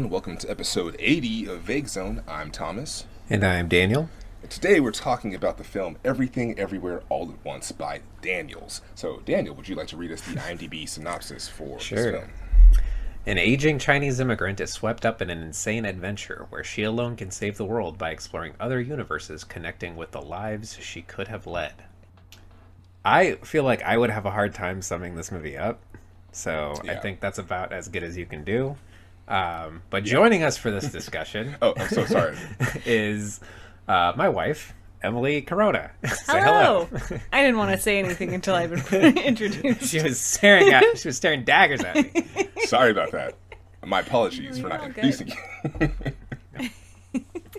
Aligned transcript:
everyone. 0.00 0.12
Welcome 0.12 0.38
to 0.38 0.50
episode 0.50 0.96
80 0.98 1.46
of 1.46 1.60
Vague 1.60 1.86
Zone. 1.86 2.22
I'm 2.26 2.50
Thomas. 2.50 3.04
And 3.28 3.44
I'm 3.44 3.68
Daniel. 3.68 4.08
And 4.40 4.50
today 4.50 4.80
we're 4.80 4.92
talking 4.92 5.34
about 5.34 5.58
the 5.58 5.64
film 5.64 5.98
Everything 6.06 6.58
Everywhere 6.58 7.02
All 7.10 7.30
at 7.30 7.44
Once 7.44 7.70
by 7.70 8.00
Daniels. 8.22 8.80
So, 8.94 9.20
Daniel, 9.26 9.54
would 9.56 9.68
you 9.68 9.74
like 9.74 9.88
to 9.88 9.98
read 9.98 10.10
us 10.10 10.22
the 10.22 10.36
IMDb 10.36 10.88
synopsis 10.88 11.48
for 11.48 11.78
Sure. 11.78 12.12
this 12.12 12.18
film? 12.18 12.30
An 13.26 13.36
aging 13.36 13.78
Chinese 13.78 14.20
immigrant 14.20 14.58
is 14.60 14.72
swept 14.72 15.04
up 15.04 15.20
in 15.20 15.28
an 15.28 15.42
insane 15.42 15.84
adventure 15.84 16.46
where 16.48 16.64
she 16.64 16.82
alone 16.82 17.14
can 17.14 17.30
save 17.30 17.58
the 17.58 17.66
world 17.66 17.98
by 17.98 18.08
exploring 18.10 18.54
other 18.58 18.80
universes 18.80 19.44
connecting 19.44 19.96
with 19.96 20.12
the 20.12 20.22
lives 20.22 20.78
she 20.80 21.02
could 21.02 21.28
have 21.28 21.46
led. 21.46 21.74
I 23.04 23.32
feel 23.42 23.64
like 23.64 23.82
I 23.82 23.98
would 23.98 24.08
have 24.10 24.24
a 24.24 24.30
hard 24.30 24.54
time 24.54 24.80
summing 24.80 25.14
this 25.16 25.30
movie 25.30 25.58
up, 25.58 25.82
so 26.32 26.80
I 26.88 26.94
think 26.94 27.20
that's 27.20 27.38
about 27.38 27.74
as 27.74 27.88
good 27.88 28.02
as 28.02 28.16
you 28.16 28.24
can 28.24 28.44
do. 28.44 28.76
Um, 29.30 29.82
but 29.90 30.04
joining 30.04 30.42
us 30.42 30.56
for 30.58 30.70
this 30.70 30.90
discussion 30.92 31.56
Oh, 31.62 31.72
I'm 31.76 31.88
so 31.88 32.04
sorry. 32.04 32.36
is 32.84 33.40
uh, 33.88 34.12
my 34.16 34.28
wife, 34.28 34.74
Emily 35.02 35.40
Corona. 35.42 35.92
Say 36.04 36.40
Hello. 36.40 36.88
I 37.32 37.40
didn't 37.42 37.56
want 37.58 37.70
to 37.70 37.78
say 37.78 37.98
anything 38.00 38.34
until 38.34 38.54
I've 38.56 38.90
been 38.90 39.16
introduced. 39.24 39.84
she 39.84 40.02
was 40.02 40.20
staring 40.20 40.70
at 40.72 40.84
she 40.98 41.08
was 41.08 41.16
staring 41.16 41.44
daggers 41.44 41.80
at 41.82 41.94
me. 41.94 42.12
sorry 42.64 42.90
about 42.90 43.12
that. 43.12 43.36
My 43.86 44.00
apologies 44.00 44.58
for 44.58 44.68
not 44.68 44.84
introducing 44.84 45.28
you. 45.28 45.90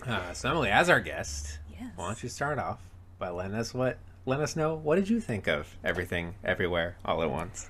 Uh, 0.05 0.33
so 0.33 0.49
Emily, 0.49 0.69
as 0.69 0.89
our 0.89 0.99
guest, 0.99 1.59
Yes. 1.71 1.91
why 1.95 2.07
don't 2.07 2.21
you 2.21 2.29
start 2.29 2.59
off 2.59 2.79
by 3.17 3.29
letting 3.29 3.55
us 3.55 3.73
what 3.73 3.97
let 4.25 4.39
us 4.39 4.55
know 4.55 4.75
what 4.75 4.95
did 4.97 5.09
you 5.09 5.19
think 5.19 5.47
of 5.47 5.75
everything 5.83 6.35
everywhere 6.43 6.95
all 7.05 7.21
at 7.23 7.29
once? 7.31 7.69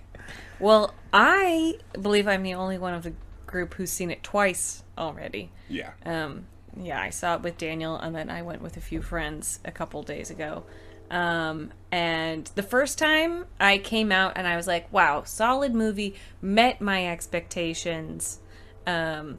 Well, 0.60 0.94
I 1.14 1.76
believe 2.02 2.28
I'm 2.28 2.44
the 2.44 2.54
only 2.56 2.78
one 2.78 2.94
of 2.94 3.04
the 3.04 3.14
group 3.52 3.74
who's 3.76 3.92
seen 3.92 4.10
it 4.12 4.24
twice 4.24 4.84
already. 4.98 5.52
yeah. 5.70 5.92
Um, 6.06 6.46
yeah, 6.80 7.02
I 7.02 7.10
saw 7.10 7.36
it 7.36 7.42
with 7.42 7.58
Daniel, 7.58 7.98
and 7.98 8.16
then 8.16 8.30
I 8.30 8.42
went 8.44 8.62
with 8.62 8.78
a 8.78 8.82
few 8.82 9.02
friends 9.02 9.60
a 9.66 9.72
couple 9.72 10.02
days 10.04 10.30
ago. 10.30 10.64
Um, 11.12 11.74
and 11.92 12.50
the 12.56 12.64
first 12.64 12.98
time 12.98 13.46
I 13.60 13.78
came 13.78 14.14
out 14.14 14.34
and 14.38 14.48
I 14.48 14.56
was 14.56 14.66
like, 14.66 14.92
wow, 14.94 15.24
solid 15.24 15.76
movie, 15.76 16.16
met 16.42 16.80
my 16.80 17.08
expectations. 17.08 18.40
Um, 18.88 19.38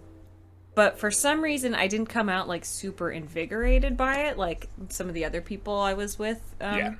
but 0.74 0.98
for 0.98 1.10
some 1.10 1.40
reason, 1.40 1.74
I 1.74 1.86
didn't 1.86 2.08
come 2.08 2.28
out 2.28 2.46
like 2.46 2.66
super 2.66 3.10
invigorated 3.10 3.96
by 3.96 4.26
it, 4.26 4.36
like 4.36 4.68
some 4.90 5.08
of 5.08 5.14
the 5.14 5.24
other 5.24 5.40
people 5.40 5.78
I 5.78 5.94
was 5.94 6.18
with. 6.18 6.54
Um, 6.60 6.96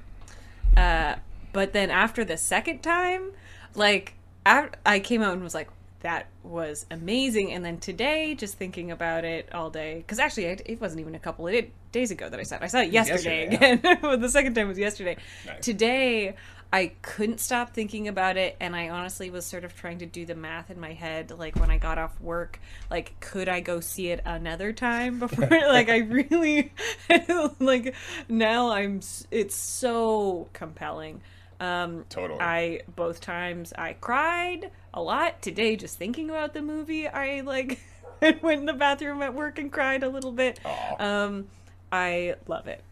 yeah. 0.79 1.15
uh, 1.15 1.19
but 1.53 1.75
then 1.75 1.91
after 1.91 2.25
the 2.25 2.39
second 2.39 2.83
time, 2.83 3.33
like 3.75 4.15
I, 4.47 4.71
I 4.87 5.01
came 5.01 5.21
out 5.21 5.35
and 5.35 5.43
was 5.43 5.55
like, 5.55 5.69
that 6.03 6.29
was 6.43 6.85
amazing. 6.91 7.53
And 7.53 7.65
then 7.65 7.79
today, 7.79 8.35
just 8.35 8.57
thinking 8.57 8.91
about 8.91 9.25
it 9.25 9.49
all 9.53 9.71
day, 9.71 9.99
because 9.99 10.19
actually 10.19 10.47
it, 10.47 10.63
it 10.67 10.81
wasn't 10.81 11.01
even 11.01 11.15
a 11.15 11.19
couple 11.19 11.47
of 11.49 11.65
days 11.91 12.11
ago 12.11 12.29
that 12.29 12.39
I 12.39 12.43
saw 12.43 12.57
it. 12.57 12.63
I 12.63 12.67
saw 12.67 12.81
it 12.81 12.93
yesterday, 12.93 13.51
yesterday, 13.51 13.73
again. 13.73 13.99
but 14.03 14.21
the 14.21 14.29
second 14.29 14.55
time 14.55 14.69
was 14.69 14.79
yesterday. 14.79 15.17
Nice. 15.47 15.65
Today, 15.65 16.35
I 16.73 16.93
couldn't 17.03 17.39
stop 17.39 17.75
thinking 17.75 18.09
about 18.09 18.37
it, 18.37 18.57
and 18.59 18.75
I 18.75 18.89
honestly 18.89 19.31
was 19.31 19.45
sort 19.45 19.65
of 19.65 19.77
trying 19.77 19.99
to 19.99 20.07
do 20.07 20.25
the 20.25 20.35
math 20.35 20.71
in 20.71 20.81
my 20.81 20.95
head. 20.95 21.31
Like 21.31 21.55
when 21.57 21.71
I 21.71 21.79
got 21.79 21.99
off 21.99 22.19
work, 22.21 22.59
like 22.91 23.21
could 23.21 23.49
I 23.49 23.61
go 23.61 23.81
see 23.81 24.09
it 24.09 24.21
another 24.25 24.73
time 24.73 25.19
before? 25.19 25.49
like 25.51 25.89
I 25.89 25.99
really, 25.99 26.73
like 27.61 27.95
now 28.29 28.71
I'm. 28.71 29.01
It's 29.31 29.55
so 29.55 30.49
compelling. 30.55 31.21
Um, 31.63 32.07
Totally. 32.09 32.41
I 32.41 32.81
both 32.97 33.21
times 33.21 33.73
I 33.79 33.93
cried 33.93 34.73
a 34.93 35.01
lot. 35.01 35.41
Today, 35.41 35.77
just 35.77 35.97
thinking 35.97 36.29
about 36.29 36.55
the 36.55 36.61
movie, 36.61 37.07
I 37.07 37.43
like 37.43 37.79
went 38.43 38.61
in 38.61 38.67
the 38.67 38.73
bathroom 38.73 39.23
at 39.23 39.33
work 39.33 39.61
and 39.61 39.71
cried 39.71 40.03
a 40.03 40.09
little 40.09 40.33
bit. 40.33 40.59
Um, 40.99 41.47
I 41.93 42.35
love 42.49 42.67
it. 42.67 42.83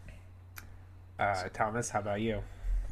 Uh, 1.19 1.49
Thomas, 1.53 1.89
how 1.89 1.99
about 1.99 2.21
you? 2.21 2.41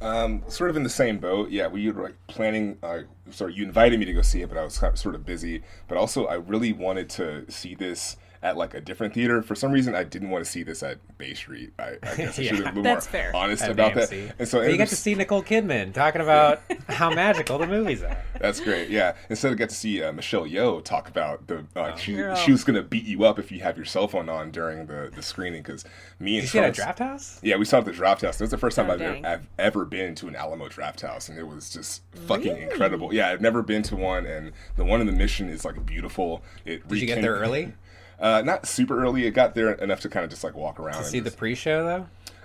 Um, 0.01 0.43
sort 0.49 0.69
of 0.69 0.75
in 0.75 0.83
the 0.83 0.89
same 0.89 1.17
boat. 1.17 1.49
Yeah, 1.49 1.67
we 1.67 1.89
were 1.89 2.03
like 2.03 2.15
planning. 2.27 2.77
Uh, 2.83 3.03
sorry, 3.31 3.53
you 3.53 3.63
invited 3.63 4.01
me 4.01 4.05
to 4.05 4.13
go 4.13 4.21
see 4.21 4.41
it, 4.41 4.49
but 4.49 4.57
I 4.57 4.65
was 4.65 4.73
sort 4.73 5.15
of 5.15 5.25
busy. 5.25 5.63
But 5.87 5.97
also, 5.97 6.25
I 6.25 6.35
really 6.35 6.73
wanted 6.73 7.09
to 7.11 7.49
see 7.49 7.73
this 7.73 8.17
at 8.41 8.55
like 8.57 8.73
a 8.73 8.81
different 8.81 9.13
theater. 9.13 9.41
For 9.41 9.53
some 9.55 9.71
reason, 9.71 9.95
I 9.95 10.03
didn't 10.03 10.29
want 10.29 10.45
to 10.45 10.49
see 10.49 10.63
this 10.63 10.81
at 10.83 10.97
Bay 11.17 11.33
Street. 11.33 11.73
I, 11.77 11.97
I 12.03 12.15
guess 12.15 12.39
I 12.39 12.41
Yeah. 12.43 12.55
should 12.55 12.65
have 12.65 12.73
been 12.75 12.83
That's 12.83 13.05
more 13.07 13.11
fair. 13.11 13.35
honest 13.35 13.63
At 13.63 13.71
about 13.71 13.93
AMC. 13.93 14.27
that. 14.27 14.35
And 14.39 14.47
so 14.47 14.61
you 14.61 14.77
get 14.77 14.87
to 14.89 14.95
see 14.95 15.13
Nicole 15.15 15.43
Kidman 15.43 15.93
talking 15.93 16.21
about 16.21 16.61
how 16.89 17.09
magical 17.13 17.57
the 17.57 17.67
movies 17.67 18.01
are. 18.03 18.17
That's 18.39 18.59
great. 18.61 18.89
Yeah. 18.89 19.15
Instead, 19.29 19.51
I 19.51 19.55
got 19.55 19.69
to 19.69 19.75
see 19.75 20.01
uh, 20.01 20.13
Michelle 20.13 20.45
Yeoh 20.45 20.83
talk 20.83 21.09
about 21.09 21.47
the 21.47 21.65
like 21.75 21.97
she 21.97 22.13
Girl. 22.15 22.35
she 22.35 22.51
was 22.51 22.63
gonna 22.63 22.81
beat 22.83 23.03
you 23.05 23.25
up 23.25 23.39
if 23.39 23.51
you 23.51 23.59
have 23.59 23.75
your 23.75 23.85
cell 23.85 24.07
phone 24.07 24.29
on 24.29 24.51
during 24.51 24.85
the 24.85 25.11
the 25.13 25.21
screening 25.21 25.61
because 25.61 25.83
me 26.19 26.37
and 26.37 26.41
Did 26.41 26.43
you 26.43 26.47
see 26.47 26.59
it 26.59 26.63
at 26.63 26.75
Charles- 26.75 26.95
Drafthouse? 26.97 27.39
Yeah, 27.43 27.57
we 27.57 27.65
saw 27.65 27.79
at 27.79 27.85
the 27.85 27.91
Drafthouse. 27.91 28.35
It 28.35 28.41
was 28.41 28.51
the 28.51 28.57
first 28.57 28.75
time 28.77 28.89
Oh, 28.89 28.93
I've, 28.93 29.01
ever. 29.01 29.27
I've 29.27 29.47
ever 29.59 29.85
been 29.85 30.15
to 30.15 30.27
an 30.29 30.35
Alamo 30.37 30.69
Drafthouse, 30.69 31.27
and 31.29 31.37
it 31.37 31.47
was 31.47 31.69
just 31.69 32.03
fucking 32.27 32.53
Really? 32.53 32.61
incredible. 32.63 33.13
Yeah, 33.13 33.29
I've 33.29 33.41
never 33.41 33.61
been 33.61 33.83
to 33.83 33.95
one, 33.97 34.25
and 34.25 34.53
the 34.77 34.85
one 34.85 35.01
in 35.01 35.07
the 35.07 35.13
Mission 35.13 35.49
is 35.49 35.65
like 35.65 35.85
beautiful. 35.85 36.41
It 36.65 36.87
Did 36.87 36.99
you 37.01 37.07
get 37.07 37.21
there 37.21 37.35
early 37.35 37.73
Uh, 38.19 38.41
not 38.45 38.65
super 38.67 39.01
early. 39.01 39.25
It 39.25 39.31
got 39.31 39.55
there 39.55 39.71
enough 39.73 40.01
to 40.01 40.09
kind 40.09 40.23
of 40.23 40.29
just 40.29 40.43
like 40.43 40.55
walk 40.55 40.79
around. 40.79 40.93
to 40.93 40.99
and 40.99 41.07
see 41.07 41.19
the 41.19 41.31
pre-show 41.31 41.83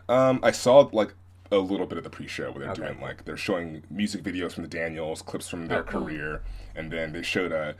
though? 0.08 0.14
um, 0.14 0.40
I 0.42 0.50
saw 0.52 0.88
like 0.92 1.14
a 1.50 1.58
little 1.58 1.86
bit 1.86 1.98
of 1.98 2.04
the 2.04 2.10
pre-show 2.10 2.50
where 2.52 2.60
they're 2.64 2.70
Okay. 2.72 2.82
doing 2.86 3.00
like 3.00 3.24
they're 3.24 3.36
showing 3.36 3.82
music 3.90 4.22
videos 4.22 4.52
from 4.52 4.62
the 4.62 4.68
Daniels, 4.68 5.22
clips 5.22 5.48
from 5.48 5.66
their 5.66 5.80
Oh, 5.80 5.82
cool. 5.84 6.02
career, 6.02 6.42
and 6.74 6.90
then 6.90 7.12
they 7.12 7.22
showed 7.22 7.52
uh, 7.52 7.72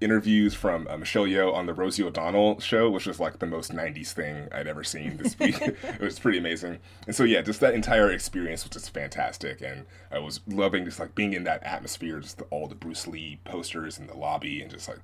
interviews 0.00 0.54
from 0.54 0.86
uh, 0.88 0.96
Michelle 0.96 1.24
Yeoh 1.26 1.52
on 1.52 1.66
the 1.66 1.74
Rosie 1.74 2.02
O'Donnell 2.02 2.58
show, 2.60 2.88
which 2.88 3.06
was 3.06 3.20
like 3.20 3.38
the 3.38 3.46
most 3.46 3.72
'90s 3.72 4.12
thing 4.12 4.48
I'd 4.52 4.66
ever 4.66 4.82
seen 4.84 5.16
this 5.18 5.38
week. 5.38 5.60
it 5.60 6.00
was 6.00 6.18
pretty 6.18 6.38
amazing, 6.38 6.78
and 7.06 7.14
so 7.14 7.24
yeah, 7.24 7.42
just 7.42 7.60
that 7.60 7.74
entire 7.74 8.10
experience 8.10 8.64
was 8.64 8.70
just 8.70 8.94
fantastic, 8.94 9.60
and 9.60 9.84
I 10.10 10.18
was 10.18 10.40
loving 10.46 10.84
just 10.84 10.98
like 11.00 11.14
being 11.14 11.32
in 11.34 11.44
that 11.44 11.62
atmosphere, 11.64 12.20
just 12.20 12.38
the, 12.38 12.44
all 12.44 12.66
the 12.68 12.74
Bruce 12.74 13.06
Lee 13.06 13.38
posters 13.44 13.98
in 13.98 14.06
the 14.06 14.16
lobby, 14.16 14.62
and 14.62 14.70
just 14.70 14.88
like 14.88 14.98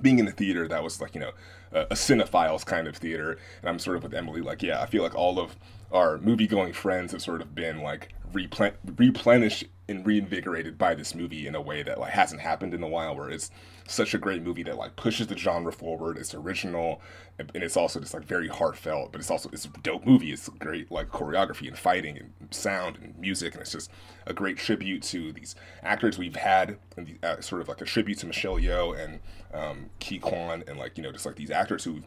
being 0.00 0.20
in 0.20 0.26
the 0.26 0.32
theater 0.32 0.68
that 0.68 0.84
was 0.84 1.00
like 1.00 1.14
you 1.16 1.20
know 1.20 1.32
a, 1.72 1.86
cinephiles 1.94 2.64
kind 2.64 2.86
of 2.86 2.96
theater. 2.96 3.38
And 3.60 3.68
i'm 3.68 3.78
sort 3.78 3.96
of 3.96 4.02
with 4.02 4.14
emily 4.14 4.40
like 4.40 4.62
yeah 4.62 4.80
i 4.82 4.86
feel 4.86 5.02
like 5.02 5.14
all 5.14 5.38
of 5.38 5.56
our 5.92 6.18
movie 6.18 6.46
going 6.46 6.72
friends 6.72 7.12
have 7.12 7.22
sort 7.22 7.40
of 7.40 7.54
been 7.54 7.82
like 7.82 8.14
replen- 8.32 8.74
replenished 8.96 9.64
and 9.88 10.06
reinvigorated 10.06 10.78
by 10.78 10.94
this 10.94 11.16
movie 11.16 11.48
in 11.48 11.54
a 11.56 11.60
way 11.60 11.82
that 11.82 11.98
like 11.98 12.12
hasn't 12.12 12.40
happened 12.40 12.72
in 12.72 12.82
a 12.82 12.88
while 12.88 13.16
where 13.16 13.28
it's 13.28 13.50
such 13.88 14.14
a 14.14 14.18
great 14.18 14.40
movie 14.40 14.62
that 14.62 14.78
like 14.78 14.94
pushes 14.94 15.26
the 15.26 15.36
genre 15.36 15.72
forward. 15.72 16.16
It's 16.16 16.32
original 16.32 17.00
and 17.38 17.50
it's 17.54 17.76
also 17.76 17.98
just 17.98 18.14
like 18.14 18.24
very 18.24 18.46
heartfelt 18.46 19.10
but 19.10 19.20
it's 19.20 19.30
also 19.30 19.50
it's 19.52 19.64
a 19.64 19.68
dope 19.82 20.06
movie. 20.06 20.32
It's 20.32 20.48
great 20.48 20.92
like 20.92 21.10
choreography 21.10 21.66
and 21.66 21.76
fighting 21.76 22.16
and 22.16 22.32
sound 22.52 22.98
and 23.02 23.18
music 23.18 23.54
and 23.54 23.62
it's 23.62 23.72
just 23.72 23.90
a 24.26 24.32
great 24.32 24.58
tribute 24.58 25.02
to 25.04 25.32
these 25.32 25.56
actors 25.82 26.18
we've 26.18 26.36
had 26.36 26.78
and 26.96 27.06
the, 27.08 27.26
uh, 27.26 27.40
sort 27.40 27.60
of 27.60 27.68
like 27.68 27.80
a 27.80 27.84
tribute 27.84 28.18
to 28.18 28.26
Michelle 28.26 28.58
Yeoh 28.58 28.96
and 28.96 29.18
um, 29.52 29.90
Ke 29.98 30.20
Quan 30.20 30.62
and 30.68 30.78
like 30.78 30.96
you 30.96 31.02
know 31.02 31.10
just 31.10 31.26
like 31.26 31.34
these 31.36 31.50
actors 31.50 31.82
who 31.82 32.00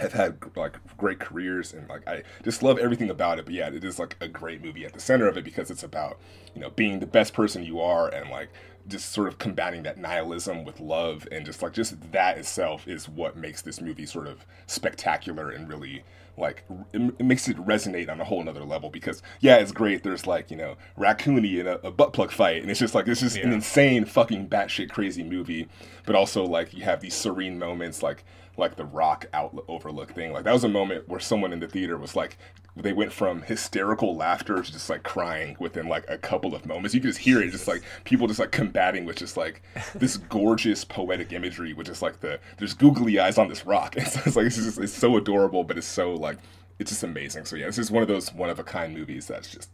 have 0.00 0.12
had 0.12 0.38
like 0.56 0.78
great 0.96 1.20
careers 1.20 1.72
and 1.72 1.88
like 1.88 2.06
I 2.08 2.22
just 2.42 2.62
love 2.62 2.78
everything 2.78 3.10
about 3.10 3.38
it. 3.38 3.44
But 3.44 3.54
yeah, 3.54 3.68
it 3.68 3.84
is 3.84 3.98
like 3.98 4.16
a 4.20 4.28
great 4.28 4.62
movie 4.62 4.84
at 4.84 4.92
the 4.92 5.00
center 5.00 5.28
of 5.28 5.36
it 5.36 5.44
because 5.44 5.70
it's 5.70 5.82
about 5.82 6.18
you 6.54 6.60
know 6.60 6.70
being 6.70 7.00
the 7.00 7.06
best 7.06 7.32
person 7.32 7.64
you 7.64 7.80
are 7.80 8.08
and 8.08 8.30
like 8.30 8.48
just 8.88 9.12
sort 9.12 9.28
of 9.28 9.38
combating 9.38 9.82
that 9.84 9.98
nihilism 9.98 10.64
with 10.64 10.80
love 10.80 11.26
and 11.30 11.46
just 11.46 11.62
like 11.62 11.72
just 11.72 12.12
that 12.12 12.38
itself 12.38 12.88
is 12.88 13.08
what 13.08 13.36
makes 13.36 13.62
this 13.62 13.80
movie 13.80 14.06
sort 14.06 14.26
of 14.26 14.46
spectacular 14.66 15.50
and 15.50 15.68
really 15.68 16.02
like 16.36 16.64
it, 16.92 17.14
it 17.18 17.24
makes 17.24 17.48
it 17.48 17.56
resonate 17.56 18.08
on 18.08 18.20
a 18.20 18.24
whole 18.24 18.42
nother 18.42 18.64
level 18.64 18.90
because 18.90 19.22
yeah 19.40 19.56
it's 19.56 19.72
great. 19.72 20.02
There's 20.02 20.26
like 20.26 20.50
you 20.50 20.56
know 20.56 20.76
raccoony 20.98 21.60
and 21.60 21.68
a, 21.68 21.86
a 21.86 21.90
butt 21.90 22.12
plug 22.12 22.30
fight 22.30 22.62
and 22.62 22.70
it's 22.70 22.80
just 22.80 22.94
like 22.94 23.06
this 23.06 23.22
is 23.22 23.36
an 23.36 23.52
insane 23.52 24.04
fucking 24.04 24.48
batshit 24.48 24.90
crazy 24.90 25.22
movie. 25.22 25.68
But 26.06 26.14
also 26.14 26.44
like 26.44 26.72
you 26.74 26.84
have 26.84 27.00
these 27.00 27.14
serene 27.14 27.58
moments 27.58 28.02
like 28.02 28.24
like 28.56 28.76
the 28.76 28.84
rock 28.84 29.26
out 29.32 29.64
overlook 29.68 30.12
thing. 30.12 30.32
Like 30.32 30.44
that 30.44 30.52
was 30.52 30.64
a 30.64 30.68
moment 30.68 31.08
where 31.08 31.20
someone 31.20 31.52
in 31.52 31.60
the 31.60 31.68
theater 31.68 31.96
was 31.98 32.14
like 32.14 32.36
they 32.80 32.92
went 32.92 33.12
from 33.12 33.42
hysterical 33.42 34.16
laughter 34.16 34.62
to 34.62 34.72
just 34.72 34.90
like 34.90 35.02
crying 35.02 35.56
within 35.58 35.88
like 35.88 36.04
a 36.08 36.18
couple 36.18 36.54
of 36.54 36.66
moments. 36.66 36.94
You 36.94 37.00
could 37.00 37.08
just 37.08 37.20
hear 37.20 37.40
it 37.40 37.50
just 37.50 37.68
like 37.68 37.82
people 38.04 38.26
just 38.26 38.40
like 38.40 38.52
combating 38.52 39.04
with 39.04 39.16
just 39.16 39.36
like 39.36 39.62
this 39.94 40.16
gorgeous 40.16 40.84
poetic 40.84 41.32
imagery 41.32 41.72
with 41.72 41.86
just 41.86 42.02
like 42.02 42.20
the 42.20 42.40
there's 42.58 42.74
googly 42.74 43.18
eyes 43.18 43.38
on 43.38 43.48
this 43.48 43.66
rock. 43.66 43.96
It's, 44.00 44.16
it's 44.26 44.36
like 44.36 44.46
it's 44.46 44.56
just 44.56 44.78
it's 44.78 44.92
so 44.92 45.16
adorable 45.16 45.64
but 45.64 45.76
it's 45.76 45.86
so 45.86 46.14
like 46.14 46.38
it's 46.78 46.90
just 46.90 47.02
amazing. 47.02 47.44
So 47.44 47.56
yeah 47.56 47.66
this 47.66 47.78
is 47.78 47.90
one 47.90 48.02
of 48.02 48.08
those 48.08 48.32
one 48.32 48.50
of 48.50 48.58
a 48.58 48.64
kind 48.64 48.94
movies 48.94 49.26
that's 49.26 49.50
just 49.50 49.70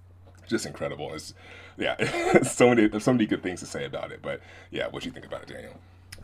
just 0.46 0.66
incredible. 0.66 1.14
It's 1.14 1.34
yeah 1.76 2.42
so 2.42 2.68
many 2.70 2.88
there's 2.88 3.04
so 3.04 3.12
many 3.12 3.26
good 3.26 3.42
things 3.42 3.60
to 3.60 3.66
say 3.66 3.84
about 3.84 4.10
it 4.10 4.22
but 4.22 4.40
yeah 4.70 4.86
what 4.88 5.02
do 5.02 5.08
you 5.08 5.12
think 5.12 5.26
about 5.26 5.42
it 5.42 5.48
daniel? 5.48 5.78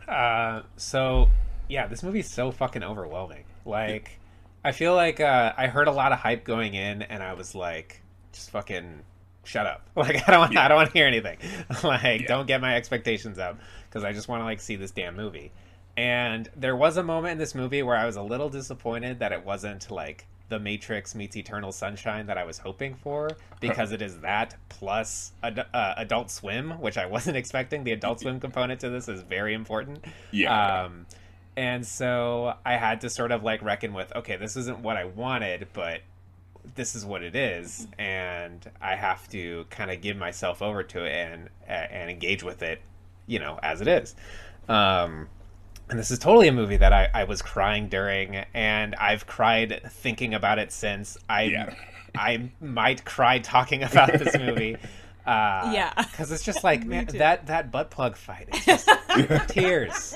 Uh, 0.07 0.63
so 0.75 1.29
yeah, 1.67 1.87
this 1.87 2.03
movie 2.03 2.19
is 2.19 2.29
so 2.29 2.51
fucking 2.51 2.83
overwhelming. 2.83 3.43
Like, 3.65 4.19
I 4.63 4.71
feel 4.71 4.95
like 4.95 5.19
uh, 5.19 5.53
I 5.57 5.67
heard 5.67 5.87
a 5.87 5.91
lot 5.91 6.11
of 6.11 6.19
hype 6.19 6.43
going 6.43 6.73
in, 6.73 7.01
and 7.01 7.21
I 7.21 7.33
was 7.33 7.53
like, 7.53 8.01
just 8.31 8.49
fucking 8.51 9.01
shut 9.43 9.65
up. 9.65 9.89
Like, 9.95 10.27
I 10.27 10.31
don't, 10.31 10.39
want 10.39 10.57
I 10.57 10.67
don't 10.67 10.77
want 10.77 10.89
to 10.89 10.97
hear 10.97 11.07
anything. 11.07 11.37
like, 11.83 12.27
don't 12.27 12.47
get 12.47 12.61
my 12.61 12.75
expectations 12.75 13.37
up 13.39 13.59
because 13.89 14.03
I 14.03 14.11
just 14.11 14.27
want 14.27 14.41
to 14.41 14.45
like 14.45 14.59
see 14.59 14.75
this 14.75 14.91
damn 14.91 15.15
movie. 15.15 15.51
And 15.95 16.49
there 16.55 16.75
was 16.75 16.97
a 16.97 17.03
moment 17.03 17.33
in 17.33 17.37
this 17.37 17.53
movie 17.53 17.83
where 17.83 17.95
I 17.95 18.05
was 18.05 18.15
a 18.15 18.21
little 18.21 18.49
disappointed 18.49 19.19
that 19.19 19.31
it 19.31 19.45
wasn't 19.45 19.91
like 19.91 20.25
The 20.49 20.59
Matrix 20.59 21.13
meets 21.13 21.37
Eternal 21.37 21.71
Sunshine 21.71 22.25
that 22.25 22.37
I 22.37 22.43
was 22.43 22.57
hoping 22.57 22.95
for 22.95 23.29
because 23.59 23.91
it 23.91 24.01
is 24.01 24.19
that 24.21 24.55
plus 24.69 25.33
ad- 25.43 25.67
uh, 25.73 25.93
Adult 25.97 26.31
Swim, 26.31 26.71
which 26.81 26.97
I 26.97 27.05
wasn't 27.05 27.37
expecting. 27.37 27.83
The 27.83 27.91
Adult 27.91 28.21
Swim 28.21 28.39
component 28.39 28.79
to 28.79 28.89
this 28.89 29.07
is 29.07 29.21
very 29.21 29.53
important. 29.53 30.03
Yeah. 30.31 30.83
Um, 30.85 31.05
and 31.55 31.85
so 31.85 32.55
I 32.65 32.73
had 32.77 33.01
to 33.01 33.09
sort 33.09 33.31
of 33.31 33.43
like 33.43 33.61
reckon 33.61 33.93
with, 33.93 34.13
okay, 34.15 34.35
this 34.37 34.55
isn't 34.57 34.79
what 34.79 34.97
I 34.97 35.05
wanted, 35.05 35.67
but 35.73 36.01
this 36.75 36.95
is 36.95 37.05
what 37.05 37.23
it 37.23 37.35
is, 37.35 37.87
and 37.99 38.69
I 38.81 38.95
have 38.95 39.27
to 39.29 39.65
kind 39.69 39.91
of 39.91 40.01
give 40.01 40.15
myself 40.17 40.61
over 40.61 40.81
to 40.83 41.03
it 41.05 41.11
and 41.11 41.49
and 41.67 42.09
engage 42.09 42.43
with 42.43 42.61
it, 42.63 42.81
you 43.27 43.39
know, 43.39 43.59
as 43.61 43.81
it 43.81 43.87
is. 43.87 44.15
Um, 44.69 45.27
and 45.89 45.99
this 45.99 46.09
is 46.11 46.19
totally 46.19 46.47
a 46.47 46.53
movie 46.53 46.77
that 46.77 46.93
I, 46.93 47.09
I 47.13 47.23
was 47.25 47.41
crying 47.41 47.89
during, 47.89 48.37
and 48.53 48.95
I've 48.95 49.27
cried 49.27 49.81
thinking 49.89 50.33
about 50.33 50.57
it 50.59 50.71
since. 50.71 51.17
I 51.29 51.43
Yeah. 51.43 51.75
I 52.15 52.51
might 52.61 53.03
cry 53.05 53.39
talking 53.39 53.83
about 53.83 54.13
this 54.13 54.37
movie. 54.39 54.75
Uh, 55.25 55.71
Yeah. 55.73 55.91
because 55.97 56.31
it's 56.31 56.43
just 56.43 56.63
like 56.63 56.85
man, 56.85 57.07
that 57.17 57.47
that 57.47 57.71
butt 57.71 57.91
plug 57.91 58.15
fight. 58.15 58.47
It's 58.53 58.65
just 58.65 58.89
tears, 59.49 60.15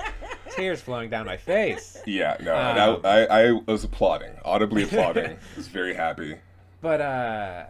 tears 0.58 0.82
flowing 0.82 1.10
down 1.10 1.26
my 1.26 1.38
face. 1.38 1.98
Yeah, 2.06 2.36
no, 2.42 2.54
Um, 2.56 2.78
and 2.78 3.06
I, 3.08 3.24
I, 3.26 3.48
I 3.50 3.52
was 3.72 3.84
applauding, 3.84 4.32
audibly 4.44 4.84
applauding. 4.84 5.26
I 5.32 5.38
was 5.56 5.68
very 5.68 5.94
happy. 5.94 6.36
But 6.82 7.02
uh 7.02 7.66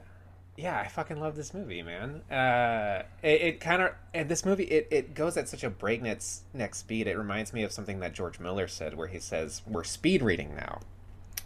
yeah, 0.57 0.79
I 0.79 0.87
fucking 0.87 1.19
love 1.19 1.35
this 1.35 1.53
movie, 1.53 1.83
man. 1.83 2.21
Uh 2.31 3.03
it, 3.21 3.41
it 3.41 3.59
kind 3.59 3.81
of 3.83 3.91
and 4.13 4.27
this 4.27 4.43
movie 4.45 4.63
it, 4.65 4.87
it 4.89 5.13
goes 5.13 5.37
at 5.37 5.47
such 5.47 5.63
a 5.63 5.69
breakneck 5.69 6.21
neck 6.53 6.73
speed. 6.75 7.07
It 7.07 7.17
reminds 7.17 7.53
me 7.53 7.63
of 7.63 7.71
something 7.71 7.99
that 7.99 8.13
George 8.13 8.39
Miller 8.39 8.67
said 8.67 8.95
where 8.97 9.07
he 9.07 9.19
says 9.19 9.61
we're 9.67 9.83
speed 9.83 10.21
reading 10.23 10.55
now. 10.55 10.79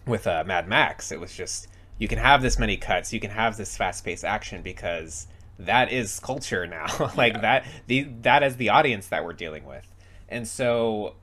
With 0.07 0.25
uh 0.27 0.43
Mad 0.47 0.67
Max, 0.67 1.11
it 1.11 1.19
was 1.19 1.35
just 1.35 1.67
you 1.97 2.07
can 2.07 2.17
have 2.17 2.41
this 2.41 2.57
many 2.57 2.77
cuts, 2.77 3.13
you 3.13 3.19
can 3.19 3.29
have 3.31 3.57
this 3.57 3.77
fast-paced 3.77 4.23
action 4.25 4.61
because 4.63 5.27
that 5.59 5.91
is 5.91 6.19
culture 6.21 6.65
now. 6.65 6.87
like 7.15 7.33
Yeah. 7.33 7.41
that 7.41 7.65
the 7.87 8.03
that 8.23 8.41
is 8.43 8.55
the 8.55 8.69
audience 8.69 9.07
that 9.07 9.23
we're 9.23 9.33
dealing 9.33 9.65
with. 9.65 9.85
And 10.29 10.47
so 10.47 11.15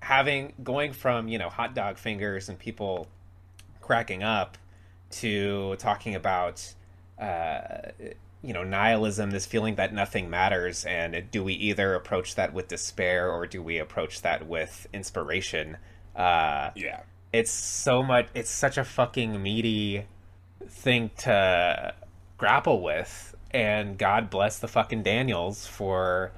having 0.00 0.52
going 0.62 0.92
from, 0.92 1.28
you 1.28 1.38
know, 1.38 1.48
hot 1.48 1.74
dog 1.74 1.98
fingers 1.98 2.48
and 2.48 2.58
people 2.58 3.08
cracking 3.80 4.22
up 4.22 4.58
to 5.08 5.76
talking 5.76 6.14
about 6.14 6.74
uh, 7.20 7.90
you 8.42 8.52
know 8.52 8.62
nihilism 8.64 9.30
this 9.30 9.46
feeling 9.46 9.76
that 9.76 9.92
nothing 9.94 10.28
matters 10.28 10.84
and 10.84 11.30
do 11.30 11.42
we 11.42 11.54
either 11.54 11.94
approach 11.94 12.34
that 12.34 12.52
with 12.52 12.68
despair 12.68 13.30
or 13.30 13.46
do 13.46 13.62
we 13.62 13.78
approach 13.78 14.22
that 14.22 14.46
with 14.46 14.86
inspiration? 14.92 15.76
Uh, 16.14 16.70
Yeah, 16.74 17.00
it's 17.32 17.50
so 17.50 18.02
much 18.02 18.28
it's 18.34 18.50
such 18.50 18.78
a 18.78 18.84
fucking 18.84 19.42
meaty 19.42 20.06
thing 20.68 21.10
to 21.18 21.94
grapple 22.38 22.82
with 22.82 23.34
and 23.50 23.98
god 23.98 24.30
bless 24.30 24.58
the 24.58 24.68
fucking 24.68 25.02
daniels 25.02 25.66
for 25.66 26.32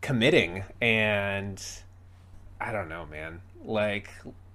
committing 0.00 0.64
and 0.80 1.62
i 2.60 2.72
don't 2.72 2.88
know 2.88 3.06
man 3.06 3.40
like 3.64 4.10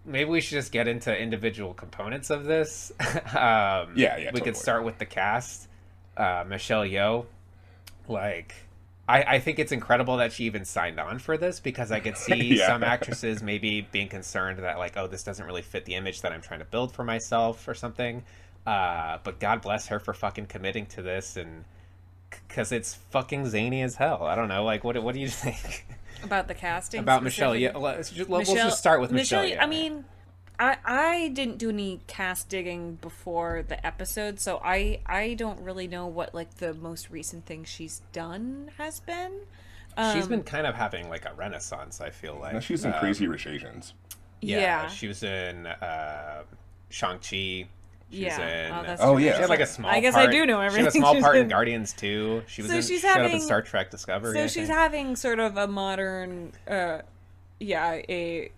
maybe 0.05 0.29
we 0.29 0.39
should 0.41 0.51
just 0.55 0.71
get 0.71 0.87
into 0.87 1.15
individual 1.17 1.73
components 1.73 2.29
of 2.29 2.45
this 2.45 2.91
um 2.99 3.03
Yeah, 3.35 3.85
yeah, 3.95 4.17
we 4.17 4.23
totally. 4.25 4.41
could 4.41 4.57
start 4.57 4.83
with 4.83 4.97
the 4.97 5.05
cast 5.05 5.67
uh 6.17 6.43
michelle 6.47 6.83
yeoh 6.85 7.25
like 8.07 8.53
I, 9.07 9.21
I 9.35 9.39
think 9.39 9.59
it's 9.59 9.71
incredible 9.71 10.17
that 10.17 10.33
she 10.33 10.45
even 10.45 10.65
signed 10.65 10.99
on 10.99 11.19
for 11.19 11.37
this 11.37 11.59
because 11.59 11.91
I 11.91 11.99
could 11.99 12.17
see 12.17 12.55
Yeah. 12.57 12.65
some 12.67 12.83
actresses 12.83 13.43
maybe 13.43 13.81
being 13.81 14.07
concerned 14.07 14.57
that 14.59 14.79
like 14.79 14.97
oh 14.97 15.05
this 15.07 15.21
doesn't 15.23 15.45
really 15.45 15.61
fit 15.61 15.85
the 15.85 15.93
image 15.93 16.21
that 16.21 16.31
I'm 16.31 16.41
trying 16.41 16.59
to 16.59 16.65
build 16.65 16.91
for 16.91 17.03
myself 17.03 17.67
or 17.67 17.75
something. 17.75 18.23
Uh, 18.65 19.19
but 19.23 19.39
God 19.39 19.61
bless 19.61 19.85
her 19.89 19.99
for 19.99 20.11
fucking 20.15 20.47
committing 20.47 20.87
to 20.87 21.03
this 21.03 21.37
and 21.37 21.65
because 22.31 22.71
it's 22.71 22.95
fucking 22.95 23.45
zany 23.47 23.83
as 23.83 23.95
hell. 23.95 24.23
I 24.23 24.33
don't 24.33 24.47
know 24.47 24.63
like 24.63 24.83
what 24.83 25.01
what 25.03 25.13
do 25.13 25.19
you 25.21 25.29
think 25.45 25.85
About 26.25 26.47
the 26.47 26.53
casting 26.53 26.99
about 26.99 27.23
Michelle? 27.23 27.55
Yeah, 27.55 27.77
let's 27.77 28.09
just, 28.09 28.29
we'll 28.29 28.41
just 28.43 28.77
start 28.79 28.99
with 29.01 29.11
Michelle. 29.11 29.43
Michelle. 29.43 29.57
Yeoh. 29.59 29.63
I 29.63 29.67
mean, 29.67 30.05
I 30.59 30.77
I 30.85 31.27
didn't 31.29 31.57
do 31.57 31.69
any 31.69 32.01
cast 32.07 32.49
digging 32.49 32.95
before 32.95 33.63
the 33.67 33.85
episode, 33.85 34.39
so 34.39 34.59
I 34.63 34.99
I 35.05 35.33
don't 35.35 35.59
really 35.61 35.87
know 35.87 36.07
what 36.07 36.33
like 36.35 36.55
the 36.55 36.73
most 36.73 37.09
recent 37.09 37.45
thing 37.45 37.63
she's 37.63 38.01
done 38.13 38.71
has 38.77 38.99
been. 38.99 39.31
She's 40.13 40.27
been 40.27 40.43
kind 40.43 40.67
of 40.67 40.75
having 40.75 41.07
like 41.09 41.23
a 41.25 41.33
renaissance. 41.35 42.01
I 42.01 42.09
feel 42.09 42.37
like 42.41 42.53
now 42.53 42.59
she's 42.59 42.83
in 42.83 42.91
Uh, 42.91 42.99
Crazy 42.99 43.27
Rich 43.27 43.47
Asians. 43.47 43.93
Yeah, 44.41 44.59
Yeah. 44.59 44.87
she 44.89 45.07
was 45.07 45.23
in 45.23 45.65
uh, 45.67 46.43
Shang 46.89 47.19
Chi. 47.19 47.67
She 48.11 48.23
was 48.25 48.37
Yeah. 48.37 48.67
in. 48.67 48.71
Oh, 48.73 48.83
that's 48.83 49.01
Oh, 49.01 49.17
yeah. 49.17 49.33
She 49.35 49.41
had 49.41 49.49
like 49.49 49.59
a 49.59 49.65
small. 49.65 49.89
I 49.91 49.99
guess 49.99 50.15
I 50.15 50.27
do 50.27 50.45
know 50.45 50.61
everything. 50.61 50.91
She 50.91 50.99
had 50.99 51.05
a 51.05 51.11
small 51.11 51.21
part 51.21 51.35
in 51.37 51.43
in. 51.43 51.47
Guardians 51.49 51.91
too. 51.93 52.43
She 52.47 52.61
was 52.61 52.71
So 52.71 52.77
in. 52.77 52.83
she's 52.83 53.01
showed 53.01 53.09
up 53.11 53.17
in 53.17 53.23
having- 53.23 53.41
Star 53.41 53.61
Trek 53.61 53.89
Discovery. 53.91 54.35
So 54.37 54.43
I 54.43 54.47
she's 54.47 54.67
think. 54.67 54.69
having 54.69 55.15
sort 55.15 55.39
of 55.39 55.57
a 55.57 55.67
modern, 55.67 56.53
uh, 56.67 56.99
yeah, 57.59 57.93
a. 58.07 58.51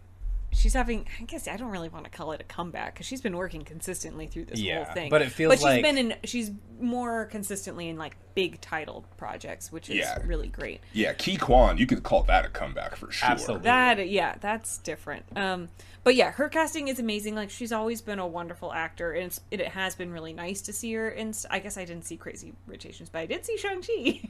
She's 0.51 0.73
having. 0.73 1.07
I 1.19 1.23
guess 1.25 1.47
I 1.47 1.55
don't 1.57 1.69
really 1.71 1.89
want 1.89 2.05
to 2.05 2.09
call 2.11 2.31
it 2.31 2.41
a 2.41 2.43
comeback 2.43 2.93
because 2.93 3.05
she's 3.05 3.21
been 3.21 3.35
working 3.37 3.63
consistently 3.63 4.27
through 4.27 4.45
this 4.45 4.59
Yeah, 4.59 4.85
whole 4.85 4.93
thing. 4.93 5.09
but 5.09 5.21
it 5.21 5.31
feels 5.31 5.51
But 5.51 5.57
she's 5.59 5.63
like- 5.63 5.83
been 5.83 5.97
in. 5.97 6.15
She's 6.23 6.51
more 6.81 7.25
consistently 7.25 7.89
in 7.89 7.97
like 7.97 8.15
big 8.35 8.61
title 8.61 9.03
projects, 9.17 9.71
which 9.71 9.89
is 9.89 9.95
Yeah. 9.95 10.19
really 10.25 10.47
great. 10.47 10.81
Yeah, 10.93 11.13
Ke 11.13 11.39
Quan, 11.39 11.77
you 11.77 11.87
could 11.87 12.03
call 12.03 12.23
that 12.23 12.45
a 12.45 12.49
comeback 12.49 12.95
for 12.95 13.11
sure. 13.11 13.29
Absolutely. 13.29 13.63
That 13.63 14.09
yeah, 14.09 14.35
that's 14.39 14.77
different. 14.77 15.25
Um, 15.35 15.69
but 16.03 16.15
yeah, 16.15 16.31
her 16.31 16.47
casting 16.47 16.87
is 16.87 16.99
amazing. 16.99 17.35
Like 17.35 17.49
she's 17.49 17.71
always 17.71 18.01
been 18.01 18.19
a 18.19 18.27
wonderful 18.27 18.71
actor, 18.71 19.11
and 19.11 19.25
it's, 19.25 19.41
it, 19.51 19.59
has 19.67 19.95
been 19.95 20.11
really 20.11 20.31
nice 20.31 20.61
to 20.61 20.71
see 20.71 20.93
her. 20.93 21.09
In 21.09 21.33
I 21.49 21.59
guess 21.59 21.77
I 21.77 21.83
didn't 21.83 22.05
see 22.05 22.15
Crazy 22.15 22.53
Rich 22.65 22.85
Asians, 22.85 23.09
but 23.09 23.19
I 23.19 23.25
did 23.25 23.43
see 23.45 23.57
Shang 23.57 23.81
Chi, 23.81 24.21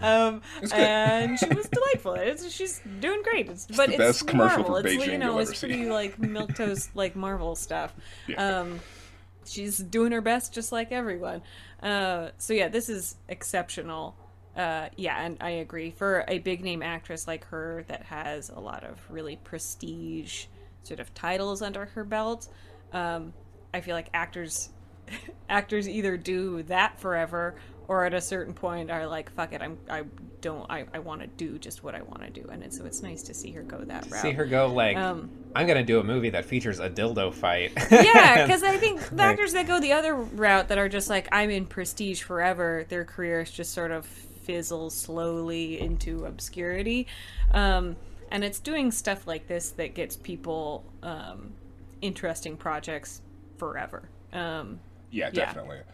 um, 0.02 0.42
and 0.74 1.38
she 1.38 1.46
was 1.46 1.68
delightful. 1.72 2.14
It's, 2.14 2.50
she's 2.52 2.82
doing 3.00 3.22
great. 3.22 3.48
It's, 3.48 3.64
but 3.66 3.86
the 3.86 3.94
it's 3.94 3.98
best 3.98 4.26
commercial 4.26 4.64
for 4.64 4.80
it's 4.80 4.88
Beijing 4.88 5.12
you 5.12 5.18
know 5.18 5.30
you'll 5.30 5.38
it's 5.38 5.50
ever 5.50 5.56
see. 5.56 5.66
pretty 5.68 5.88
like 5.88 6.18
milk 6.18 6.54
toast 6.54 6.94
like 6.94 7.16
Marvel 7.16 7.54
stuff. 7.56 7.94
Yeah. 8.26 8.60
Um, 8.60 8.80
she's 9.44 9.78
doing 9.78 10.12
her 10.12 10.20
best 10.20 10.52
just 10.52 10.72
like 10.72 10.92
everyone. 10.92 11.42
Uh, 11.82 12.30
so 12.38 12.52
yeah, 12.52 12.68
this 12.68 12.88
is 12.88 13.16
exceptional. 13.28 14.16
Uh, 14.56 14.88
yeah, 14.96 15.24
and 15.24 15.38
I 15.40 15.50
agree. 15.50 15.90
For 15.90 16.24
a 16.28 16.38
big 16.38 16.62
name 16.62 16.82
actress 16.82 17.26
like 17.26 17.44
her 17.46 17.84
that 17.88 18.02
has 18.04 18.50
a 18.50 18.60
lot 18.60 18.84
of 18.84 19.00
really 19.08 19.36
prestige 19.36 20.46
sort 20.82 21.00
of 21.00 21.12
titles 21.14 21.62
under 21.62 21.86
her 21.86 22.04
belt, 22.04 22.48
um, 22.92 23.32
I 23.72 23.80
feel 23.80 23.94
like 23.94 24.08
actors 24.12 24.70
actors 25.48 25.88
either 25.88 26.16
do 26.16 26.62
that 26.64 27.00
forever 27.00 27.54
or 27.88 28.04
at 28.04 28.14
a 28.14 28.20
certain 28.20 28.54
point 28.54 28.90
are 28.90 29.06
like, 29.06 29.30
fuck 29.32 29.52
it, 29.52 29.60
I'm 29.62 29.78
I 29.90 30.04
don't 30.40 30.68
I, 30.70 30.84
I 30.94 30.98
want 30.98 31.20
to 31.20 31.26
do 31.26 31.58
just 31.58 31.84
what 31.84 31.94
I 31.94 32.02
want 32.02 32.22
to 32.22 32.30
do, 32.30 32.48
and 32.50 32.62
it's, 32.62 32.78
so 32.78 32.84
it's 32.84 33.02
nice 33.02 33.22
to 33.24 33.34
see 33.34 33.50
her 33.52 33.62
go 33.62 33.78
that 33.78 34.10
route. 34.10 34.22
See 34.22 34.32
her 34.32 34.44
go 34.46 34.66
like, 34.72 34.96
Um, 34.96 35.30
I'm 35.54 35.66
gonna 35.66 35.84
do 35.84 36.00
a 36.00 36.04
movie 36.04 36.30
that 36.30 36.44
features 36.44 36.80
a 36.80 36.88
dildo 36.90 37.32
fight. 37.32 37.72
yeah, 37.90 38.44
because 38.46 38.62
I 38.62 38.76
think 38.78 39.00
the 39.08 39.14
Like- 39.16 39.26
actors 39.32 39.52
that 39.52 39.66
go 39.66 39.78
the 39.80 39.92
other 39.92 40.14
route 40.14 40.68
that 40.68 40.78
are 40.78 40.88
just 40.88 41.08
like 41.10 41.28
I'm 41.32 41.50
in 41.50 41.66
prestige 41.66 42.22
forever, 42.22 42.84
their 42.88 43.04
careers 43.04 43.50
just 43.50 43.72
sort 43.72 43.90
of 43.90 44.04
fizzle 44.06 44.90
slowly 44.90 45.80
into 45.80 46.24
obscurity, 46.24 47.06
um, 47.52 47.94
and 48.30 48.42
it's 48.42 48.58
doing 48.58 48.90
stuff 48.90 49.26
like 49.26 49.46
this 49.46 49.70
that 49.70 49.94
gets 49.94 50.16
people 50.16 50.84
um, 51.02 51.52
interesting 52.00 52.56
projects 52.56 53.20
forever. 53.58 54.08
Um, 54.32 54.80
Yeah, 55.10 55.26
Yeah. 55.32 55.44
definitely. 55.46 55.76
And 55.78 55.86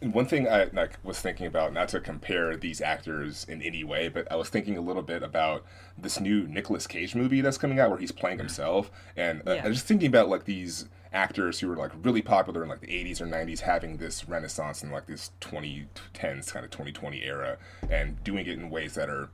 one 0.00 0.26
thing 0.26 0.48
I 0.48 0.64
like 0.72 0.98
was 1.02 1.20
thinking 1.20 1.46
about, 1.46 1.72
not 1.72 1.88
to 1.88 2.00
compare 2.00 2.56
these 2.56 2.80
actors 2.80 3.44
in 3.48 3.62
any 3.62 3.84
way, 3.84 4.08
but 4.08 4.30
I 4.30 4.36
was 4.36 4.48
thinking 4.48 4.76
a 4.76 4.80
little 4.80 5.02
bit 5.02 5.22
about 5.22 5.64
this 5.96 6.20
new 6.20 6.46
Nicolas 6.46 6.86
Cage 6.86 7.14
movie 7.14 7.40
that's 7.40 7.58
coming 7.58 7.78
out 7.80 7.90
where 7.90 7.98
he's 7.98 8.12
playing 8.12 8.38
himself, 8.38 8.90
and 9.16 9.42
uh, 9.46 9.54
Yeah. 9.54 9.64
I 9.64 9.68
was 9.68 9.78
just 9.78 9.86
thinking 9.86 10.08
about 10.08 10.28
like 10.28 10.44
these 10.44 10.86
actors 11.12 11.60
who 11.60 11.68
were 11.68 11.76
like 11.76 11.92
really 12.02 12.20
popular 12.20 12.62
in 12.62 12.68
like 12.68 12.80
the 12.80 12.88
80s 12.88 13.20
or 13.20 13.26
90s 13.26 13.60
having 13.60 13.96
this 13.96 14.28
renaissance 14.28 14.82
in 14.82 14.90
like 14.90 15.06
this 15.06 15.30
2010s 15.40 16.52
kind 16.52 16.64
of 16.64 16.70
2020 16.70 17.22
era 17.22 17.56
and 17.88 18.22
doing 18.22 18.46
it 18.46 18.58
in 18.58 18.68
ways 18.68 18.94
that 18.94 19.08
are 19.08 19.30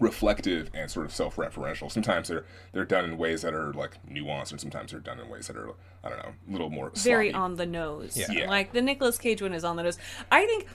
reflective 0.00 0.70
and 0.74 0.90
sort 0.90 1.06
of 1.06 1.12
self-referential. 1.12 1.90
Sometimes 1.90 2.28
they're 2.28 2.44
they're 2.72 2.84
done 2.84 3.04
in 3.04 3.18
ways 3.18 3.42
that 3.42 3.54
are 3.54 3.72
like 3.72 3.96
nuanced, 4.08 4.52
and 4.52 4.60
sometimes 4.60 4.90
they're 4.92 5.00
done 5.00 5.18
in 5.20 5.28
ways 5.28 5.46
that 5.48 5.56
are 5.56 5.70
I 6.04 6.08
don't 6.10 6.18
know, 6.18 6.32
a 6.48 6.52
little 6.52 6.70
more 6.70 6.90
very 6.94 7.30
sloppy. 7.30 7.42
on 7.42 7.56
the 7.56 7.66
nose. 7.66 8.16
Yeah. 8.16 8.30
Yeah. 8.30 8.48
Like 8.50 8.72
the 8.72 8.82
Nicolas 8.82 9.18
Cage 9.18 9.42
one 9.42 9.52
is 9.52 9.64
on 9.64 9.76
the 9.76 9.82
nose. 9.82 9.98
I 10.30 10.46
think 10.46 10.66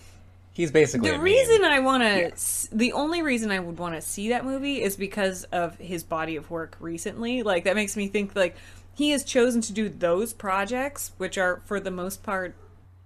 He's 0.53 0.71
basically 0.71 1.09
the 1.09 1.15
a 1.15 1.17
meme. 1.17 1.25
reason 1.25 1.63
I 1.63 1.79
want 1.79 2.03
to, 2.03 2.75
the 2.75 2.93
only 2.93 3.23
reason 3.23 3.49
I 3.49 3.57
would 3.59 3.79
want 3.79 3.95
to 3.95 4.01
see 4.01 4.29
that 4.29 4.45
movie 4.45 4.83
is 4.83 4.95
because 4.95 5.45
of 5.45 5.77
his 5.79 6.03
body 6.03 6.35
of 6.35 6.51
work 6.51 6.77
recently. 6.79 7.41
Like 7.41 7.63
that 7.63 7.75
makes 7.75 7.97
me 7.97 8.07
think 8.07 8.35
like 8.35 8.55
he 8.93 9.09
has 9.09 9.23
chosen 9.23 9.61
to 9.61 9.73
do 9.73 9.89
those 9.89 10.31
projects, 10.31 11.11
which 11.17 11.39
are 11.39 11.61
for 11.65 11.79
the 11.79 11.89
most 11.89 12.21
part 12.21 12.55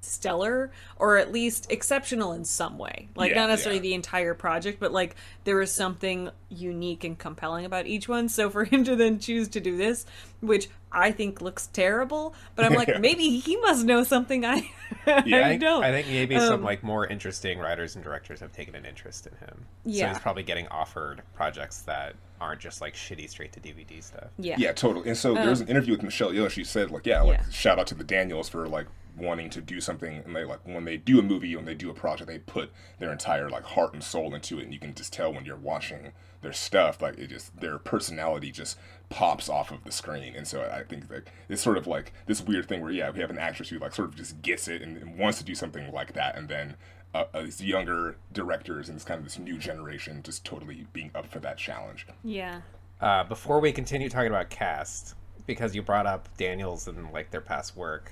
stellar 0.07 0.71
or 0.97 1.17
at 1.17 1.31
least 1.31 1.71
exceptional 1.71 2.33
in 2.33 2.45
some 2.45 2.77
way. 2.77 3.09
Like 3.15 3.31
Yeah, 3.31 3.41
not 3.41 3.49
necessarily 3.49 3.77
yeah. 3.79 3.83
the 3.83 3.93
entire 3.95 4.33
project, 4.33 4.79
but 4.79 4.91
like 4.91 5.15
there 5.43 5.55
was 5.57 5.71
something 5.71 6.29
unique 6.49 7.03
and 7.03 7.17
compelling 7.17 7.65
about 7.65 7.85
each 7.87 8.07
one. 8.07 8.29
So 8.29 8.49
for 8.49 8.63
him 8.71 8.83
to 8.85 8.95
then 8.95 9.19
choose 9.19 9.47
to 9.49 9.59
do 9.59 9.77
this, 9.77 10.05
which 10.41 10.69
I 10.91 11.11
think 11.11 11.41
looks 11.41 11.67
terrible, 11.67 12.33
but 12.55 12.65
I'm 12.65 12.73
like 12.73 12.99
maybe 12.99 13.39
he 13.39 13.57
must 13.57 13.85
know 13.85 14.03
something 14.03 14.45
I, 14.45 14.69
Yeah, 15.25 15.39
I 15.45 15.49
I 15.51 15.57
don't. 15.57 15.83
I 15.83 15.91
think 15.91 16.07
maybe 16.07 16.39
some 16.39 16.55
Um, 16.59 16.63
like 16.63 16.83
more 16.83 17.05
interesting 17.05 17.59
writers 17.59 17.95
and 17.95 18.03
directors 18.03 18.39
have 18.39 18.51
taken 18.53 18.73
an 18.75 18.85
interest 18.85 19.27
in 19.27 19.33
him. 19.37 19.65
So 19.85 19.91
Yeah. 19.91 20.09
he's 20.09 20.19
probably 20.19 20.43
getting 20.43 20.67
offered 20.69 21.21
projects 21.35 21.81
that 21.81 22.15
aren't 22.39 22.61
just 22.61 22.81
like 22.81 22.93
shitty 22.93 23.27
straight 23.29 23.51
to 23.53 23.59
DVD 23.59 24.01
stuff. 24.01 24.29
yeah. 24.37 24.55
Yeah, 24.59 24.71
totally. 24.71 25.07
And 25.09 25.17
so 25.17 25.33
there 25.33 25.49
was 25.49 25.59
an 25.59 25.67
interview 25.67 25.93
with 25.93 26.03
Michelle 26.03 26.29
Yeoh. 26.31 26.49
She 26.51 26.63
said, 26.63 26.91
like, 26.91 27.05
yeah, 27.07 27.21
like 27.21 27.39
Um, 27.39 27.45
Yeah. 27.47 27.51
shout 27.51 27.79
out 27.79 27.87
to 27.87 27.95
the 27.95 28.03
Daniels 28.03 28.47
for 28.47 28.67
like 28.67 28.85
wanting 29.17 29.49
to 29.51 29.61
do 29.61 29.81
something. 29.81 30.21
And 30.25 30.35
they 30.35 30.43
like 30.43 30.59
when 30.65 30.85
they 30.85 30.97
do 30.97 31.19
a 31.19 31.23
movie, 31.23 31.55
when 31.55 31.65
they 31.65 31.73
do 31.73 31.89
a 31.89 31.93
project, 31.93 32.27
they 32.27 32.39
put 32.39 32.71
their 32.99 33.11
entire 33.11 33.49
like 33.49 33.63
heart 33.63 33.93
and 33.93 34.03
soul 34.03 34.33
into 34.33 34.59
it. 34.59 34.63
And 34.63 34.73
you 34.73 34.79
can 34.79 34.93
just 34.93 35.13
tell 35.13 35.33
when 35.33 35.45
you're 35.45 35.55
watching 35.55 36.11
their 36.41 36.53
stuff, 36.53 37.01
like 37.01 37.17
it 37.17 37.27
just 37.27 37.59
their 37.59 37.77
personality 37.77 38.51
just 38.51 38.77
pops 39.09 39.49
off 39.49 39.71
of 39.71 39.83
the 39.83 39.91
screen. 39.91 40.35
And 40.35 40.47
so 40.47 40.61
I 40.61 40.83
think 40.83 41.09
that 41.09 41.27
it's 41.49 41.61
sort 41.61 41.77
of 41.77 41.87
like 41.87 42.13
this 42.25 42.41
weird 42.41 42.67
thing 42.67 42.81
where 42.81 42.91
yeah, 42.91 43.09
we 43.09 43.19
have 43.19 43.29
an 43.29 43.39
actress 43.39 43.69
who 43.69 43.79
like 43.79 43.93
sort 43.93 44.09
of 44.09 44.15
just 44.15 44.41
gets 44.41 44.67
it 44.67 44.81
and, 44.81 44.97
and 44.97 45.17
wants 45.17 45.37
to 45.39 45.43
do 45.43 45.55
something 45.55 45.91
like 45.91 46.13
that, 46.13 46.37
and 46.37 46.49
then. 46.49 46.75
Uh, 47.15 47.23
uh, 47.33 47.41
these 47.41 47.63
younger 47.63 48.17
directors 48.33 48.89
and 48.89 48.97
this 48.97 49.05
kind 49.05 49.17
of 49.17 49.23
this 49.23 49.39
new 49.39 49.57
generation 49.57 50.21
just 50.21 50.43
totally 50.43 50.85
being 50.91 51.09
up 51.15 51.25
for 51.25 51.39
that 51.39 51.57
challenge. 51.57 52.05
Yeah. 52.21 52.59
Uh, 52.99 53.23
before 53.23 53.61
we 53.61 53.71
continue 53.71 54.09
talking 54.09 54.27
about 54.27 54.49
cast, 54.49 55.15
because 55.45 55.73
you 55.73 55.81
brought 55.81 56.05
up 56.05 56.29
Daniels 56.37 56.87
and 56.87 57.11
like 57.11 57.31
their 57.31 57.41
past 57.41 57.75
work, 57.75 58.11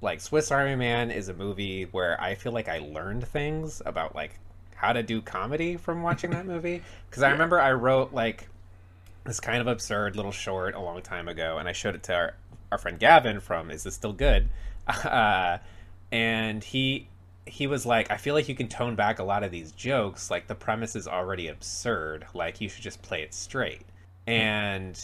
like 0.00 0.20
Swiss 0.20 0.50
Army 0.50 0.76
Man 0.76 1.10
is 1.10 1.28
a 1.28 1.34
movie 1.34 1.84
where 1.84 2.20
I 2.20 2.34
feel 2.34 2.52
like 2.52 2.68
I 2.68 2.78
learned 2.78 3.26
things 3.26 3.82
about 3.84 4.14
like 4.14 4.38
how 4.74 4.92
to 4.92 5.02
do 5.02 5.20
comedy 5.20 5.76
from 5.76 6.02
watching 6.02 6.30
that 6.30 6.46
movie. 6.46 6.82
Because 7.10 7.24
I 7.24 7.30
remember 7.32 7.60
I 7.60 7.72
wrote 7.72 8.12
like 8.12 8.48
this 9.24 9.40
kind 9.40 9.60
of 9.60 9.66
absurd 9.66 10.14
little 10.14 10.30
short 10.30 10.76
a 10.76 10.80
long 10.80 11.02
time 11.02 11.26
ago, 11.26 11.58
and 11.58 11.68
I 11.68 11.72
showed 11.72 11.96
it 11.96 12.04
to 12.04 12.14
our, 12.14 12.34
our 12.70 12.78
friend 12.78 13.00
Gavin 13.00 13.40
from 13.40 13.70
Is 13.70 13.82
This 13.82 13.94
Still 13.94 14.12
Good? 14.12 14.48
Uh, 15.04 15.58
and 16.10 16.64
he 16.64 17.06
he 17.46 17.66
was 17.66 17.86
like, 17.86 18.10
I 18.10 18.16
feel 18.16 18.34
like 18.34 18.48
you 18.48 18.54
can 18.54 18.68
tone 18.68 18.96
back 18.96 19.18
a 19.18 19.24
lot 19.24 19.42
of 19.44 19.50
these 19.50 19.72
jokes. 19.72 20.30
Like 20.30 20.46
the 20.46 20.54
premise 20.54 20.96
is 20.96 21.06
already 21.06 21.48
absurd. 21.48 22.26
Like 22.34 22.60
you 22.60 22.68
should 22.68 22.82
just 22.82 23.02
play 23.02 23.22
it 23.22 23.34
straight. 23.34 23.82
And 24.26 24.98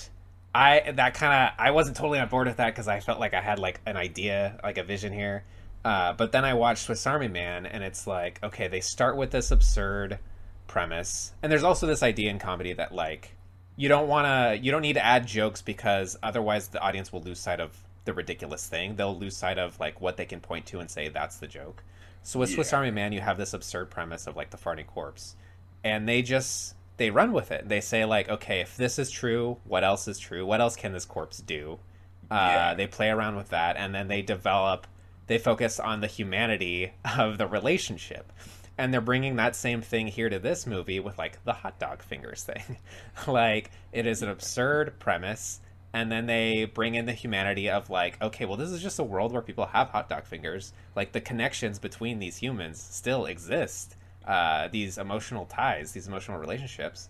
I 0.57 0.93
that 0.93 1.13
kind 1.13 1.35
of 1.35 1.55
I 1.59 1.71
wasn't 1.73 1.99
totally 1.99 2.19
on 2.19 2.29
board 2.29 2.47
with 2.47 2.57
that 2.57 2.69
because 2.69 2.89
I 2.89 3.01
felt 3.01 3.21
like 3.21 3.35
I 3.35 3.43
had 3.43 3.59
like 3.59 3.81
an 3.85 3.97
idea, 3.97 4.59
like 4.65 4.79
a 4.79 4.83
vision 4.83 5.13
here. 5.13 5.45
Uh, 5.85 6.15
but 6.15 6.33
then 6.33 6.45
I 6.45 6.55
watched 6.55 6.85
Swiss 6.85 7.07
Army 7.07 7.29
Man, 7.29 7.67
and 7.67 7.85
it's 7.85 8.07
like, 8.07 8.43
okay, 8.43 8.67
they 8.67 8.81
start 8.81 9.17
with 9.17 9.31
this 9.31 9.51
absurd 9.51 10.19
premise, 10.67 11.33
and 11.43 11.53
there's 11.53 11.63
also 11.63 11.87
this 11.87 12.03
idea 12.03 12.31
in 12.31 12.39
comedy 12.39 12.73
that 12.73 12.95
like 12.95 13.37
you 13.77 13.89
don't 13.89 14.09
want 14.09 14.27
to, 14.27 14.65
you 14.65 14.73
don't 14.73 14.81
need 14.81 14.95
to 14.95 15.05
add 15.05 15.27
jokes 15.27 15.61
because 15.61 16.17
otherwise 16.23 16.69
the 16.69 16.81
audience 16.81 17.13
will 17.13 17.21
lose 17.21 17.39
sight 17.39 17.61
of 17.61 17.77
the 18.07 18.15
ridiculous 18.15 18.67
thing. 18.67 18.97
They'll 18.97 19.17
lose 19.17 19.37
sight 19.37 19.59
of 19.59 19.79
like 19.79 20.01
what 20.01 20.17
they 20.17 20.25
can 20.25 20.41
point 20.41 20.65
to 20.67 20.81
and 20.81 20.91
say 20.91 21.09
that's 21.09 21.37
the 21.37 21.47
joke. 21.47 21.85
So 22.23 22.41
with 22.41 22.51
Swiss 22.51 22.73
Army 22.73 22.91
Man, 22.91 23.13
you 23.13 23.21
have 23.21 23.37
this 23.37 23.53
absurd 23.53 23.91
premise 23.91 24.27
of 24.27 24.37
like 24.37 24.49
the 24.49 24.57
farting 24.57 24.87
corpse, 24.87 25.37
and 25.85 26.09
they 26.09 26.23
just 26.23 26.76
they 26.97 27.11
run 27.11 27.33
with 27.33 27.51
it. 27.51 27.69
They 27.69 27.81
say 27.81 28.05
like, 28.05 28.29
okay, 28.29 28.61
if 28.61 28.77
this 28.77 28.99
is 28.99 29.11
true, 29.11 29.59
what 29.65 29.85
else 29.85 30.09
is 30.09 30.19
true? 30.19 30.47
What 30.47 30.61
else 30.61 30.77
can 30.77 30.93
this 30.93 31.05
corpse 31.05 31.39
do? 31.39 31.79
Uh, 32.31 32.35
Yeah. 32.35 32.75
They 32.75 32.87
play 32.87 33.11
around 33.11 33.37
with 33.37 33.51
that, 33.51 33.77
and 33.77 33.95
then 33.95 34.09
they 34.09 34.23
develop. 34.23 34.87
They 35.27 35.39
focus 35.39 35.81
on 35.81 36.01
the 36.01 36.07
humanity 36.07 36.93
of 37.19 37.37
the 37.39 37.47
relationship, 37.47 38.33
and 38.79 38.93
they're 38.95 39.01
bringing 39.01 39.37
that 39.37 39.57
same 39.57 39.83
thing 39.83 40.07
here 40.07 40.29
to 40.29 40.39
this 40.39 40.67
movie 40.67 41.01
with 41.01 41.19
like 41.19 41.43
the 41.45 41.53
hot 41.53 41.79
dog 41.79 42.03
fingers 42.03 42.45
thing. 42.45 42.77
like 43.27 43.71
it 43.93 44.07
is 44.07 44.23
an 44.23 44.29
absurd 44.29 44.99
premise, 45.01 45.61
and 45.93 46.11
then 46.13 46.27
they 46.27 46.65
bring 46.67 46.95
in 46.95 47.07
the 47.07 47.13
humanity 47.13 47.69
of 47.71 47.91
like, 47.91 48.21
okay, 48.23 48.45
well, 48.45 48.57
this 48.57 48.71
is 48.71 48.83
just 48.83 48.99
a 48.99 49.05
world 49.05 49.33
where 49.33 49.43
people 49.43 49.67
have 49.67 49.89
hot 49.89 50.09
dog 50.09 50.25
fingers. 50.27 50.73
Like 50.95 51.13
the 51.13 51.21
connections 51.21 51.79
between 51.79 52.19
these 52.21 52.37
humans 52.37 52.81
still 52.81 53.27
exist. 53.27 53.96
Uh, 54.27 54.69
these 54.69 54.99
emotional 54.99 55.45
ties, 55.47 55.93
these 55.93 56.09
emotional 56.09 56.39
relationships, 56.39 57.09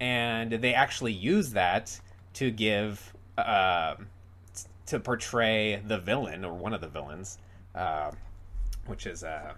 and 0.00 0.52
they 0.52 0.74
actually 0.74 1.12
use 1.12 1.50
that 1.52 1.98
to 2.34 2.50
give 2.50 3.12
um 3.38 4.06
to 4.86 4.98
portray 5.00 5.82
the 5.86 5.98
villain 5.98 6.44
or 6.44 6.54
one 6.54 6.72
of 6.74 6.80
the 6.80 6.88
villains, 6.88 7.38
uh, 7.74 8.10
which 8.86 9.06
is 9.06 9.22
uh, 9.24 9.52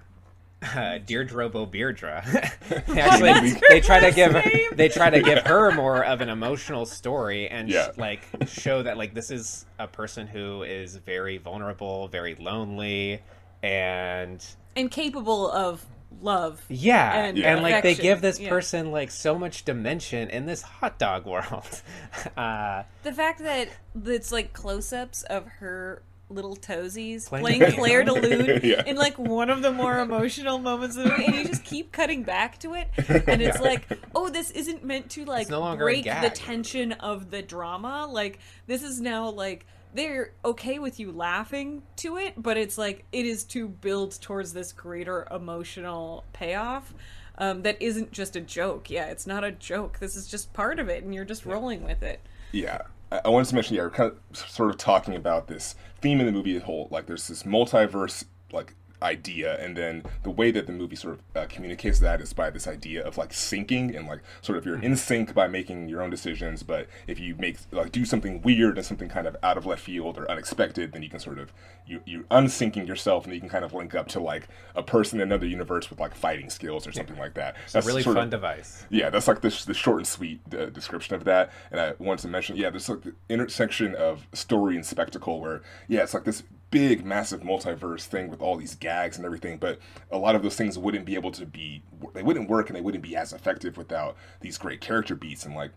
Deirdre 1.06 1.48
Beardra. 1.48 2.22
Actually, 2.96 3.32
That's 3.32 3.60
they 3.68 3.80
try 3.80 4.00
to 4.00 4.12
give 4.12 4.32
name. 4.32 4.68
they 4.74 4.88
try 4.88 5.08
to 5.08 5.22
give 5.22 5.38
her 5.46 5.70
more 5.72 6.04
of 6.04 6.20
an 6.20 6.28
emotional 6.28 6.84
story 6.84 7.48
and 7.48 7.70
sh- 7.70 7.74
Yeah. 7.74 7.90
like 7.96 8.22
show 8.46 8.82
that 8.82 8.98
like 8.98 9.14
this 9.14 9.30
is 9.30 9.66
a 9.78 9.86
person 9.86 10.26
who 10.26 10.62
is 10.64 10.96
very 10.96 11.38
vulnerable, 11.38 12.08
very 12.08 12.34
lonely, 12.34 13.20
and 13.62 14.44
incapable 14.76 15.50
of 15.50 15.84
love. 16.20 16.62
yeah, 16.68 17.24
And 17.24 17.38
and, 17.38 17.62
like 17.62 17.82
they 17.82 17.94
give 17.94 18.20
this 18.20 18.38
yeah. 18.40 18.48
person 18.48 18.90
like 18.90 19.10
so 19.10 19.38
much 19.38 19.64
dimension 19.64 20.28
in 20.30 20.46
this 20.46 20.62
hot 20.62 20.98
dog 20.98 21.26
world. 21.26 21.82
uh, 22.36 22.82
The 23.02 23.12
fact 23.12 23.40
that 23.40 23.68
it's 24.04 24.32
like 24.32 24.52
close-ups 24.52 25.22
of 25.24 25.46
her 25.46 26.02
little 26.28 26.54
toesies 26.54 27.26
Playing 27.28 27.58
playing. 27.58 27.72
Clair 27.74 28.04
de 28.04 28.12
Lune 28.12 28.60
Yeah. 28.62 28.84
in 28.86 28.94
like 28.96 29.18
one 29.18 29.50
of 29.50 29.62
the 29.62 29.72
more 29.72 29.98
emotional 29.98 30.58
moments 30.58 30.96
of 30.96 31.04
the 31.04 31.10
movie, 31.10 31.24
and 31.24 31.34
you 31.34 31.44
just 31.44 31.64
keep 31.64 31.90
cutting 31.90 32.22
back 32.22 32.58
to 32.60 32.74
it, 32.74 32.88
and 33.26 33.42
it's 33.42 33.60
like, 33.60 33.82
oh, 34.14 34.28
this 34.28 34.50
isn't 34.52 34.84
meant 34.84 35.10
to 35.10 35.24
like 35.24 35.48
no 35.48 35.76
break 35.76 36.04
the 36.04 36.30
tension 36.32 36.92
of 36.92 37.30
the 37.32 37.42
drama. 37.42 38.06
Like 38.08 38.38
this 38.68 38.82
is 38.84 39.00
now 39.00 39.30
like 39.30 39.66
they're 39.94 40.32
okay 40.44 40.78
with 40.78 41.00
you 41.00 41.12
laughing 41.12 41.82
to 41.96 42.16
it, 42.16 42.34
but 42.36 42.56
it's 42.56 42.78
like 42.78 43.04
it 43.12 43.26
is 43.26 43.44
to 43.44 43.68
build 43.68 44.20
towards 44.20 44.52
this 44.52 44.72
greater 44.72 45.26
emotional 45.30 46.24
payoff. 46.32 46.94
Um, 47.38 47.62
that 47.62 47.80
isn't 47.80 48.12
just 48.12 48.36
a 48.36 48.40
joke. 48.40 48.90
Yeah, 48.90 49.06
it's 49.06 49.26
not 49.26 49.44
a 49.44 49.50
joke. 49.50 49.98
This 49.98 50.14
is 50.14 50.28
just 50.28 50.52
part 50.52 50.78
of 50.78 50.90
it, 50.90 51.02
and 51.02 51.14
you're 51.14 51.24
just 51.24 51.46
rolling 51.46 51.84
with 51.84 52.02
it. 52.02 52.20
Yeah, 52.52 52.82
I, 53.10 53.28
wanted 53.28 53.48
to 53.48 53.54
mention. 53.54 53.76
Yeah, 53.76 53.82
we're 53.82 53.90
kind 53.90 54.12
of 54.12 54.36
sort 54.36 54.68
of 54.68 54.76
talking 54.76 55.14
about 55.14 55.48
this 55.48 55.74
theme 56.02 56.20
in 56.20 56.26
the 56.26 56.32
movie 56.32 56.54
as 56.56 56.62
whole. 56.62 56.88
Like, 56.90 57.06
there's 57.06 57.28
this 57.28 57.44
multiverse 57.44 58.24
like 58.52 58.74
idea, 59.02 59.58
and 59.62 59.76
then 59.76 60.04
the 60.22 60.30
way 60.30 60.50
that 60.50 60.66
the 60.66 60.72
movie 60.72 60.96
sort 60.96 61.14
of 61.14 61.20
uh, 61.36 61.46
communicates 61.48 61.98
that 62.00 62.20
is 62.20 62.32
by 62.32 62.50
this 62.50 62.66
idea 62.66 63.04
of 63.04 63.18
like 63.18 63.30
syncing 63.30 63.96
and 63.96 64.06
like 64.06 64.20
sort 64.42 64.58
of 64.58 64.66
you're 64.66 64.80
in 64.82 64.96
sync 64.96 65.34
by 65.34 65.46
making 65.48 65.88
your 65.88 66.02
own 66.02 66.10
decisions. 66.10 66.62
But 66.62 66.88
if 67.06 67.18
you 67.18 67.34
make 67.36 67.58
like 67.70 67.92
do 67.92 68.04
something 68.04 68.42
weird 68.42 68.76
and 68.76 68.86
something 68.86 69.08
kind 69.08 69.26
of 69.26 69.36
out 69.42 69.56
of 69.56 69.66
left 69.66 69.82
field 69.82 70.18
or 70.18 70.30
unexpected, 70.30 70.92
then 70.92 71.02
you 71.02 71.08
can 71.08 71.20
sort 71.20 71.38
of 71.38 71.52
you 71.86 72.00
you 72.04 72.24
unsyncing 72.30 72.86
yourself, 72.86 73.24
and 73.24 73.34
you 73.34 73.40
can 73.40 73.48
kind 73.48 73.64
of 73.64 73.72
link 73.74 73.94
up 73.94 74.08
to 74.08 74.20
like 74.20 74.48
a 74.74 74.82
person 74.82 75.20
in 75.20 75.28
another 75.28 75.46
universe 75.46 75.90
with 75.90 76.00
like 76.00 76.14
fighting 76.14 76.50
skills 76.50 76.86
or 76.86 76.92
something 76.92 77.16
like 77.18 77.34
that. 77.34 77.56
it's 77.64 77.74
a 77.74 77.82
really 77.82 78.02
fun 78.02 78.16
of- 78.16 78.30
device. 78.30 78.84
yeah, 78.90 79.10
that's 79.10 79.28
like 79.28 79.40
the, 79.40 79.62
the 79.66 79.74
short 79.74 79.98
and 79.98 80.06
sweet 80.06 80.40
uh, 80.54 80.66
description 80.66 81.14
of 81.14 81.24
that. 81.24 81.52
And 81.70 81.80
I 81.80 81.94
wanted 81.98 82.22
to 82.22 82.28
mention, 82.28 82.56
yeah, 82.56 82.70
there's 82.70 82.88
like 82.88 83.02
the 83.02 83.14
intersection 83.28 83.94
of 83.94 84.26
story 84.32 84.76
and 84.76 84.84
spectacle 84.84 85.40
where, 85.40 85.62
yeah, 85.88 86.02
it's 86.02 86.14
like 86.14 86.24
this 86.24 86.42
big, 86.70 87.04
massive 87.04 87.40
multiverse 87.40 88.04
thing 88.06 88.28
with 88.30 88.40
all 88.40 88.56
these 88.56 88.74
gags 88.74 89.16
and 89.16 89.26
everything. 89.26 89.58
But 89.58 89.78
a 90.10 90.18
lot 90.18 90.34
of 90.34 90.42
those 90.42 90.56
things 90.56 90.78
wouldn't 90.78 91.04
be 91.04 91.14
able 91.14 91.32
to 91.32 91.46
be, 91.46 91.82
they 92.14 92.22
wouldn't 92.22 92.48
work 92.48 92.68
and 92.68 92.76
they 92.76 92.80
wouldn't 92.80 93.02
be 93.04 93.16
as 93.16 93.32
effective 93.32 93.76
without 93.76 94.16
these 94.40 94.58
great 94.58 94.80
character 94.80 95.14
beats 95.14 95.44
and 95.44 95.54
like. 95.54 95.72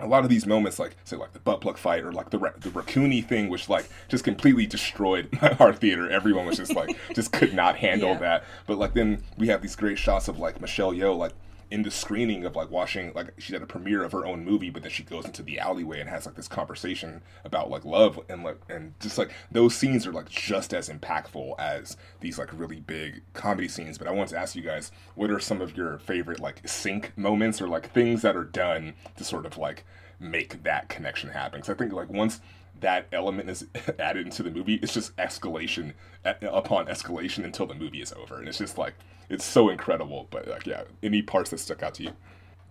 A 0.00 0.06
lot 0.06 0.22
of 0.22 0.30
these 0.30 0.46
moments, 0.46 0.78
like 0.78 0.94
say, 1.02 1.16
like 1.16 1.32
the 1.32 1.40
butt 1.40 1.60
plug 1.60 1.76
fight 1.76 2.04
or 2.04 2.12
like 2.12 2.30
the 2.30 2.38
ra- 2.38 2.52
the 2.60 2.68
raccoony 2.70 3.20
thing, 3.26 3.48
which 3.48 3.68
like 3.68 3.88
just 4.06 4.22
completely 4.22 4.64
destroyed 4.64 5.28
our 5.58 5.72
theater. 5.72 6.08
Everyone 6.08 6.46
was 6.46 6.56
just 6.56 6.72
like, 6.72 6.96
just 7.16 7.32
could 7.32 7.52
not 7.52 7.74
handle 7.78 8.10
Yeah. 8.10 8.18
that. 8.20 8.44
But 8.68 8.78
like 8.78 8.94
then 8.94 9.24
we 9.38 9.48
have 9.48 9.60
these 9.60 9.74
great 9.74 9.98
shots 9.98 10.28
of 10.28 10.38
like 10.38 10.60
Michelle 10.60 10.92
Yeoh, 10.92 11.18
like 11.18 11.32
in 11.70 11.82
the 11.82 11.90
screening 11.90 12.44
of 12.44 12.56
like 12.56 12.70
watching 12.70 13.12
like 13.14 13.32
she's 13.38 13.54
at 13.54 13.62
a 13.62 13.66
premiere 13.66 14.02
of 14.02 14.12
her 14.12 14.24
own 14.24 14.44
movie 14.44 14.70
but 14.70 14.82
then 14.82 14.90
she 14.90 15.02
goes 15.02 15.24
into 15.24 15.42
the 15.42 15.58
alleyway 15.58 16.00
and 16.00 16.08
has 16.08 16.24
like 16.24 16.34
this 16.34 16.48
conversation 16.48 17.22
about 17.44 17.70
like 17.70 17.84
love 17.84 18.18
and 18.28 18.42
like 18.42 18.58
and 18.68 18.98
just 19.00 19.18
like 19.18 19.32
those 19.50 19.74
scenes 19.74 20.06
are 20.06 20.12
like 20.12 20.28
just 20.28 20.72
as 20.72 20.88
impactful 20.88 21.58
as 21.58 21.96
these 22.20 22.38
like 22.38 22.50
really 22.58 22.80
big 22.80 23.22
comedy 23.34 23.68
scenes. 23.68 23.98
But 23.98 24.08
i 24.08 24.10
want 24.10 24.30
to 24.30 24.38
ask 24.38 24.56
you 24.56 24.62
guys 24.62 24.90
what 25.14 25.30
are 25.30 25.40
some 25.40 25.60
of 25.60 25.76
your 25.76 25.98
favorite 25.98 26.40
like 26.40 26.66
sync 26.66 27.16
moments 27.16 27.60
or 27.60 27.68
like 27.68 27.92
things 27.92 28.22
that 28.22 28.36
are 28.36 28.44
done 28.44 28.94
to 29.16 29.24
sort 29.24 29.44
of 29.44 29.58
like 29.58 29.84
make 30.18 30.62
that 30.62 30.88
connection 30.88 31.30
happen? 31.30 31.60
Because 31.60 31.74
i 31.74 31.78
think 31.78 31.92
like 31.92 32.08
once 32.08 32.40
that 32.80 33.06
element 33.12 33.50
is 33.50 33.66
added 33.98 34.26
into 34.26 34.42
the 34.42 34.50
movie 34.50 34.74
it's 34.74 34.94
just 34.94 35.16
escalation 35.16 35.92
upon 36.24 36.86
escalation 36.86 37.44
until 37.44 37.66
the 37.66 37.74
movie 37.74 38.00
is 38.00 38.12
over. 38.12 38.38
And 38.38 38.48
it's 38.48 38.58
just 38.58 38.78
like 38.78 38.94
it's 39.28 39.44
so 39.44 39.68
incredible 39.68 40.26
but 40.30 40.48
like 40.48 40.66
yeah 40.66 40.84
any 41.02 41.22
parts 41.22 41.50
that 41.50 41.58
stuck 41.58 41.82
out 41.82 41.94
to 41.94 42.04
you? 42.04 42.12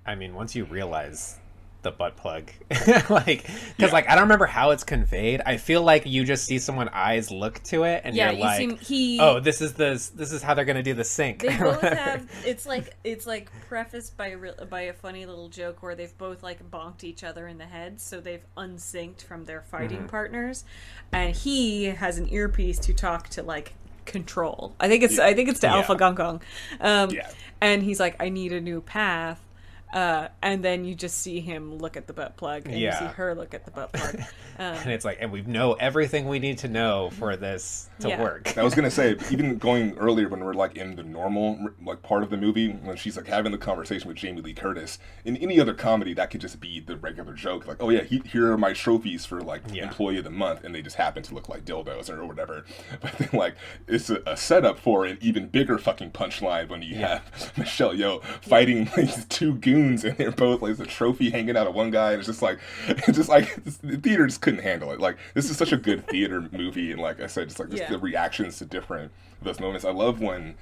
I 0.05 0.15
mean, 0.15 0.33
once 0.33 0.55
you 0.55 0.63
realize 0.63 1.39
the 1.83 1.91
butt 1.91 2.17
plug 2.17 2.51
like 3.09 3.43
because 3.45 3.71
Yeah. 3.77 3.87
like 3.91 4.09
i 4.09 4.15
don't 4.15 4.23
remember 4.23 4.45
how 4.47 4.71
it's 4.71 4.83
conveyed 4.83 5.41
i 5.45 5.57
feel 5.57 5.81
like 5.83 6.05
you 6.05 6.25
just 6.25 6.45
see 6.45 6.59
someone 6.59 6.89
eyes 6.89 7.29
look 7.31 7.61
to 7.65 7.83
it 7.83 8.01
and 8.03 8.15
Yeah, 8.15 8.31
you're 8.31 8.39
you 8.39 8.43
like 8.43 8.57
seem 8.57 8.77
he. 8.77 9.19
oh 9.21 9.39
this 9.39 9.61
is 9.61 9.73
the 9.73 9.91
this 10.15 10.31
is 10.33 10.41
how 10.41 10.53
they're 10.53 10.65
gonna 10.65 10.83
do 10.83 10.93
the 10.95 11.03
sync 11.03 11.41
They 11.43 11.55
both 11.57 11.81
have. 11.81 12.29
It's 12.45 12.65
like 12.65 12.95
it's 13.03 13.25
like 13.27 13.51
prefaced 13.67 14.17
by 14.17 14.29
a 14.29 14.37
real, 14.37 14.55
by 14.69 14.81
a 14.81 14.93
funny 14.93 15.25
little 15.25 15.49
joke 15.49 15.81
where 15.83 15.95
they've 15.95 16.17
both 16.17 16.43
like 16.43 16.69
bonked 16.69 17.03
each 17.03 17.23
other 17.23 17.47
in 17.47 17.57
the 17.57 17.65
head, 17.65 18.01
so 18.01 18.19
they've 18.19 18.43
unsynced 18.57 19.23
from 19.23 19.45
their 19.45 19.61
fighting 19.61 19.99
Mm-hmm. 19.99 20.07
partners, 20.07 20.65
and 21.11 21.35
he 21.35 21.85
has 21.85 22.17
an 22.17 22.27
earpiece 22.33 22.79
to 22.79 22.93
talk 22.93 23.29
to 23.29 23.43
like 23.43 23.73
control. 24.05 24.73
I 24.79 24.87
think 24.87 25.03
it's 25.03 25.19
I 25.19 25.33
think 25.33 25.49
it's 25.49 25.59
to 25.61 25.67
Yeah. 25.67 25.75
Alpha 25.75 25.95
Gong 25.95 26.15
Gong, 26.15 26.41
um, 26.81 27.11
Yeah. 27.11 27.29
and 27.61 27.83
he's 27.83 27.99
like, 27.99 28.15
I 28.21 28.29
need 28.29 28.51
a 28.53 28.61
new 28.61 28.81
path. 28.81 29.39
Uh, 29.93 30.27
and 30.41 30.63
then 30.63 30.83
you 30.83 30.93
just 30.95 31.19
see 31.19 31.39
him 31.39 31.77
look 31.77 31.95
at 31.95 32.07
the 32.07 32.13
butt 32.13 32.35
plug, 32.35 32.65
and 32.67 32.77
you 32.77 32.91
see 32.91 33.05
her 33.05 33.33
look 33.33 33.53
at 33.53 33.65
the 33.65 33.71
butt 33.71 33.91
plug. 33.93 34.21
Um, 34.59 34.73
and 34.73 34.91
it's 34.91 35.05
like 35.05 35.19
and 35.21 35.31
we 35.31 35.43
know 35.43 35.73
everything 35.73 36.27
we 36.27 36.39
need 36.39 36.57
to 36.59 36.67
know 36.67 37.11
for 37.11 37.35
this 37.35 37.87
to 37.99 38.09
Yeah. 38.09 38.19
work 38.19 38.57
I 38.57 38.63
was 38.63 38.73
gonna 38.73 38.89
say, 38.89 39.15
even 39.29 39.59
going 39.59 39.95
earlier 39.99 40.27
when 40.29 40.43
we're 40.43 40.55
like 40.55 40.75
in 40.77 40.95
the 40.95 41.03
normal 41.03 41.59
like 41.85 42.01
part 42.01 42.23
of 42.23 42.31
the 42.31 42.37
movie, 42.37 42.69
when 42.71 42.97
she's 42.97 43.15
like 43.17 43.27
having 43.27 43.51
the 43.51 43.59
conversation 43.59 44.07
with 44.07 44.17
Jamie 44.17 44.41
Lee 44.41 44.55
Curtis. 44.55 44.97
In 45.25 45.37
any 45.37 45.59
other 45.59 45.75
comedy, 45.75 46.15
that 46.15 46.31
could 46.31 46.41
just 46.41 46.59
be 46.59 46.79
the 46.79 46.97
regular 46.97 47.33
joke, 47.33 47.67
like, 47.67 47.77
"Oh 47.79 47.91
yeah, 47.91 48.01
he, 48.01 48.17
here 48.25 48.51
are 48.51 48.57
my 48.57 48.73
trophies 48.73 49.27
for 49.27 49.41
like 49.41 49.61
Yeah. 49.71 49.83
employee 49.83 50.17
of 50.17 50.23
the 50.23 50.31
month," 50.31 50.63
and 50.63 50.73
they 50.73 50.81
just 50.81 50.95
happen 50.95 51.21
to 51.21 51.35
look 51.35 51.47
like 51.49 51.63
dildos 51.63 52.09
or 52.09 52.25
whatever. 52.25 52.65
But 52.99 53.15
then 53.19 53.29
like 53.33 53.57
it's 53.87 54.09
a, 54.09 54.23
a 54.25 54.35
setup 54.35 54.79
for 54.79 55.05
an 55.05 55.19
even 55.21 55.49
bigger 55.49 55.77
fucking 55.77 56.13
punchline 56.13 56.67
when 56.69 56.81
you 56.81 56.95
Yeah. 56.95 57.19
have 57.19 57.53
Michelle 57.59 57.93
Yeoh 57.93 58.23
fighting 58.41 58.89
these 58.97 59.23
two 59.25 59.53
goons, 59.53 59.76
and 59.77 59.99
they're 59.99 60.31
both 60.31 60.61
like 60.61 60.77
the 60.77 60.85
trophy 60.85 61.29
hanging 61.29 61.55
out 61.57 61.67
of 61.67 61.75
one 61.75 61.91
guy, 61.91 62.11
and 62.11 62.19
it's 62.19 62.27
just 62.27 62.41
like, 62.41 62.59
it's 62.87 63.17
just 63.17 63.29
like 63.29 63.63
the 63.81 63.97
theater 63.97 64.25
just 64.27 64.41
couldn't 64.41 64.61
handle 64.63 64.91
it. 64.91 64.99
Like 64.99 65.17
this 65.33 65.49
is 65.49 65.57
such 65.57 65.71
a 65.71 65.77
good 65.77 66.07
theater 66.07 66.47
movie, 66.51 66.91
and 66.91 67.01
like 67.01 67.19
I 67.21 67.27
said, 67.27 67.47
just 67.47 67.59
like 67.59 67.69
just 67.69 67.83
Yeah. 67.83 67.89
the 67.91 67.99
reactions 67.99 68.57
to 68.59 68.65
different 68.65 69.11
those 69.41 69.59
moments. 69.59 69.85
I 69.85 69.91
love 69.91 70.19
when. 70.21 70.55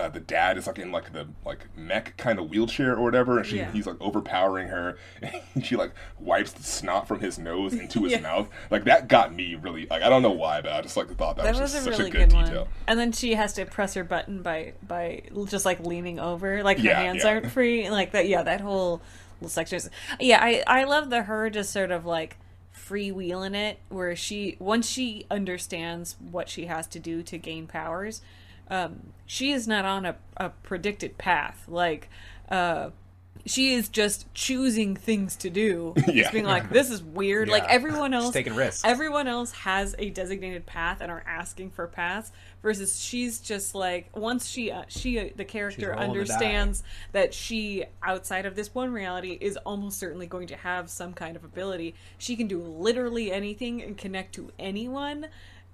Uh, 0.00 0.08
the 0.08 0.20
dad 0.20 0.56
is 0.58 0.66
like 0.66 0.78
in 0.78 0.90
like 0.92 1.12
the 1.12 1.28
like 1.44 1.68
mech 1.76 2.16
kind 2.16 2.38
of 2.38 2.48
wheelchair 2.50 2.96
or 2.96 3.02
whatever, 3.02 3.36
and 3.38 3.46
she, 3.46 3.58
Yeah. 3.58 3.70
he's 3.70 3.86
like 3.86 4.00
overpowering 4.00 4.68
her. 4.68 4.96
And 5.54 5.64
she 5.66 5.76
like 5.76 5.92
wipes 6.18 6.52
the 6.52 6.62
snot 6.62 7.06
from 7.08 7.20
his 7.20 7.38
nose 7.38 7.74
into 7.74 8.04
his 8.04 8.12
Yeah. 8.16 8.20
mouth. 8.20 8.48
Like 8.70 8.84
that 8.84 9.08
got 9.08 9.34
me 9.34 9.54
really 9.56 9.86
like 9.90 10.02
I 10.02 10.08
don't 10.08 10.22
know 10.22 10.30
why, 10.30 10.60
but 10.62 10.72
I 10.72 10.80
just 10.80 10.96
like 10.96 11.08
the 11.08 11.14
thought 11.14 11.36
that, 11.36 11.44
That 11.44 11.52
was, 11.60 11.72
was 11.74 11.84
such 11.84 11.98
really 11.98 12.08
a 12.08 12.10
good, 12.10 12.30
good, 12.30 12.38
detail. 12.44 12.60
one. 12.62 12.68
And 12.86 12.98
then 12.98 13.12
she 13.12 13.34
has 13.34 13.52
to 13.54 13.66
press 13.66 13.94
her 13.94 14.04
button 14.04 14.42
by 14.42 14.72
by 14.86 15.22
just 15.46 15.64
like 15.64 15.80
leaning 15.80 16.18
over, 16.18 16.62
like 16.62 16.78
her 16.78 16.84
Yeah, 16.84 17.00
hands 17.00 17.24
yeah. 17.24 17.30
aren't 17.30 17.50
free, 17.50 17.90
like 17.90 18.12
that. 18.12 18.26
Yeah, 18.28 18.42
that 18.42 18.60
whole 18.60 19.02
little 19.40 19.48
section. 19.50 19.76
Is, 19.76 19.90
yeah, 20.18 20.38
I 20.42 20.62
I 20.66 20.84
love 20.84 21.10
the 21.10 21.22
her 21.24 21.50
just 21.50 21.72
sort 21.72 21.90
of 21.90 22.06
like 22.06 22.36
freewheeling 22.74 23.54
it, 23.54 23.78
where 23.88 24.16
she 24.16 24.56
once 24.58 24.88
she 24.88 25.26
understands 25.30 26.16
what 26.30 26.48
she 26.48 26.66
has 26.66 26.86
to 26.88 26.98
do 26.98 27.22
to 27.24 27.38
gain 27.38 27.66
powers, 27.66 28.22
um, 28.70 29.12
she 29.26 29.52
is 29.52 29.66
not 29.68 29.84
on 29.84 30.06
a, 30.06 30.16
a 30.36 30.50
predicted 30.50 31.18
path. 31.18 31.64
Like, 31.68 32.08
uh, 32.48 32.90
she 33.46 33.72
is 33.72 33.88
just 33.88 34.32
choosing 34.34 34.94
things 34.94 35.34
to 35.36 35.48
do. 35.50 35.94
Yeah. 36.06 36.22
Just 36.24 36.32
being 36.32 36.44
like, 36.44 36.68
this 36.70 36.90
is 36.90 37.02
weird. 37.02 37.48
Like 37.48 37.62
Yeah. 37.62 37.70
everyone 37.70 38.12
She's 38.12 38.22
else, 38.24 38.32
taking 38.34 38.54
risks. 38.54 38.82
everyone 38.84 39.26
else 39.28 39.52
has 39.52 39.94
a 39.98 40.10
designated 40.10 40.66
path 40.66 40.98
and 41.00 41.10
are 41.10 41.22
asking 41.26 41.70
for 41.70 41.86
paths 41.86 42.32
versus 42.62 43.00
she's 43.00 43.40
just 43.40 43.74
like 43.74 44.14
once 44.14 44.46
she 44.46 44.70
uh, 44.70 44.82
she 44.88 45.18
uh, 45.18 45.28
the 45.36 45.44
character 45.44 45.90
rolling 45.90 45.98
the 45.98 46.04
die. 46.04 46.20
understands 46.34 46.82
that 47.12 47.32
she 47.32 47.84
outside 48.02 48.44
of 48.44 48.56
this 48.56 48.74
one 48.74 48.92
reality 48.92 49.38
is 49.40 49.56
almost 49.58 49.98
certainly 49.98 50.26
going 50.26 50.48
to 50.48 50.56
have 50.56 50.90
some 50.90 51.14
kind 51.14 51.36
of 51.36 51.44
ability 51.44 51.94
she 52.18 52.36
can 52.36 52.46
do 52.48 52.60
literally 52.60 53.32
anything 53.32 53.80
and 53.82 53.96
connect 53.96 54.34
to 54.34 54.50
anyone 54.58 55.26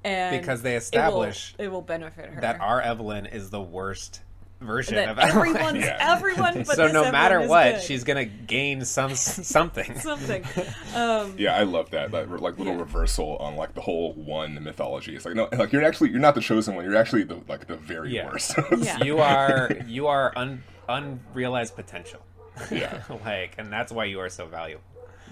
and 0.06 0.40
Because 0.40 0.62
they 0.62 0.70
it 0.70 0.74
will- 0.74 0.78
establish 0.78 1.54
it 1.58 1.68
will, 1.70 1.82
benefit 1.82 2.30
her 2.30 2.40
that 2.40 2.60
our 2.60 2.80
evelyn 2.80 3.26
is 3.26 3.50
the 3.50 3.60
worst 3.60 4.20
version 4.60 4.94
that 4.94 5.10
of 5.10 5.18
Evelyn. 5.18 5.36
everyone's 5.56 5.78
Yeah. 5.84 5.96
everyone 6.16 6.54
but 6.62 6.76
so 6.76 6.84
this 6.84 6.92
no 6.94 7.12
matter 7.12 7.40
is 7.40 7.48
what 7.50 7.74
good. 7.74 7.82
she's 7.82 8.04
gonna 8.04 8.24
gain 8.24 8.84
some 8.86 9.14
something 9.14 9.98
something 9.98 10.42
um 10.94 11.34
Yeah, 11.36 11.54
I 11.56 11.64
love 11.64 11.90
that. 11.90 12.10
That 12.12 12.30
like 12.30 12.56
little 12.56 12.72
Yeah. 12.72 12.78
reversal 12.80 13.36
on 13.36 13.56
like 13.56 13.74
the 13.74 13.82
whole 13.82 14.14
one 14.14 14.62
mythology. 14.64 15.14
It's 15.14 15.26
like 15.26 15.34
no, 15.34 15.46
like 15.52 15.72
you're 15.72 15.84
actually 15.84 16.08
you're 16.10 16.20
not 16.20 16.34
the 16.34 16.40
chosen 16.40 16.74
one. 16.74 16.86
You're 16.86 16.96
actually 16.96 17.24
the 17.24 17.38
like 17.48 17.66
the 17.66 17.76
very 17.76 18.14
Yeah. 18.14 18.26
worst. 18.30 18.54
Yeah. 18.78 19.04
you 19.04 19.18
are 19.18 19.70
you 19.86 20.06
are 20.06 20.32
un, 20.36 20.62
unrealized 20.88 21.76
potential 21.76 22.20
yeah, 22.70 23.02
like 23.26 23.54
and 23.58 23.70
that's 23.70 23.92
why 23.92 24.04
you 24.06 24.20
are 24.20 24.30
so 24.30 24.46
valuable 24.46 24.82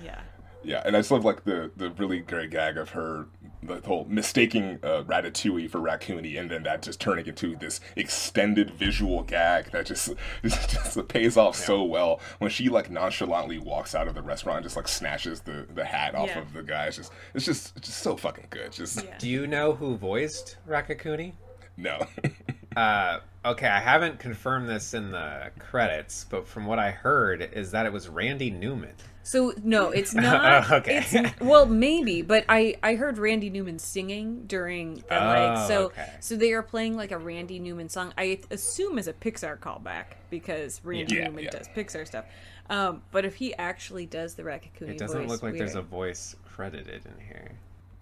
yeah 0.05 0.21
yeah, 0.65 0.83
and 0.85 0.97
I 0.97 1.01
just 1.01 1.11
love 1.11 1.25
like 1.25 1.45
the 1.45 1.71
the 1.77 1.91
really 1.91 2.21
great 2.21 2.51
gag 2.51 2.77
of 2.79 2.91
her 2.91 3.27
the 3.63 3.81
whole 3.87 4.05
mistaking 4.11 4.79
uh, 4.83 5.03
Ratatouille 5.05 5.71
for 5.71 5.79
Raccoony, 5.81 6.39
and 6.39 6.51
then 6.51 6.65
that 6.65 6.83
just 6.83 7.01
turning 7.01 7.27
into 7.27 7.57
this 7.57 7.81
extended 7.97 8.71
visual 8.71 9.23
gag 9.23 9.71
that 9.71 9.87
just 9.87 10.13
just, 10.43 10.71
just 10.71 11.09
pays 11.09 11.37
off 11.37 11.57
so 11.57 11.83
well 11.83 12.21
when 12.39 12.51
she 12.51 12.69
like 12.69 12.91
nonchalantly 12.91 13.59
walks 13.59 13.95
out 13.95 14.07
of 14.07 14.15
the 14.15 14.23
restaurant 14.23 14.59
and 14.59 14.65
just 14.65 14.77
like 14.77 14.89
snatches 14.89 15.41
the 15.41 15.67
the 15.75 15.85
hat 15.85 16.15
off 16.15 16.29
Yeah. 16.29 16.41
of 16.41 16.53
the 16.53 16.63
guy. 16.63 16.87
It's 16.87 16.97
just 16.99 17.13
it's 17.35 17.45
just 17.47 17.77
it's 17.77 17.89
just 17.89 18.01
so 18.03 18.17
fucking 18.17 18.47
good. 18.51 18.73
Just 18.73 19.03
yeah 19.05 19.17
do 19.19 19.29
you 19.29 19.47
know 19.47 19.73
who 19.75 19.97
voiced 19.97 20.57
Raccacoonie 20.69 21.33
no. 21.77 22.07
uh 22.77 23.19
okay 23.45 23.67
i 23.69 23.79
haven't 23.81 24.19
confirmed 24.19 24.69
this 24.69 24.95
in 24.95 25.11
the 25.11 25.51
credits 25.59 26.25
but 26.29 26.47
from 26.47 26.67
what 26.67 26.79
i 26.79 26.91
heard 26.91 27.49
is 27.53 27.71
that 27.73 27.85
it 27.87 27.93
was 27.93 28.09
randy 28.09 28.51
newman 28.51 28.95
So 29.27 29.53
no, 29.65 29.91
it's 29.91 30.15
not. 30.15 30.71
Oh, 30.71 30.77
okay. 30.77 31.05
It's, 31.11 31.41
well, 31.41 31.67
maybe, 31.67 32.23
but 32.23 32.45
I 32.49 32.77
I 32.83 32.95
heard 32.95 33.19
Randy 33.19 33.51
Newman 33.51 33.79
singing 33.79 34.45
during 34.47 34.97
the 34.97 35.03
like 35.11 35.59
Oh, 35.59 35.67
so 35.69 35.85
okay. 35.87 36.11
so 36.21 36.37
they 36.37 36.53
are 36.53 36.63
playing 36.63 36.95
like 36.97 37.11
a 37.11 37.19
Randy 37.19 37.59
Newman 37.59 37.89
song. 37.89 38.13
I 38.19 38.39
assume 38.51 38.99
as 38.99 39.09
a 39.09 39.13
Pixar 39.15 39.59
callback 39.59 40.05
because 40.31 40.81
Randy 40.85 41.17
Yeah, 41.17 41.25
Newman 41.29 41.45
yeah. 41.45 41.51
does 41.51 41.69
Pixar 41.69 42.07
stuff. 42.07 42.27
Um, 42.71 43.03
but 43.11 43.25
if 43.25 43.35
he 43.35 43.55
actually 43.55 44.07
does 44.07 44.35
the 44.35 44.43
Raccoonie 44.43 44.91
it 44.91 44.99
doesn't 44.99 45.23
voice, 45.23 45.29
look 45.31 45.43
like 45.43 45.57
there's 45.59 45.75
a 45.75 45.83
voice 45.83 46.37
credited 46.55 47.05
in 47.05 47.27
here 47.27 47.51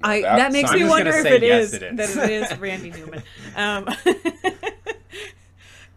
I 0.04 0.20
That- 0.22 0.36
that 0.36 0.52
makes 0.52 0.70
so 0.70 0.76
me 0.76 0.84
wonder 0.84 1.10
if 1.10 1.24
it 1.26 1.42
yes, 1.42 1.66
is 1.66 1.74
it 1.74 1.82
is. 1.84 2.14
that 2.14 2.30
it 2.30 2.42
is 2.52 2.58
Randy 2.58 2.90
Newman. 2.98 3.22
Um, 3.56 3.88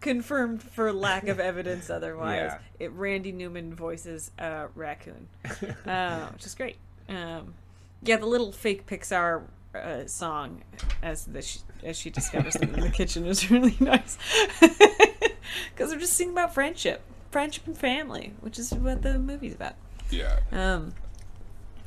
confirmed 0.06 0.62
for 0.62 0.92
lack 0.92 1.28
of 1.28 1.40
evidence 1.40 1.90
otherwise. 1.90 2.52
Yeah. 2.78 2.86
It 2.86 2.92
Randy 2.92 3.32
Newman 3.32 3.74
voices 3.74 4.30
a 4.38 4.66
raccoon, 4.74 5.28
uh, 5.86 6.26
which 6.28 6.46
is 6.46 6.54
great. 6.54 6.76
Um, 7.08 7.54
yeah, 8.02 8.16
the 8.16 8.26
little 8.26 8.52
fake 8.52 8.86
Pixar 8.86 9.42
uh, 9.74 10.06
song 10.06 10.62
as 11.02 11.24
the 11.24 11.42
sh- 11.42 11.58
as 11.82 11.96
she 11.98 12.10
discovers 12.10 12.54
them 12.54 12.74
in 12.74 12.80
the 12.80 12.90
kitchen 13.00 13.26
is 13.26 13.50
really 13.50 13.76
nice 13.80 14.18
because 14.60 15.90
they're 15.90 15.98
just 15.98 16.14
singing 16.14 16.32
about 16.32 16.52
friendship, 16.54 17.02
friendship 17.30 17.66
and 17.66 17.76
family, 17.76 18.32
which 18.40 18.58
is 18.58 18.72
what 18.72 19.02
the 19.02 19.18
movie's 19.18 19.54
about. 19.54 19.74
yeah. 20.10 20.38
Um, 20.52 20.94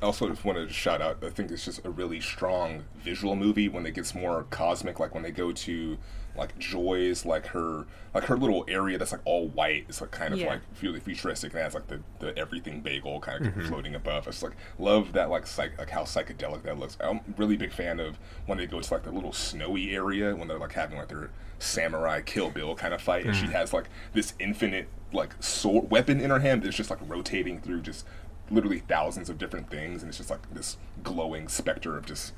I 0.01 0.05
also 0.05 0.29
just 0.29 0.45
wanted 0.45 0.67
to 0.67 0.73
shout 0.73 1.01
out. 1.01 1.23
I 1.23 1.29
think 1.29 1.51
it's 1.51 1.65
just 1.65 1.85
a 1.85 1.89
really 1.89 2.21
strong 2.21 2.85
visual 3.03 3.35
movie 3.35 3.67
when 3.67 3.85
it 3.85 3.93
gets 3.93 4.15
more 4.15 4.45
cosmic. 4.49 4.97
Like 4.99 5.13
when 5.13 5.23
they 5.23 5.31
go 5.31 5.51
to 5.51 5.97
like 6.39 6.57
Joy's, 6.57 7.25
like 7.25 7.47
her, 7.47 7.85
like 8.13 8.23
her 8.25 8.37
little 8.37 8.65
area 8.67 8.97
that's 8.97 9.11
like 9.11 9.21
all 9.25 9.47
white. 9.49 9.85
It's 9.87 10.01
like 10.01 10.11
kind 10.11 10.33
of 10.33 10.39
Yeah. 10.39 10.47
like 10.47 10.61
really 10.81 10.99
futuristic. 10.99 11.51
And 11.51 11.59
it 11.59 11.63
has 11.63 11.73
like 11.73 11.87
the, 11.87 12.01
the 12.19 12.37
everything 12.37 12.81
bagel 12.81 13.19
kind 13.19 13.45
of 13.45 13.53
mm-hmm. 13.53 13.67
floating 13.67 13.95
above. 13.95 14.27
I 14.27 14.31
just 14.31 14.43
like 14.43 14.55
love 14.77 15.13
that 15.13 15.29
like 15.29 15.45
psych, 15.45 15.77
like 15.77 15.89
how 15.89 16.03
psychedelic 16.03 16.63
that 16.63 16.79
looks. 16.79 16.97
I'm 16.99 17.21
really 17.37 17.57
big 17.57 17.71
fan 17.71 17.99
of 17.99 18.17
when 18.45 18.57
they 18.57 18.65
go 18.65 18.79
to 18.79 18.93
like 18.93 19.03
the 19.03 19.11
little 19.11 19.33
snowy 19.33 19.91
area 19.91 20.35
when 20.35 20.47
they're 20.47 20.57
like 20.59 20.73
having 20.73 20.97
like 20.97 21.09
their 21.09 21.29
samurai 21.59 22.21
Kill 22.21 22.49
Bill 22.49 22.75
kind 22.75 22.93
of 22.93 23.01
fight, 23.01 23.25
and 23.25 23.35
she 23.35 23.45
mm. 23.45 23.51
has 23.51 23.73
like 23.73 23.89
this 24.13 24.33
infinite 24.39 24.87
like 25.11 25.35
sword 25.41 25.91
weapon 25.91 26.21
in 26.21 26.29
her 26.29 26.39
hand 26.39 26.63
that's 26.63 26.77
just 26.77 26.89
like 26.89 26.99
rotating 27.07 27.59
through 27.59 27.81
just 27.81 28.05
literally 28.49 28.79
thousands 28.79 29.29
of 29.29 29.37
different 29.37 29.69
things, 29.69 30.01
and 30.01 30.09
it's 30.09 30.17
just 30.17 30.29
like 30.29 30.51
this 30.53 30.77
glowing 31.03 31.47
specter 31.47 31.97
of 31.97 32.05
just 32.05 32.33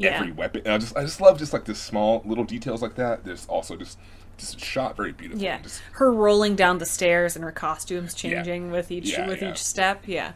Yeah. 0.00 0.18
every 0.20 0.32
weapon. 0.32 0.62
And 0.64 0.74
I 0.74 0.78
just 0.78 0.96
I 0.96 1.02
just 1.02 1.20
love 1.20 1.38
just 1.38 1.52
like 1.52 1.64
this 1.64 1.78
small 1.78 2.22
little 2.24 2.44
details 2.44 2.82
like 2.82 2.94
that. 2.96 3.24
There's 3.24 3.46
also 3.46 3.76
just 3.76 3.98
just 4.38 4.58
shot 4.58 4.96
very 4.96 5.12
beautifully. 5.12 5.44
Yeah, 5.44 5.60
Just, 5.60 5.82
her 5.92 6.10
rolling 6.10 6.56
down 6.56 6.78
the 6.78 6.86
stairs 6.86 7.36
and 7.36 7.44
her 7.44 7.52
costumes 7.52 8.14
changing 8.14 8.70
with 8.70 8.90
each 8.90 9.10
Yeah, 9.10 9.26
with 9.28 9.42
yeah. 9.42 9.50
each 9.50 9.62
step. 9.62 10.04
Yeah, 10.06 10.32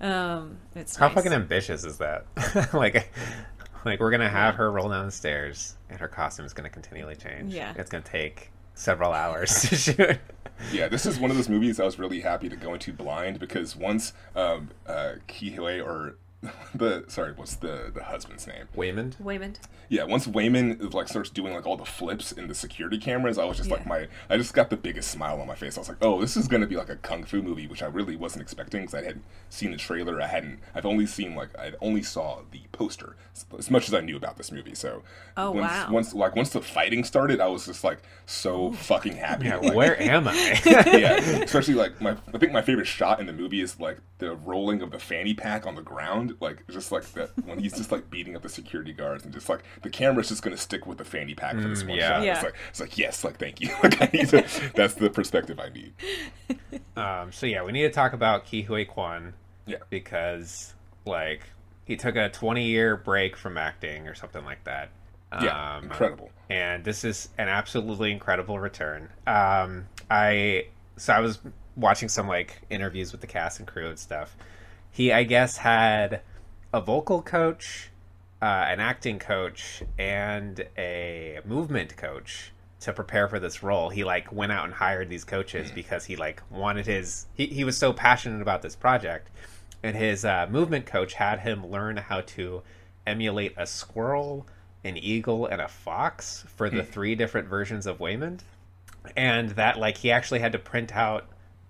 um, 0.00 0.58
it's 0.76 0.94
How 0.96 1.06
nice. 1.08 1.16
fucking 1.16 1.32
ambitious 1.32 1.84
is 1.84 1.98
that? 1.98 2.24
like, 2.72 3.10
like 3.84 3.98
we're 3.98 4.12
gonna 4.12 4.28
have 4.28 4.54
her 4.54 4.70
roll 4.70 4.88
down 4.90 5.06
the 5.06 5.12
stairs, 5.12 5.76
and 5.90 5.98
her 5.98 6.06
costume 6.08 6.46
is 6.46 6.52
gonna 6.52 6.70
continually 6.70 7.16
change. 7.16 7.52
Yeah. 7.52 7.74
it's 7.76 7.90
gonna 7.90 8.04
take 8.04 8.50
several 8.74 9.12
hours 9.12 9.62
to 9.62 9.74
shoot. 9.76 10.18
yeah, 10.72 10.86
this 10.86 11.04
is 11.04 11.18
one 11.18 11.30
of 11.32 11.36
those 11.36 11.48
movies 11.48 11.80
I 11.80 11.84
was 11.84 11.98
really 11.98 12.20
happy 12.20 12.48
to 12.48 12.54
go 12.56 12.74
into 12.74 12.92
blind 12.92 13.40
because 13.40 13.74
once 13.74 14.12
um, 14.36 14.70
uh, 14.86 15.14
Ke 15.26 15.50
Huy 15.56 15.80
or 15.80 16.14
the 16.74 17.04
sorry, 17.08 17.32
what's 17.34 17.56
the 17.56 17.90
the 17.92 18.04
husband's 18.04 18.46
name? 18.46 18.68
Waymond. 18.76 19.20
Waymond. 19.20 19.56
Yeah, 19.88 20.04
once 20.04 20.26
Waymond 20.26 20.92
like 20.94 21.08
starts 21.08 21.30
doing 21.30 21.52
like 21.54 21.66
all 21.66 21.76
the 21.76 21.84
flips 21.84 22.30
in 22.30 22.46
the 22.46 22.54
security 22.54 22.98
cameras, 22.98 23.38
I 23.38 23.44
was 23.44 23.56
just 23.56 23.70
like 23.70 23.86
my 23.86 24.06
I 24.30 24.36
just 24.36 24.54
got 24.54 24.70
the 24.70 24.76
biggest 24.76 25.10
smile 25.10 25.40
on 25.40 25.48
my 25.48 25.56
face. 25.56 25.76
I 25.76 25.80
was 25.80 25.88
like, 25.88 25.96
oh, 26.02 26.20
this 26.20 26.36
is 26.36 26.46
gonna 26.46 26.66
be 26.66 26.76
like 26.76 26.90
a 26.90 26.96
kung 26.96 27.24
fu 27.24 27.42
movie, 27.42 27.66
which 27.66 27.82
I 27.82 27.86
really 27.86 28.14
wasn't 28.14 28.42
expecting 28.42 28.82
because 28.82 28.94
I 28.94 29.02
hadn't 29.02 29.24
seen 29.48 29.72
the 29.72 29.76
trailer. 29.78 30.20
I 30.22 30.26
hadn't. 30.26 30.60
I've 30.74 30.86
only 30.86 31.06
seen 31.06 31.34
like 31.34 31.58
I 31.58 31.72
only 31.80 32.02
saw 32.02 32.42
the 32.52 32.60
poster 32.70 33.16
as- 33.34 33.46
as 33.58 33.70
much 33.70 33.88
as 33.88 33.94
I 33.94 34.00
knew 34.00 34.16
about 34.16 34.36
this 34.36 34.52
movie. 34.52 34.74
So 34.76 35.02
Oh, 35.36 35.50
once, 35.52 35.72
wow. 35.72 35.88
Once 35.90 36.14
like 36.14 36.36
once 36.36 36.50
the 36.50 36.60
fighting 36.62 37.02
started, 37.02 37.40
I 37.40 37.48
was 37.48 37.66
just 37.66 37.82
like 37.82 37.98
so 38.26 38.70
fucking 38.72 39.16
happy. 39.16 39.46
Yeah, 39.46 39.56
like, 39.56 39.74
where 39.74 40.00
am 40.00 40.28
I? 40.28 40.60
yeah, 40.66 41.16
especially 41.16 41.74
like 41.74 42.00
my 42.00 42.12
I 42.32 42.38
think 42.38 42.52
my 42.52 42.62
favorite 42.62 42.86
shot 42.86 43.18
in 43.18 43.26
the 43.26 43.32
movie 43.32 43.60
is 43.60 43.80
like 43.80 43.98
the 44.18 44.34
rolling 44.36 44.82
of 44.82 44.90
the 44.90 44.98
fanny 44.98 45.32
pack 45.32 45.66
on 45.66 45.74
the 45.76 45.82
ground, 45.82 46.27
like 46.40 46.66
just 46.68 46.92
like 46.92 47.04
that 47.12 47.30
when 47.44 47.58
he's 47.58 47.76
just 47.76 47.90
like 47.92 48.08
beating 48.10 48.36
up 48.36 48.42
the 48.42 48.48
security 48.48 48.92
guards 48.92 49.24
and 49.24 49.32
just 49.32 49.48
like 49.48 49.62
the 49.82 49.90
camera's 49.90 50.28
just 50.28 50.42
gonna 50.42 50.56
stick 50.56 50.86
with 50.86 50.98
the 50.98 51.04
fanny 51.04 51.34
pack 51.34 51.54
for 51.60 51.68
this 51.68 51.82
Mm, 51.82 51.88
one 51.90 51.98
yeah. 51.98 52.08
shot. 52.08 52.22
Yeah. 52.24 52.34
It's 52.34 52.42
like 52.44 52.54
it's 52.70 52.80
like 52.80 52.98
yes, 52.98 53.24
like 53.24 53.38
thank 53.38 53.60
you. 53.60 53.68
like 53.82 54.00
I 54.02 54.10
need 54.12 54.28
to, 54.30 54.44
that's 54.74 54.94
the 54.94 55.10
perspective 55.10 55.58
I 55.60 55.68
need. 55.70 55.92
Um, 56.96 57.30
so 57.30 57.46
yeah, 57.46 57.62
we 57.62 57.70
need 57.72 57.82
to 57.82 57.90
talk 57.90 58.12
about 58.12 58.44
Ke 58.44 58.64
Huy 58.66 58.84
Quan 58.84 59.32
Yeah. 59.66 59.76
because 59.88 60.74
like 61.04 61.42
he 61.84 61.96
took 61.96 62.16
a 62.16 62.28
20 62.28 62.64
year 62.64 62.96
break 62.96 63.36
from 63.36 63.56
acting 63.56 64.08
or 64.08 64.14
something 64.14 64.44
like 64.44 64.64
that. 64.64 64.90
Yeah, 65.42 65.76
Um, 65.76 65.84
incredible. 65.84 66.30
and 66.50 66.84
this 66.84 67.04
is 67.04 67.28
an 67.38 67.48
absolutely 67.48 68.10
incredible 68.10 68.58
return. 68.58 69.10
Um, 69.28 69.86
I 70.10 70.66
so 70.96 71.12
I 71.12 71.20
was 71.20 71.38
watching 71.76 72.08
some 72.08 72.26
like 72.26 72.60
interviews 72.70 73.12
with 73.12 73.20
the 73.20 73.26
cast 73.28 73.60
and 73.60 73.68
crew 73.68 73.86
and 73.88 73.98
stuff. 73.98 74.36
He, 74.90 75.12
I 75.12 75.22
guess, 75.22 75.58
had 75.58 76.22
a 76.72 76.80
vocal 76.80 77.22
coach, 77.22 77.90
uh, 78.42 78.44
an 78.44 78.80
acting 78.80 79.18
coach, 79.18 79.82
and 79.98 80.66
a 80.76 81.40
movement 81.44 81.96
coach 81.96 82.52
to 82.80 82.92
prepare 82.92 83.28
for 83.28 83.40
this 83.40 83.62
role. 83.62 83.90
He 83.90 84.04
like 84.04 84.32
went 84.32 84.52
out 84.52 84.64
and 84.64 84.74
hired 84.74 85.08
these 85.08 85.24
coaches 85.24 85.70
because 85.70 86.04
he 86.04 86.16
like 86.16 86.42
wanted 86.50 86.86
his. 86.86 87.26
He, 87.34 87.46
he 87.46 87.64
was 87.64 87.76
so 87.76 87.92
passionate 87.92 88.42
about 88.42 88.62
this 88.62 88.76
project, 88.76 89.30
and 89.82 89.96
his 89.96 90.24
uh, 90.24 90.46
movement 90.50 90.86
coach 90.86 91.14
had 91.14 91.40
him 91.40 91.66
learn 91.66 91.96
how 91.96 92.20
to 92.22 92.62
emulate 93.06 93.54
a 93.56 93.66
squirrel, 93.66 94.46
an 94.84 94.96
eagle, 94.96 95.46
and 95.46 95.60
a 95.60 95.68
fox 95.68 96.44
for 96.56 96.68
the 96.68 96.82
three 96.82 97.14
different 97.14 97.48
versions 97.48 97.86
of 97.86 97.98
Waymond. 97.98 98.40
And 99.16 99.50
that, 99.50 99.78
like, 99.78 99.96
he 99.96 100.10
actually 100.10 100.40
had 100.40 100.52
to 100.52 100.58
print 100.58 100.94
out 100.94 101.26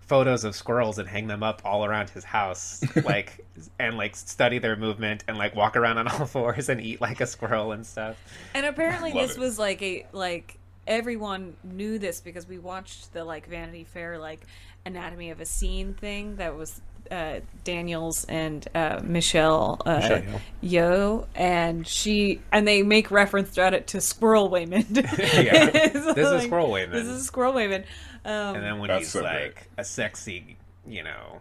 photos 0.09 0.42
of 0.42 0.57
squirrels 0.57 0.99
and 0.99 1.09
hang 1.09 1.27
them 1.27 1.42
up 1.42 1.62
all 1.64 1.85
around 1.85 2.11
his 2.11 2.25
house, 2.25 2.83
like, 3.05 3.47
and 3.79 3.97
like 3.97 4.16
study 4.16 4.59
their 4.59 4.75
movement 4.75 5.23
and 5.29 5.37
like 5.37 5.55
walk 5.55 5.77
around 5.77 5.99
on 5.99 6.09
all 6.09 6.27
fours 6.27 6.68
and 6.68 6.81
eat 6.81 7.01
like 7.01 7.21
a 7.21 7.27
squirrel 7.27 7.73
and 7.73 7.87
stuff. 7.87 8.16
And 8.55 8.66
apparently 8.66 9.12
this 9.12 9.37
it. 9.37 9.38
was 9.38 9.59
like 9.59 9.83
a 9.83 10.07
like 10.12 10.59
everyone 10.87 11.55
knew 11.62 11.99
this 11.99 12.21
because 12.21 12.49
we 12.49 12.59
watched 12.59 13.12
the 13.12 13.23
like 13.23 13.47
Vanity 13.47 13.85
Fair 13.85 14.18
like 14.18 14.40
anatomy 14.87 15.31
of 15.31 15.40
a 15.40 15.44
scene 15.44 15.92
thing 15.92 16.37
that 16.37 16.57
was 16.57 16.81
uh, 17.11 17.40
Daniels 17.64 18.25
and 18.27 18.66
uh, 18.75 19.01
Michelle, 19.03 19.81
uh, 19.87 19.97
Michelle 19.97 20.40
Yeoh, 20.62 21.27
and 21.35 21.87
she 21.87 22.40
and 22.53 22.66
they 22.66 22.83
make 22.83 23.11
reference 23.11 23.51
throughout 23.51 23.75
it 23.75 23.87
to 23.88 24.01
Squirrel 24.01 24.51
Waymond. 24.51 24.97
Yeah. 25.38 25.71
It's 25.73 26.14
This 26.14 26.29
is 26.29 26.42
Squirrel 26.42 26.71
Waymond. 26.71 26.92
This 26.92 27.07
is 27.07 27.27
Squirrel 27.27 27.55
Waymond. 27.55 27.85
Um, 28.25 28.57
And 28.57 28.65
then 28.65 28.79
when 28.79 28.89
That's 28.89 29.01
he's 29.05 29.13
so 29.13 29.23
like 29.23 29.55
great. 29.55 29.67
a 29.79 29.85
sexy, 29.85 30.57
you 30.87 31.03
know, 31.03 31.41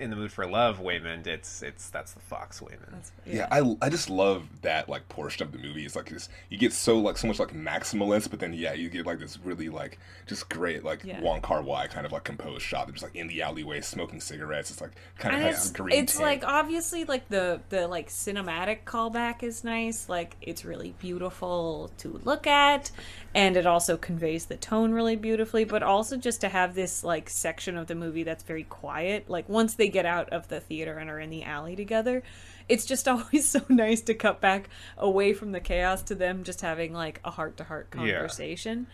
in 0.00 0.10
the 0.10 0.16
mood 0.16 0.32
for 0.32 0.46
love, 0.46 0.80
Waymond, 0.80 1.26
it's 1.26 1.62
it's 1.62 1.90
that's 1.90 2.12
the 2.12 2.20
fox 2.20 2.60
Waymond. 2.60 3.10
Yeah, 3.26 3.46
I, 3.50 3.76
I 3.82 3.88
just 3.88 4.10
love 4.10 4.48
that 4.62 4.88
like 4.88 5.08
portion 5.08 5.46
of 5.46 5.52
the 5.52 5.58
movie. 5.58 5.84
It's 5.84 5.94
like 5.94 6.08
this, 6.08 6.28
you 6.48 6.58
get 6.58 6.72
so 6.72 6.98
like 6.98 7.18
so 7.18 7.28
much 7.28 7.38
like 7.38 7.54
maximalist, 7.54 8.30
but 8.30 8.40
then 8.40 8.52
yeah, 8.52 8.72
you 8.72 8.88
get 8.88 9.06
like 9.06 9.18
this 9.18 9.38
really 9.38 9.68
like 9.68 9.98
just 10.26 10.48
great 10.48 10.84
like 10.84 11.04
Yeah. 11.04 11.20
Wong 11.20 11.40
Kar 11.40 11.62
Wai 11.62 11.86
kind 11.86 12.06
of 12.06 12.12
like 12.12 12.24
composed 12.24 12.62
shot. 12.62 12.86
They're 12.86 12.94
just 12.94 13.04
like 13.04 13.14
in 13.14 13.28
the 13.28 13.42
alleyway 13.42 13.80
smoking 13.80 14.20
cigarettes. 14.20 14.70
It's 14.70 14.80
like 14.80 14.92
kind 15.18 15.36
of 15.36 15.42
has 15.42 15.66
it's, 15.66 15.70
green. 15.70 15.98
it's 15.98 16.14
tint. 16.14 16.24
like 16.24 16.44
obviously 16.44 17.04
like 17.04 17.28
the 17.28 17.60
the 17.68 17.86
like 17.86 18.08
cinematic 18.08 18.84
callback 18.84 19.42
is 19.42 19.64
nice 19.64 20.08
like 20.08 20.36
it's 20.40 20.64
really 20.64 20.94
beautiful 20.98 21.90
to 21.98 22.20
look 22.24 22.46
at 22.46 22.90
and 23.34 23.56
it 23.56 23.66
also 23.66 23.96
conveys 23.96 24.46
the 24.46 24.56
tone 24.56 24.92
really 24.92 25.16
beautifully 25.16 25.64
but 25.64 25.82
also 25.82 26.16
just 26.16 26.40
to 26.40 26.48
have 26.48 26.74
this 26.74 27.04
like 27.04 27.28
section 27.28 27.76
of 27.76 27.86
the 27.86 27.94
movie 27.94 28.22
that's 28.22 28.42
very 28.42 28.64
quiet 28.64 29.28
like 29.28 29.48
once 29.48 29.74
they 29.74 29.88
get 29.90 30.06
out 30.06 30.28
of 30.30 30.48
the 30.48 30.60
theater 30.60 30.96
and 30.98 31.10
are 31.10 31.20
in 31.20 31.30
the 31.30 31.42
alley 31.44 31.76
together 31.76 32.22
it's 32.68 32.84
just 32.86 33.06
always 33.12 33.48
so 33.48 33.60
nice 33.68 34.00
to 34.02 34.14
cut 34.14 34.40
back 34.40 34.68
away 34.96 35.32
from 35.34 35.52
the 35.52 35.60
chaos 35.60 36.02
to 36.02 36.14
them 36.14 36.44
just 36.44 36.60
having 36.60 36.92
like 36.92 37.20
a 37.24 37.30
heart-to-heart 37.30 37.88
Yeah. 37.96 38.12
conversation 38.14 38.86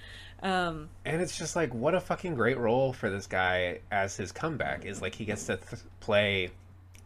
um 0.42 0.88
And 1.04 1.22
it's 1.22 1.36
just 1.36 1.56
like 1.56 1.72
what 1.74 1.94
a 1.94 2.00
fucking 2.00 2.34
great 2.34 2.58
role 2.58 2.92
for 2.92 3.08
this 3.10 3.26
guy 3.26 3.80
as 3.90 4.16
his 4.16 4.32
comeback 4.32 4.84
is 4.84 5.00
like 5.00 5.14
he 5.14 5.24
gets 5.24 5.44
to 5.46 5.56
th- 5.56 5.82
play 6.00 6.50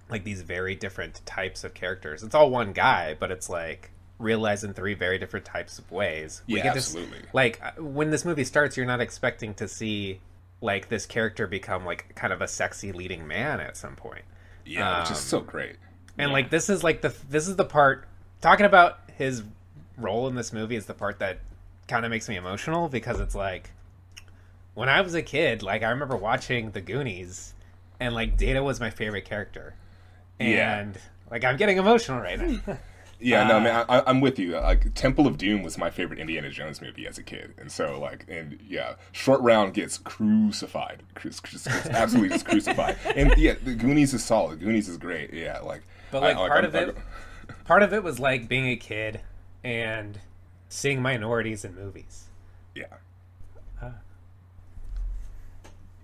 like 0.09 0.25
these 0.25 0.43
very 0.43 0.75
different 0.75 1.25
types 1.25 1.63
of 1.63 1.73
characters. 1.73 2.25
It's 2.25 2.35
all 2.35 2.51
one 2.51 2.73
guy, 2.73 3.15
but 3.21 3.31
it's 3.31 3.49
like 3.49 3.93
realized 4.19 4.65
in 4.65 4.75
three 4.75 4.95
very 4.95 5.19
different 5.19 5.47
types 5.47 5.79
of 5.79 5.89
ways. 5.93 6.43
Yeah, 6.49 6.65
get 6.65 6.73
to 6.73 6.79
s- 6.79 6.89
absolutely. 6.97 7.21
like 7.33 7.61
uh, 7.63 7.81
when 7.81 8.11
this 8.11 8.25
movie 8.25 8.43
starts, 8.43 8.77
you're 8.77 8.87
not 8.87 9.01
expecting 9.01 9.55
to 9.55 9.69
see 9.69 10.21
like 10.61 10.89
this 10.89 11.07
character 11.07 11.47
become 11.47 11.85
like 11.85 12.15
kind 12.15 12.33
of 12.33 12.41
a 12.43 12.49
sexy 12.49 12.93
leading 12.93 13.27
man 13.27 13.61
at 13.61 13.77
some 13.77 13.97
point. 13.97 14.25
yeah, 14.65 15.01
which 15.01 15.11
is 15.11 15.19
um, 15.19 15.23
so 15.23 15.41
great. 15.41 15.77
And 16.19 16.33
like 16.33 16.51
this 16.51 16.69
is 16.69 16.85
like 16.85 17.01
the 17.01 17.15
this 17.29 17.49
is 17.49 17.57
the 17.57 17.65
part 17.65 18.07
talking 18.41 18.67
about 18.67 18.99
his 19.17 19.43
role 19.97 20.29
in 20.29 20.35
this 20.35 20.53
movie 20.53 20.77
is 20.77 20.87
the 20.87 20.95
part 20.95 21.19
that 21.21 21.39
kind 21.89 22.05
of 22.05 22.11
makes 22.11 22.29
me 22.29 22.37
emotional 22.37 22.89
because 22.89 23.21
it's 23.21 23.35
like 23.35 23.71
when 24.75 24.89
I 24.89 25.01
was 25.01 25.15
a 25.15 25.23
kid, 25.23 25.63
like 25.63 25.83
I 25.83 25.91
remember 25.91 26.17
watching 26.17 26.71
The 26.71 26.81
Goonies 26.81 27.55
and 27.99 28.15
like 28.15 28.37
Data 28.37 28.63
was 28.63 28.81
my 28.81 28.91
favorite 28.91 29.25
character. 29.25 29.75
Yeah. 30.39 30.79
And 30.79 30.99
like 31.31 31.45
I'm 31.45 31.57
getting 31.57 31.79
emotional 31.79 32.21
right 32.21 32.39
now. 32.39 32.79
Yeah, 33.21 33.47
no, 33.47 33.59
Uh, 33.59 33.61
man, 33.61 33.85
I, 33.89 34.03
I'm 34.07 34.21
with 34.21 34.39
you. 34.39 34.53
Like 34.53 34.95
Temple 34.95 35.27
of 35.27 35.37
Doom 35.37 35.63
was 35.63 35.77
my 35.77 35.91
favorite 35.91 36.19
Indiana 36.19 36.49
Jones 36.51 36.81
movie 36.81 37.07
as 37.07 37.19
a 37.19 37.23
kid, 37.23 37.53
and 37.59 37.71
so 37.71 38.01
like, 38.01 38.25
and 38.29 38.59
yeah, 38.67 38.95
Short 39.13 39.41
Round 39.43 39.75
gets 39.75 39.99
crucified, 39.99 41.03
Cru- 41.15 41.31
just, 41.31 41.45
gets 41.67 41.87
absolutely 41.87 42.31
just 42.31 42.47
crucified. 42.47 42.97
And 43.17 43.37
yeah, 43.37 43.55
the 43.63 43.75
Goonies 43.75 44.15
is 44.15 44.25
solid. 44.25 44.61
Goonies 44.61 44.89
is 44.89 44.97
great. 44.97 45.33
Yeah, 45.35 45.59
like, 45.61 45.83
But 46.11 46.23
like 46.23 46.37
I- 46.37 46.49
part 46.49 46.53
I'm- 46.53 46.65
of 46.65 46.75
it 46.75 46.97
part 47.65 47.83
of 47.83 47.93
it 47.93 48.03
was 48.03 48.19
like 48.19 48.49
being 48.49 48.69
a 48.69 48.77
kid 48.77 49.21
and 49.63 50.19
seeing 50.69 51.03
minorities 51.03 51.65
in 51.65 51.75
movies. 51.75 52.25
Yeah. 52.75 52.85
Uh. 53.83 53.91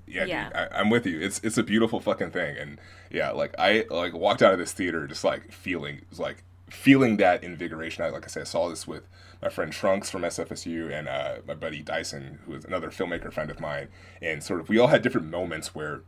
Yeah, 0.06 0.24
Yeah. 0.26 0.44
Dude, 0.48 0.56
I, 0.56 0.68
I'm 0.80 0.90
with 0.90 1.06
you. 1.06 1.18
It's 1.20 1.40
it's 1.42 1.58
a 1.58 1.62
beautiful 1.62 2.00
fucking 2.00 2.30
thing, 2.30 2.56
and 2.58 2.78
yeah, 3.10 3.30
like 3.30 3.54
I 3.58 3.86
like 3.90 4.12
walked 4.14 4.42
out 4.42 4.52
of 4.52 4.58
this 4.58 4.72
theater 4.72 5.06
just 5.06 5.24
like 5.24 5.50
feeling 5.52 6.02
like 6.18 6.44
feeling 6.68 7.16
that 7.18 7.44
invigoration. 7.44 8.04
I 8.04 8.08
like 8.10 8.24
I 8.24 8.28
said, 8.28 8.42
I 8.42 8.44
saw 8.44 8.68
this 8.68 8.86
with 8.86 9.04
my 9.42 9.48
friend 9.48 9.72
Trunks 9.72 10.10
from 10.10 10.22
SFSU 10.22 10.92
and 10.92 11.08
uh, 11.08 11.36
my 11.46 11.54
buddy 11.54 11.82
Dyson, 11.82 12.40
who 12.46 12.54
is 12.54 12.64
another 12.64 12.90
filmmaker 12.90 13.32
friend 13.32 13.50
of 13.50 13.60
mine, 13.60 13.88
and 14.20 14.42
sort 14.42 14.60
of 14.60 14.68
we 14.68 14.78
all 14.78 14.88
had 14.88 15.02
different 15.02 15.28
moments 15.28 15.74
where 15.74 16.02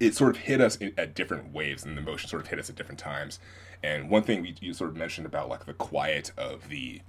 it 0.00 0.14
sort 0.14 0.30
of 0.30 0.42
hit 0.42 0.60
us 0.60 0.76
in, 0.76 0.92
at 0.96 1.14
different 1.14 1.52
waves, 1.52 1.84
and 1.84 1.96
the 1.96 2.02
emotion 2.02 2.28
sort 2.28 2.42
of 2.42 2.48
hit 2.48 2.58
us 2.58 2.70
at 2.70 2.76
different 2.76 3.00
times. 3.00 3.38
And 3.82 4.10
one 4.10 4.22
thing 4.22 4.42
we, 4.42 4.54
you 4.60 4.72
sort 4.72 4.90
of 4.90 4.96
mentioned 4.96 5.26
about 5.26 5.48
like 5.48 5.66
the 5.66 5.74
quiet 5.74 6.32
of 6.36 6.68
the 6.68 7.02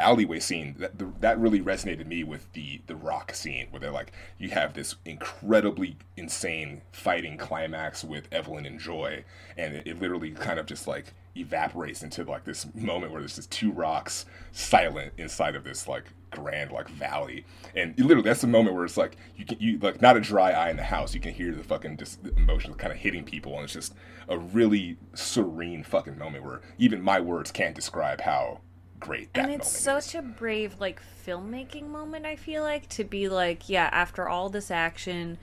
alleyway 0.00 0.40
scene 0.40 0.74
that 0.78 0.98
the, 0.98 1.12
that 1.20 1.38
really 1.38 1.60
resonated 1.60 2.06
me 2.06 2.24
with 2.24 2.52
the 2.52 2.80
the 2.86 2.96
rock 2.96 3.34
scene 3.34 3.66
where 3.70 3.80
they're 3.80 3.90
like 3.90 4.12
you 4.38 4.50
have 4.50 4.74
this 4.74 4.96
incredibly 5.04 5.96
insane 6.16 6.82
fighting 6.92 7.36
climax 7.36 8.02
with 8.04 8.26
Evelyn 8.32 8.66
and 8.66 8.80
Joy 8.80 9.24
and 9.56 9.76
it, 9.76 9.86
it 9.86 10.00
literally 10.00 10.30
kind 10.32 10.58
of 10.58 10.66
just 10.66 10.86
like 10.86 11.12
evaporates 11.36 12.02
into 12.02 12.24
like 12.24 12.44
this 12.44 12.66
moment 12.74 13.12
where 13.12 13.20
there's 13.20 13.36
just 13.36 13.50
two 13.50 13.70
rocks 13.70 14.26
silent 14.52 15.12
inside 15.16 15.54
of 15.54 15.64
this 15.64 15.86
like 15.86 16.04
grand 16.30 16.70
like 16.70 16.88
valley. 16.88 17.44
And 17.74 17.98
literally 17.98 18.22
that's 18.22 18.40
the 18.40 18.46
moment 18.46 18.74
where 18.74 18.84
it's 18.84 18.96
like 18.96 19.16
you 19.36 19.44
can 19.44 19.58
you 19.60 19.78
like 19.78 20.00
not 20.00 20.16
a 20.16 20.20
dry 20.20 20.52
eye 20.52 20.70
in 20.70 20.76
the 20.76 20.82
house. 20.84 21.14
You 21.14 21.20
can 21.20 21.32
hear 21.32 21.54
the 21.54 21.62
fucking 21.62 21.96
just 21.96 22.22
the 22.22 22.34
emotions 22.36 22.76
kind 22.76 22.92
of 22.92 22.98
hitting 22.98 23.24
people 23.24 23.54
and 23.54 23.64
it's 23.64 23.72
just 23.72 23.94
a 24.28 24.38
really 24.38 24.96
serene 25.14 25.82
fucking 25.82 26.18
moment 26.18 26.44
where 26.44 26.60
even 26.78 27.02
my 27.02 27.20
words 27.20 27.50
can't 27.50 27.74
describe 27.74 28.20
how 28.20 28.60
great 29.00 29.32
that 29.34 29.44
and 29.44 29.52
it's 29.52 29.70
such 29.70 30.14
a 30.14 30.22
brave 30.22 30.76
like 30.78 31.00
filmmaking 31.26 31.88
moment 31.88 32.26
i 32.26 32.36
feel 32.36 32.62
like 32.62 32.88
to 32.88 33.02
be 33.02 33.28
like 33.28 33.68
yeah 33.68 33.88
after 33.92 34.28
all 34.28 34.48
this 34.48 34.70
action 34.70 35.38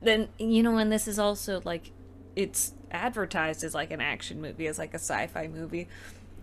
then 0.00 0.28
you 0.38 0.62
know 0.62 0.76
and 0.78 0.90
this 0.90 1.06
is 1.06 1.18
also 1.18 1.60
like 1.64 1.92
it's 2.36 2.72
advertised 2.90 3.64
as 3.64 3.74
like 3.74 3.90
an 3.90 4.00
action 4.00 4.40
movie 4.40 4.66
as 4.66 4.78
like 4.78 4.94
a 4.94 4.98
sci-fi 4.98 5.48
movie. 5.48 5.88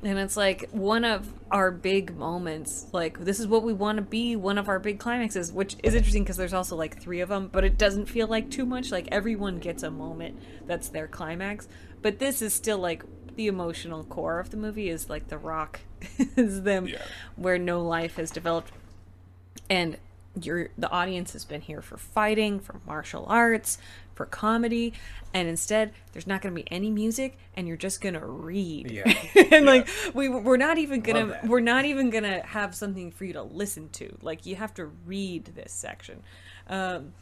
And 0.03 0.19
it's 0.19 0.37
like 0.37 0.69
one 0.71 1.05
of 1.05 1.33
our 1.49 1.71
big 1.71 2.15
moments 2.15 2.87
like 2.91 3.17
this 3.19 3.39
is 3.39 3.47
what 3.47 3.63
we 3.63 3.73
want 3.73 3.95
to 3.95 4.01
be 4.03 4.35
one 4.35 4.57
of 4.57 4.67
our 4.67 4.77
big 4.77 4.99
climaxes 4.99 5.51
which 5.51 5.77
is 5.81 5.95
interesting 5.95 6.23
because 6.23 6.37
there's 6.37 6.53
also 6.53 6.75
like 6.75 7.01
three 7.01 7.21
of 7.21 7.29
them 7.29 7.49
but 7.51 7.63
it 7.63 7.77
doesn't 7.77 8.05
feel 8.05 8.27
like 8.27 8.51
too 8.51 8.65
much 8.65 8.91
like 8.91 9.07
everyone 9.11 9.57
gets 9.57 9.81
a 9.81 9.89
moment 9.89 10.37
that's 10.67 10.89
their 10.89 11.07
climax. 11.07 11.67
But 12.01 12.19
this 12.19 12.41
is 12.41 12.53
still 12.53 12.77
like 12.77 13.03
the 13.35 13.47
emotional 13.47 14.03
core 14.03 14.39
of 14.39 14.51
the 14.51 14.57
movie 14.57 14.89
is 14.89 15.09
like 15.09 15.29
the 15.29 15.37
rock 15.37 15.79
is 16.37 16.63
them 16.63 16.87
Yeah. 16.87 17.01
where 17.35 17.57
no 17.57 17.81
life 17.81 18.15
has 18.17 18.31
developed. 18.31 18.71
And 19.69 19.97
your 20.41 20.69
the 20.77 20.89
audience 20.91 21.31
has 21.33 21.45
been 21.45 21.61
here 21.61 21.81
for 21.81 21.97
fighting 21.97 22.59
for 22.59 22.81
martial 22.85 23.25
arts 23.27 23.77
for 24.15 24.25
comedy. 24.25 24.93
And 25.33 25.47
instead 25.47 25.93
there's 26.13 26.27
not 26.27 26.41
going 26.41 26.53
to 26.53 26.61
be 26.61 26.69
any 26.71 26.91
music 26.91 27.37
and 27.55 27.67
you're 27.67 27.77
just 27.77 28.01
going 28.01 28.15
to 28.15 28.25
read. 28.25 28.91
Yeah. 28.91 29.13
and 29.51 29.65
like 29.65 29.87
we 30.13 30.27
we're 30.29 30.57
not 30.57 30.77
even 30.77 31.01
going 31.01 31.27
to 31.29 31.39
we're 31.45 31.61
not 31.61 31.85
even 31.85 32.09
going 32.09 32.23
to 32.25 32.41
have 32.41 32.75
something 32.75 33.11
for 33.11 33.23
you 33.25 33.33
to 33.33 33.43
listen 33.43 33.89
to. 33.93 34.17
Like 34.21 34.45
you 34.45 34.55
have 34.57 34.73
to 34.75 34.85
read 35.05 35.45
this 35.55 35.71
section. 35.71 36.21
Um 36.67 37.13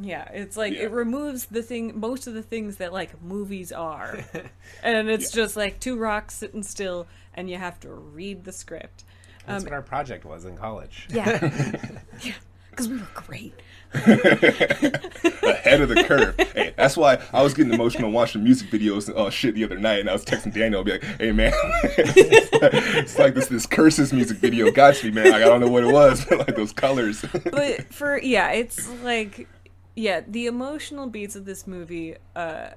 yeah 0.00 0.28
it's 0.32 0.56
like 0.56 0.72
Yeah. 0.74 0.82
it 0.84 0.92
removes 0.92 1.46
the 1.46 1.62
thing 1.64 1.98
most 1.98 2.28
of 2.28 2.34
the 2.34 2.42
things 2.42 2.76
that 2.76 2.92
like 2.92 3.20
movies 3.22 3.72
are. 3.72 4.20
And 4.82 5.08
it's 5.10 5.32
just 5.32 5.56
like 5.56 5.80
two 5.80 5.96
rocks 5.96 6.34
sitting 6.34 6.62
still 6.62 7.06
and 7.34 7.48
you 7.50 7.56
have 7.56 7.78
to 7.80 7.90
read 7.90 8.44
the 8.44 8.52
script 8.52 9.04
That's 9.46 9.64
what 9.64 9.72
our 9.72 9.82
project 9.82 10.24
was 10.24 10.44
in 10.44 10.56
college. 10.56 11.06
yeah 11.10 11.38
yeah 12.22 12.32
because 12.70 12.88
we 12.88 12.96
were 12.96 13.08
great 13.14 13.54
ahead 13.94 15.80
of 15.80 15.88
the 15.88 16.04
curve. 16.06 16.36
hey, 16.54 16.72
that's 16.76 16.96
why 16.96 17.20
I 17.32 17.42
was 17.42 17.54
getting 17.54 17.72
emotional 17.72 18.10
watching 18.12 18.44
music 18.44 18.70
videos 18.70 19.08
and 19.08 19.16
oh 19.18 19.30
shit 19.30 19.56
the 19.56 19.64
other 19.64 19.78
night, 19.78 19.98
and 19.98 20.08
I 20.08 20.12
was 20.12 20.24
texting 20.24 20.54
Daniel, 20.54 20.78
I'll 20.78 20.84
be 20.84 20.92
like, 20.92 21.02
"Hey 21.02 21.32
man, 21.32 21.52
it's 21.82 23.18
like 23.18 23.34
this 23.34 23.48
this 23.48 23.66
curses 23.66 24.12
music 24.12 24.36
video 24.38 24.70
got 24.70 25.02
me, 25.02 25.10
man. 25.10 25.32
Like, 25.32 25.42
I 25.42 25.46
don't 25.46 25.60
know 25.60 25.68
what 25.68 25.82
it 25.82 25.92
was, 25.92 26.24
but 26.24 26.38
like 26.38 26.54
those 26.54 26.72
colors." 26.72 27.24
but 27.50 27.92
for 27.92 28.18
yeah 28.22 28.52
it's 28.52 28.88
like 29.02 29.48
yeah 29.96 30.20
the 30.26 30.46
emotional 30.46 31.08
beats 31.08 31.34
of 31.34 31.44
this 31.44 31.66
movie 31.66 32.14
uh 32.36 32.68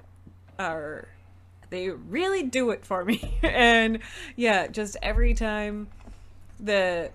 are 0.58 1.06
they 1.70 1.88
really 1.90 2.42
do 2.42 2.70
it 2.70 2.84
for 2.84 3.04
me. 3.04 3.38
And 3.42 4.00
yeah 4.36 4.66
just 4.66 4.96
every 5.02 5.34
time 5.34 5.88
the 6.58 7.10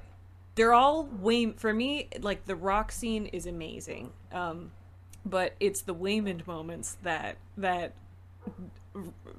they're 0.56 0.74
all 0.74 1.04
way 1.04 1.52
for 1.52 1.74
me 1.74 2.10
like 2.22 2.46
the 2.46 2.56
rock 2.56 2.92
scene 2.92 3.26
is 3.28 3.46
amazing. 3.46 4.12
Um 4.32 4.72
but 5.26 5.54
it's 5.60 5.82
the 5.82 5.94
Waymond 5.94 6.48
moments 6.48 6.98
that 7.04 7.38
that 7.58 7.94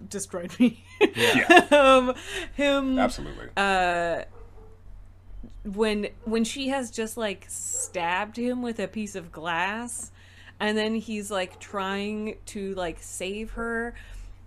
destroyed 0.09 0.59
me. 0.59 0.85
Yeah, 1.01 1.67
um 1.71 2.15
him 2.55 2.99
absolutely. 2.99 3.49
uh 3.57 4.25
when 5.65 6.09
when 6.25 6.45
she 6.45 6.69
has 6.69 6.91
just 6.91 7.17
like 7.17 7.47
stabbed 7.49 8.37
him 8.37 8.63
with 8.63 8.79
a 8.79 8.89
piece 8.89 9.15
of 9.15 9.31
glass 9.31 10.11
and 10.59 10.77
then 10.77 10.95
he's 10.95 11.31
like 11.31 11.59
trying 11.59 12.37
to 12.47 12.75
like 12.75 12.99
save 13.01 13.53
her 13.53 13.95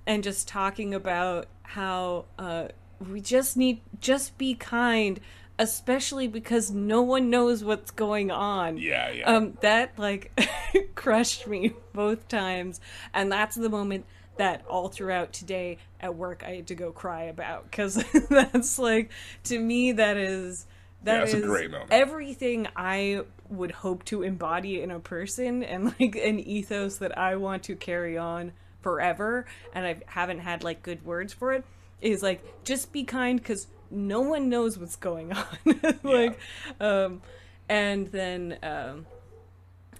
and 0.05 0.23
just 0.23 0.47
talking 0.47 0.93
about 0.93 1.47
how 1.63 2.25
uh 2.37 2.67
we 3.09 3.19
just 3.21 3.57
need 3.57 3.81
just 3.99 4.37
be 4.37 4.53
kind 4.53 5.19
especially 5.59 6.27
because 6.27 6.71
no 6.71 7.01
one 7.01 7.29
knows 7.29 7.63
what's 7.63 7.91
going 7.91 8.31
on 8.31 8.77
yeah, 8.77 9.09
yeah. 9.11 9.23
um 9.25 9.57
that 9.61 9.91
like 9.97 10.31
crushed 10.95 11.47
me 11.47 11.73
both 11.93 12.27
times 12.27 12.79
and 13.13 13.31
that's 13.31 13.55
the 13.55 13.69
moment 13.69 14.05
that 14.37 14.65
all 14.67 14.89
throughout 14.89 15.31
today 15.31 15.77
at 15.99 16.15
work 16.15 16.43
i 16.45 16.55
had 16.55 16.67
to 16.67 16.75
go 16.75 16.91
cry 16.91 17.23
about 17.23 17.63
because 17.69 18.03
that's 18.29 18.79
like 18.79 19.11
to 19.43 19.59
me 19.59 19.91
that 19.91 20.17
is 20.17 20.65
Yeah, 21.05 21.23
that 21.25 21.33
a 21.33 21.37
is 21.37 21.45
great 21.45 21.69
moment. 21.71 21.91
everything 21.91 22.67
i 22.75 23.21
would 23.49 23.71
hope 23.71 24.03
to 24.05 24.23
embody 24.23 24.81
in 24.81 24.89
a 24.89 24.99
person 24.99 25.63
and 25.63 25.85
like 25.99 26.15
an 26.15 26.39
ethos 26.39 26.97
that 26.97 27.15
i 27.17 27.35
want 27.35 27.61
to 27.63 27.75
carry 27.75 28.17
on 28.17 28.51
forever 28.83 29.45
and 29.73 29.85
i 29.85 29.95
haven't 30.07 30.39
had 30.39 30.63
like 30.63 30.83
good 30.83 31.03
words 31.05 31.33
for 31.33 31.53
it 31.53 31.63
is 32.01 32.21
like 32.21 32.43
just 32.63 32.91
be 32.91 33.03
kind 33.03 33.39
because 33.39 33.67
no 33.89 34.21
one 34.21 34.49
knows 34.49 34.77
what's 34.77 34.97
going 34.97 35.31
on 35.65 35.99
like 36.03 36.37
um 36.79 37.21
and 37.69 38.07
then 38.07 38.57
um 38.61 39.05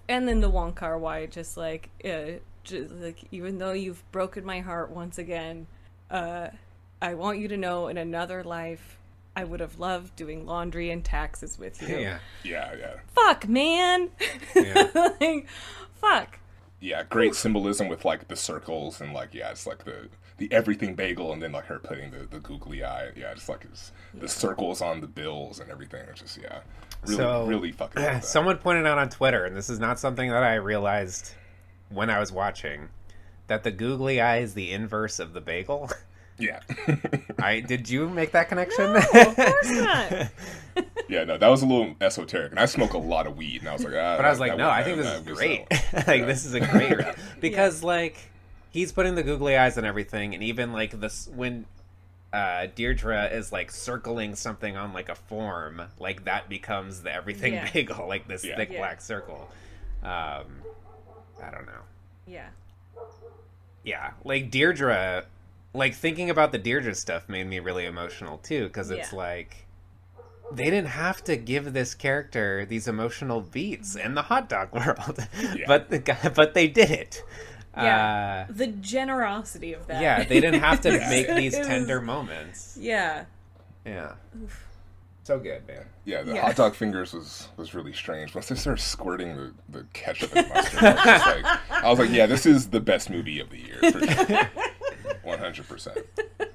and 0.08 0.28
then 0.28 0.40
the 0.40 0.48
Wong 0.48 0.72
Kar 0.72 0.98
Wai 0.98 1.26
just 1.26 1.56
like 1.56 1.88
uh, 2.04 2.38
just 2.62 2.92
like 2.94 3.18
even 3.30 3.58
though 3.58 3.72
you've 3.72 4.02
broken 4.12 4.44
my 4.44 4.60
heart 4.60 4.90
once 4.90 5.18
again, 5.18 5.66
uh, 6.10 6.48
I 7.00 7.14
want 7.14 7.38
you 7.38 7.48
to 7.48 7.56
know 7.56 7.88
in 7.88 7.96
another 7.96 8.44
life 8.44 8.98
I 9.36 9.44
would 9.44 9.60
have 9.60 9.78
loved 9.78 10.14
doing 10.16 10.46
laundry 10.46 10.90
and 10.90 11.04
taxes 11.04 11.58
with 11.58 11.80
you. 11.82 11.98
Yeah. 11.98 12.18
yeah, 12.44 12.74
yeah. 12.78 12.94
Fuck, 13.14 13.48
man. 13.48 14.10
Yeah. 14.54 14.88
like, 15.20 15.48
fuck. 16.00 16.38
Yeah, 16.84 17.02
great 17.04 17.34
symbolism 17.34 17.88
with 17.88 18.04
like 18.04 18.28
the 18.28 18.36
circles 18.36 19.00
and 19.00 19.14
like 19.14 19.32
yeah, 19.32 19.50
it's 19.50 19.66
like 19.66 19.84
the 19.84 20.10
the 20.36 20.52
everything 20.52 20.94
bagel 20.94 21.32
and 21.32 21.42
then 21.42 21.52
like 21.52 21.64
her 21.64 21.78
putting 21.78 22.10
the, 22.10 22.26
the 22.26 22.40
googly 22.40 22.84
eye. 22.84 23.08
Yeah, 23.16 23.32
just 23.32 23.48
like 23.48 23.64
it's, 23.64 23.90
the 24.12 24.28
circles 24.28 24.82
on 24.82 25.00
the 25.00 25.06
bills 25.06 25.60
and 25.60 25.70
everything. 25.70 26.04
It's 26.10 26.20
just 26.20 26.36
yeah, 26.36 26.60
really 27.06 27.16
So, 27.16 27.46
really 27.46 27.72
fucking. 27.72 28.02
love. 28.02 28.22
Someone 28.22 28.58
pointed 28.58 28.86
out 28.86 28.98
on 28.98 29.08
Twitter, 29.08 29.46
and 29.46 29.56
this 29.56 29.70
is 29.70 29.78
not 29.78 29.98
something 29.98 30.28
that 30.28 30.42
I 30.42 30.56
realized 30.56 31.32
when 31.88 32.10
I 32.10 32.20
was 32.20 32.30
watching, 32.30 32.90
that 33.46 33.64
the 33.64 33.70
googly 33.70 34.20
eye 34.20 34.40
is 34.40 34.52
the 34.52 34.70
inverse 34.70 35.18
of 35.18 35.32
the 35.32 35.40
bagel. 35.40 35.88
yeah, 36.38 36.60
I 37.38 37.60
did 37.60 37.88
you 37.88 38.08
make 38.08 38.32
that 38.32 38.48
connection? 38.48 38.96
of 38.96 39.06
course 39.06 39.70
not. 39.70 40.12
yeah. 41.08 41.24
No, 41.24 41.38
that 41.38 41.48
was 41.48 41.62
a 41.62 41.66
little 41.66 41.94
esoteric, 42.00 42.50
and 42.50 42.58
I 42.60 42.66
smoke 42.66 42.94
a 42.94 42.98
lot 42.98 43.26
of 43.26 43.36
weed, 43.36 43.60
and 43.60 43.68
I 43.68 43.72
was 43.72 43.84
like, 43.84 43.94
ah, 43.94 44.16
But 44.16 44.24
I 44.24 44.30
was 44.30 44.40
like, 44.40 44.52
that 44.52 44.58
no, 44.58 44.68
one- 44.68 44.78
I 44.78 44.82
think 44.82 44.98
this 44.98 45.12
is 45.12 45.20
great. 45.36 45.66
like 46.06 46.26
this 46.26 46.44
is 46.44 46.54
a 46.54 46.60
great 46.60 46.98
because 47.40 47.82
like 47.84 48.16
he's 48.70 48.90
putting 48.92 49.14
the 49.14 49.22
googly 49.22 49.56
eyes 49.56 49.76
and 49.76 49.86
everything, 49.86 50.34
and 50.34 50.42
even 50.42 50.72
like 50.72 50.98
this 51.00 51.28
when 51.34 51.66
uh, 52.32 52.66
Deirdre 52.74 53.26
is 53.32 53.52
like 53.52 53.70
circling 53.70 54.34
something 54.34 54.76
on 54.76 54.92
like 54.92 55.08
a 55.08 55.14
form, 55.14 55.80
like 56.00 56.24
that 56.24 56.48
becomes 56.48 57.02
the 57.02 57.12
everything 57.14 57.52
Yeah. 57.54 57.70
bagel, 57.72 58.08
like 58.08 58.26
this 58.26 58.44
Yeah. 58.44 58.56
thick 58.56 58.70
Yeah. 58.72 58.78
black 58.80 59.00
circle. 59.00 59.48
Um, 60.02 60.46
I 61.40 61.50
don't 61.52 61.66
know. 61.66 61.82
Yeah. 62.26 62.48
Yeah, 63.84 64.12
like 64.24 64.50
Deirdre, 64.50 65.26
like 65.74 65.94
thinking 65.94 66.30
about 66.30 66.52
the 66.52 66.58
Deirdre 66.58 66.94
stuff 66.94 67.28
made 67.28 67.46
me 67.46 67.58
really 67.60 67.84
emotional 67.84 68.38
too, 68.38 68.64
because 68.68 68.90
it's 68.90 69.12
Yeah. 69.12 69.18
like 69.18 69.66
they 70.52 70.64
didn't 70.64 70.88
have 70.88 71.24
to 71.24 71.36
give 71.36 71.72
this 71.72 71.94
character 71.94 72.64
these 72.66 72.86
emotional 72.86 73.40
beats 73.40 73.96
in 73.96 74.14
the 74.14 74.22
hot 74.22 74.48
dog 74.48 74.72
world, 74.74 75.26
Yeah. 75.56 75.64
but 75.66 75.90
the 75.90 75.98
guy, 75.98 76.30
but 76.34 76.54
they 76.54 76.68
did 76.68 76.90
it. 76.90 77.22
Yeah. 77.76 78.46
Uh, 78.48 78.52
The 78.52 78.68
generosity 78.68 79.72
of 79.72 79.86
that. 79.88 80.00
yeah, 80.00 80.22
they 80.24 80.40
didn't 80.40 80.60
have 80.60 80.80
to 80.82 80.90
make 81.10 81.26
these 81.34 81.54
tender 81.54 82.00
moments. 82.00 82.76
Yeah. 82.80 83.24
Yeah, 83.84 84.12
so 85.24 85.38
good, 85.38 85.66
man. 85.66 85.84
Yeah, 86.04 86.22
the 86.22 86.34
Yeah. 86.34 86.42
hot 86.42 86.56
dog 86.56 86.74
fingers 86.74 87.12
was 87.12 87.48
was 87.56 87.74
really 87.74 87.92
strange. 87.92 88.34
Once 88.34 88.48
they 88.48 88.54
started 88.54 88.80
squirting 88.82 89.36
the, 89.36 89.52
the 89.70 89.86
ketchup 89.92 90.34
and 90.36 90.48
mustard, 90.50 90.82
I 90.84 90.94
was, 90.94 91.26
like, 91.26 91.44
I 91.84 91.90
was 91.90 91.98
like, 91.98 92.10
yeah, 92.10 92.26
this 92.26 92.46
is 92.46 92.68
the 92.68 92.80
best 92.80 93.10
movie 93.10 93.40
of 93.40 93.50
the 93.50 93.58
year 93.58 93.78
for 93.80 94.06
sure. 94.06 94.24
One 94.54 94.70
hundred 95.44 95.68
percent. 95.68 95.98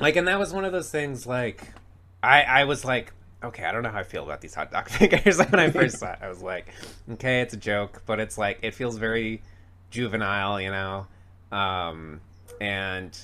Like, 0.00 0.16
and 0.16 0.26
that 0.28 0.38
was 0.38 0.52
one 0.52 0.64
of 0.64 0.72
those 0.72 0.90
things. 0.90 1.26
Like, 1.26 1.74
I 2.22 2.42
I 2.42 2.64
was 2.64 2.84
like, 2.84 3.12
okay, 3.44 3.64
I 3.64 3.72
don't 3.72 3.82
know 3.82 3.90
how 3.90 3.98
I 3.98 4.02
feel 4.02 4.24
about 4.24 4.40
these 4.40 4.54
hot 4.54 4.72
dog 4.72 4.88
fingers. 4.88 5.38
when 5.38 5.60
I 5.60 5.70
first 5.70 5.98
saw 5.98 6.12
it, 6.12 6.18
I 6.22 6.28
was 6.28 6.42
like, 6.42 6.68
okay, 7.12 7.42
it's 7.42 7.54
a 7.54 7.58
joke, 7.58 8.02
but 8.06 8.18
it's 8.18 8.38
like 8.38 8.58
it 8.62 8.74
feels 8.74 8.96
very 8.96 9.42
juvenile, 9.90 10.60
you 10.60 10.70
know. 10.70 11.06
Um, 11.52 12.20
and 12.60 13.16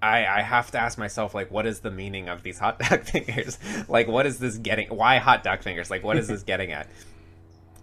I 0.00 0.24
I 0.26 0.42
have 0.42 0.70
to 0.70 0.78
ask 0.80 0.96
myself 0.96 1.34
like, 1.34 1.50
what 1.50 1.66
is 1.66 1.80
the 1.80 1.90
meaning 1.90 2.28
of 2.28 2.42
these 2.42 2.58
hot 2.58 2.78
dog 2.88 3.02
fingers? 3.02 3.58
like, 3.88 4.08
what 4.08 4.26
is 4.26 4.38
this 4.38 4.56
getting? 4.56 4.88
Why 4.88 5.18
hot 5.18 5.44
dog 5.44 5.62
fingers? 5.62 5.90
Like, 5.90 6.02
what 6.02 6.16
is 6.16 6.28
this 6.28 6.42
getting 6.42 6.72
at? 6.72 6.88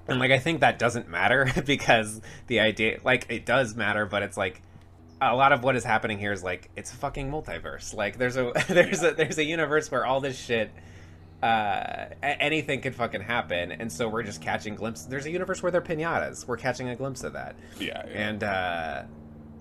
And 0.07 0.19
like, 0.19 0.31
I 0.31 0.39
think 0.39 0.61
that 0.61 0.79
doesn't 0.79 1.07
matter 1.07 1.51
because 1.65 2.19
the 2.47 2.61
idea, 2.61 2.99
like, 3.03 3.27
it 3.29 3.45
does 3.45 3.75
matter, 3.75 4.05
but 4.07 4.23
it's 4.23 4.37
like 4.37 4.61
a 5.21 5.35
lot 5.35 5.51
of 5.51 5.63
what 5.63 5.75
is 5.75 5.83
happening 5.83 6.19
here 6.19 6.31
is 6.31 6.43
like 6.43 6.69
it's 6.75 6.91
a 6.93 6.95
fucking 6.95 7.31
multiverse. 7.31 7.93
Like 7.93 8.17
there's 8.17 8.37
a 8.37 8.51
there's 8.67 9.03
a 9.03 9.11
there's 9.11 9.37
a 9.37 9.43
universe 9.43 9.89
where 9.91 10.05
all 10.05 10.21
this 10.21 10.37
shit 10.37 10.71
uh 11.41 12.07
anything 12.21 12.81
could 12.81 12.95
fucking 12.95 13.21
happen. 13.21 13.71
And 13.71 13.91
so 13.91 14.07
we're 14.07 14.23
just 14.23 14.41
catching 14.41 14.75
glimpses 14.75 15.07
there's 15.07 15.25
a 15.25 15.31
universe 15.31 15.61
where 15.63 15.71
they're 15.71 15.81
pinatas. 15.81 16.47
We're 16.47 16.57
catching 16.57 16.89
a 16.89 16.95
glimpse 16.95 17.23
of 17.23 17.33
that. 17.33 17.55
Yeah, 17.79 18.03
yeah. 18.07 18.29
and 18.29 18.43
uh 18.43 19.03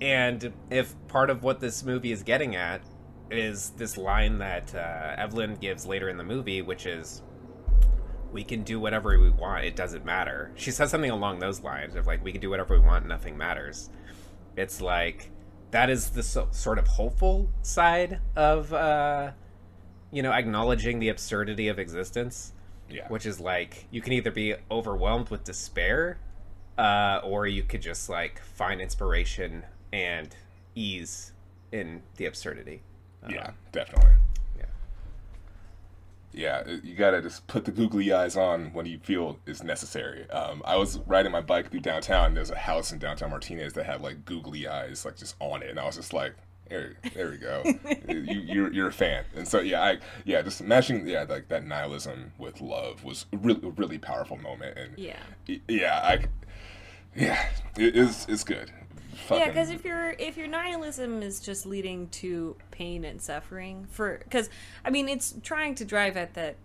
and 0.01 0.53
if 0.71 0.95
part 1.09 1.31
of 1.31 1.43
what 1.43 1.61
this 1.61 1.83
movie 1.83 2.13
is 2.13 2.23
getting 2.23 2.55
at 2.57 2.83
is 3.31 3.71
this 3.71 3.97
line 3.97 4.39
that 4.39 4.73
uh, 4.75 5.15
evelyn 5.17 5.57
gives 5.57 5.85
later 5.85 6.09
in 6.09 6.17
the 6.17 6.23
movie 6.23 6.63
which 6.63 6.87
is 6.87 7.23
we 8.33 8.45
can 8.45 8.63
do 8.63 8.79
whatever 8.79 9.19
we 9.19 9.31
want. 9.31 9.65
It 9.65 9.77
doesn't 9.77 10.05
matter. 10.05 10.53
She 10.57 10.71
says 10.71 10.91
something 10.91 11.11
along 11.11 11.39
those 11.39 11.63
lines 11.63 11.95
of 11.97 12.07
like 12.07 12.23
we 12.23 12.33
can 12.33 12.41
do 12.41 12.51
whatever 12.51 12.79
we 12.79 12.85
want 12.85 13.07
nothing 13.07 13.39
matters. 13.39 13.89
It's 14.57 14.81
like 14.83 15.31
that 15.77 15.91
is 15.91 16.11
the 16.11 16.23
so, 16.23 16.49
sort 16.51 16.79
of 16.79 16.87
hopeful 16.87 17.49
side 17.63 18.19
of 18.35 18.73
uh 18.73 19.31
you 20.11 20.23
know 20.23 20.33
acknowledging 20.33 20.99
the 20.99 21.09
absurdity 21.11 21.69
of 21.69 21.79
existence 21.79 22.53
yeah. 22.89 23.07
which 23.09 23.27
is 23.27 23.39
like 23.39 23.87
you 23.91 24.01
can 24.01 24.13
either 24.15 24.31
be 24.31 24.55
overwhelmed 24.71 25.29
with 25.29 25.45
despair 25.45 26.19
uh 26.79 27.21
or 27.23 27.47
you 27.47 27.63
could 27.63 27.83
just 27.83 28.09
like 28.09 28.41
find 28.41 28.81
inspiration 28.81 29.65
and 29.93 30.35
ease 30.75 31.33
in 31.73 32.03
the 32.17 32.27
absurdity 32.27 32.83
yeah, 33.29 33.51
definitely. 33.73 34.11
Yeah. 36.37 36.63
Yeah, 36.67 36.77
you 36.85 36.95
gotta 36.95 37.23
just 37.23 37.47
put 37.47 37.65
the 37.65 37.73
googly 37.73 38.13
eyes 38.13 38.37
on 38.37 38.73
when 38.75 38.87
you 38.87 38.99
feel 38.99 39.39
is 39.47 39.63
necessary. 39.65 40.29
Um, 40.31 40.63
I 40.65 40.77
was 40.77 40.99
riding 41.07 41.33
my 41.33 41.41
bike 41.41 41.71
through 41.71 41.81
downtown. 41.81 42.27
And 42.27 42.37
there's 42.37 42.51
a 42.51 42.57
house 42.59 42.93
in 42.93 42.99
downtown 42.99 43.31
Martinez 43.31 43.73
that 43.73 43.87
had 43.87 44.01
like 44.03 44.25
googly 44.25 44.69
eyes, 44.69 45.05
like 45.05 45.17
just 45.17 45.35
on 45.41 45.63
it, 45.63 45.71
and 45.71 45.81
I 45.81 45.87
was 45.87 45.97
just 45.97 46.13
like, 46.13 46.35
"There, 46.69 46.93
there 47.15 47.31
we 47.31 47.39
go. 47.39 47.63
you, 48.09 48.21
you're 48.41 48.73
you're 48.73 48.89
a 48.89 48.93
fan." 48.93 49.25
And 49.35 49.49
so 49.49 49.61
yeah, 49.61 49.83
I 49.83 49.99
yeah, 50.25 50.43
just 50.43 50.63
matching 50.63 51.07
yeah 51.09 51.25
like 51.29 51.49
that 51.49 51.65
nihilism 51.67 52.33
with 52.39 52.61
love 52.61 53.03
was 53.03 53.27
a 53.33 53.39
really 53.39 53.67
a 53.67 53.71
really 53.71 53.99
powerful 53.99 54.37
moment. 54.37 54.77
And 54.79 54.99
Yeah. 54.99 55.17
yeah, 55.69 56.01
I 56.05 56.25
yeah, 57.15 57.49
it 57.79 57.97
is 57.97 58.27
it's 58.29 58.45
good. 58.45 58.71
Yeah, 59.31 59.49
because 59.49 59.71
if 59.71 59.85
your 59.85 60.11
if 60.19 60.37
your 60.37 60.49
nihilism 60.49 61.23
is 61.23 61.41
just 61.41 61.67
leading 61.67 62.09
to 62.09 62.57
pain 62.71 63.05
and 63.05 63.21
suffering 63.21 63.87
for 63.91 64.19
because 64.19 64.51
I 64.85 64.91
mean 64.91 65.09
it's 65.09 65.35
trying 65.43 65.75
to 65.77 65.85
drive 65.85 66.17
at 66.17 66.35
that 66.35 66.57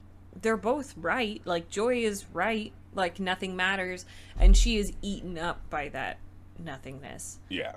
they're 0.41 0.57
both 0.57 0.93
right. 0.97 1.41
Like 1.45 1.69
Joy 1.69 2.03
is 2.03 2.25
right. 2.33 2.71
Like 2.93 3.19
nothing 3.19 3.55
matters, 3.55 4.05
and 4.37 4.55
she 4.55 4.77
is 4.77 4.91
eaten 5.01 5.37
up 5.37 5.69
by 5.69 5.89
that 5.89 6.17
nothingness. 6.59 7.39
yeah, 7.49 7.73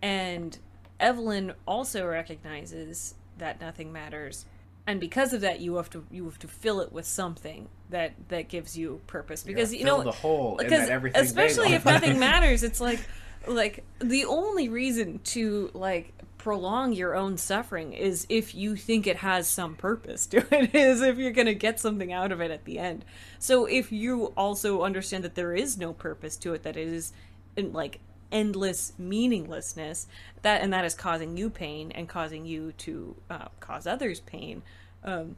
And 0.00 0.56
Evelyn 1.00 1.52
also 1.66 2.06
recognizes 2.06 3.14
that 3.38 3.60
nothing 3.60 3.92
matters, 3.92 4.46
and 4.86 5.00
because 5.00 5.32
of 5.32 5.40
that, 5.40 5.60
you 5.60 5.76
have 5.76 5.90
to 5.90 6.04
you 6.12 6.24
have 6.26 6.38
to 6.40 6.48
fill 6.48 6.80
it 6.80 6.92
with 6.92 7.06
something 7.06 7.68
that 7.90 8.12
that 8.28 8.48
gives 8.48 8.78
you 8.78 9.00
purpose. 9.08 9.42
Because 9.42 9.72
you 9.72 9.84
fill 9.84 9.98
know 9.98 10.04
the 10.04 10.12
hole 10.12 10.58
in 10.58 10.66
because 10.66 10.86
that 10.86 10.92
everything 10.92 11.22
especially 11.22 11.72
if 11.72 11.84
nothing 11.84 12.18
matters, 12.20 12.62
it's 12.62 12.80
like 12.80 13.00
like 13.46 13.84
the 13.98 14.24
only 14.24 14.68
reason 14.68 15.20
to 15.24 15.70
like 15.74 16.12
prolong 16.38 16.92
your 16.92 17.14
own 17.14 17.36
suffering 17.36 17.92
is 17.92 18.26
if 18.28 18.52
you 18.52 18.74
think 18.74 19.06
it 19.06 19.18
has 19.18 19.46
some 19.46 19.76
purpose 19.76 20.26
to 20.26 20.38
it 20.50 20.74
is 20.74 21.00
if 21.00 21.16
you're 21.16 21.30
going 21.30 21.46
to 21.46 21.54
get 21.54 21.78
something 21.78 22.12
out 22.12 22.32
of 22.32 22.40
it 22.40 22.50
at 22.50 22.64
the 22.64 22.78
end. 22.78 23.04
So 23.38 23.66
if 23.66 23.92
you 23.92 24.26
also 24.36 24.82
understand 24.82 25.22
that 25.24 25.36
there 25.36 25.54
is 25.54 25.78
no 25.78 25.92
purpose 25.92 26.36
to 26.38 26.52
it 26.54 26.64
that 26.64 26.76
it 26.76 26.88
is 26.88 27.12
in, 27.56 27.72
like 27.72 28.00
endless 28.32 28.92
meaninglessness 28.98 30.06
that 30.40 30.62
and 30.62 30.72
that 30.72 30.84
is 30.84 30.94
causing 30.94 31.36
you 31.36 31.50
pain 31.50 31.92
and 31.92 32.08
causing 32.08 32.46
you 32.46 32.72
to 32.72 33.14
uh, 33.30 33.48
cause 33.60 33.86
others 33.86 34.20
pain 34.20 34.62
um, 35.04 35.36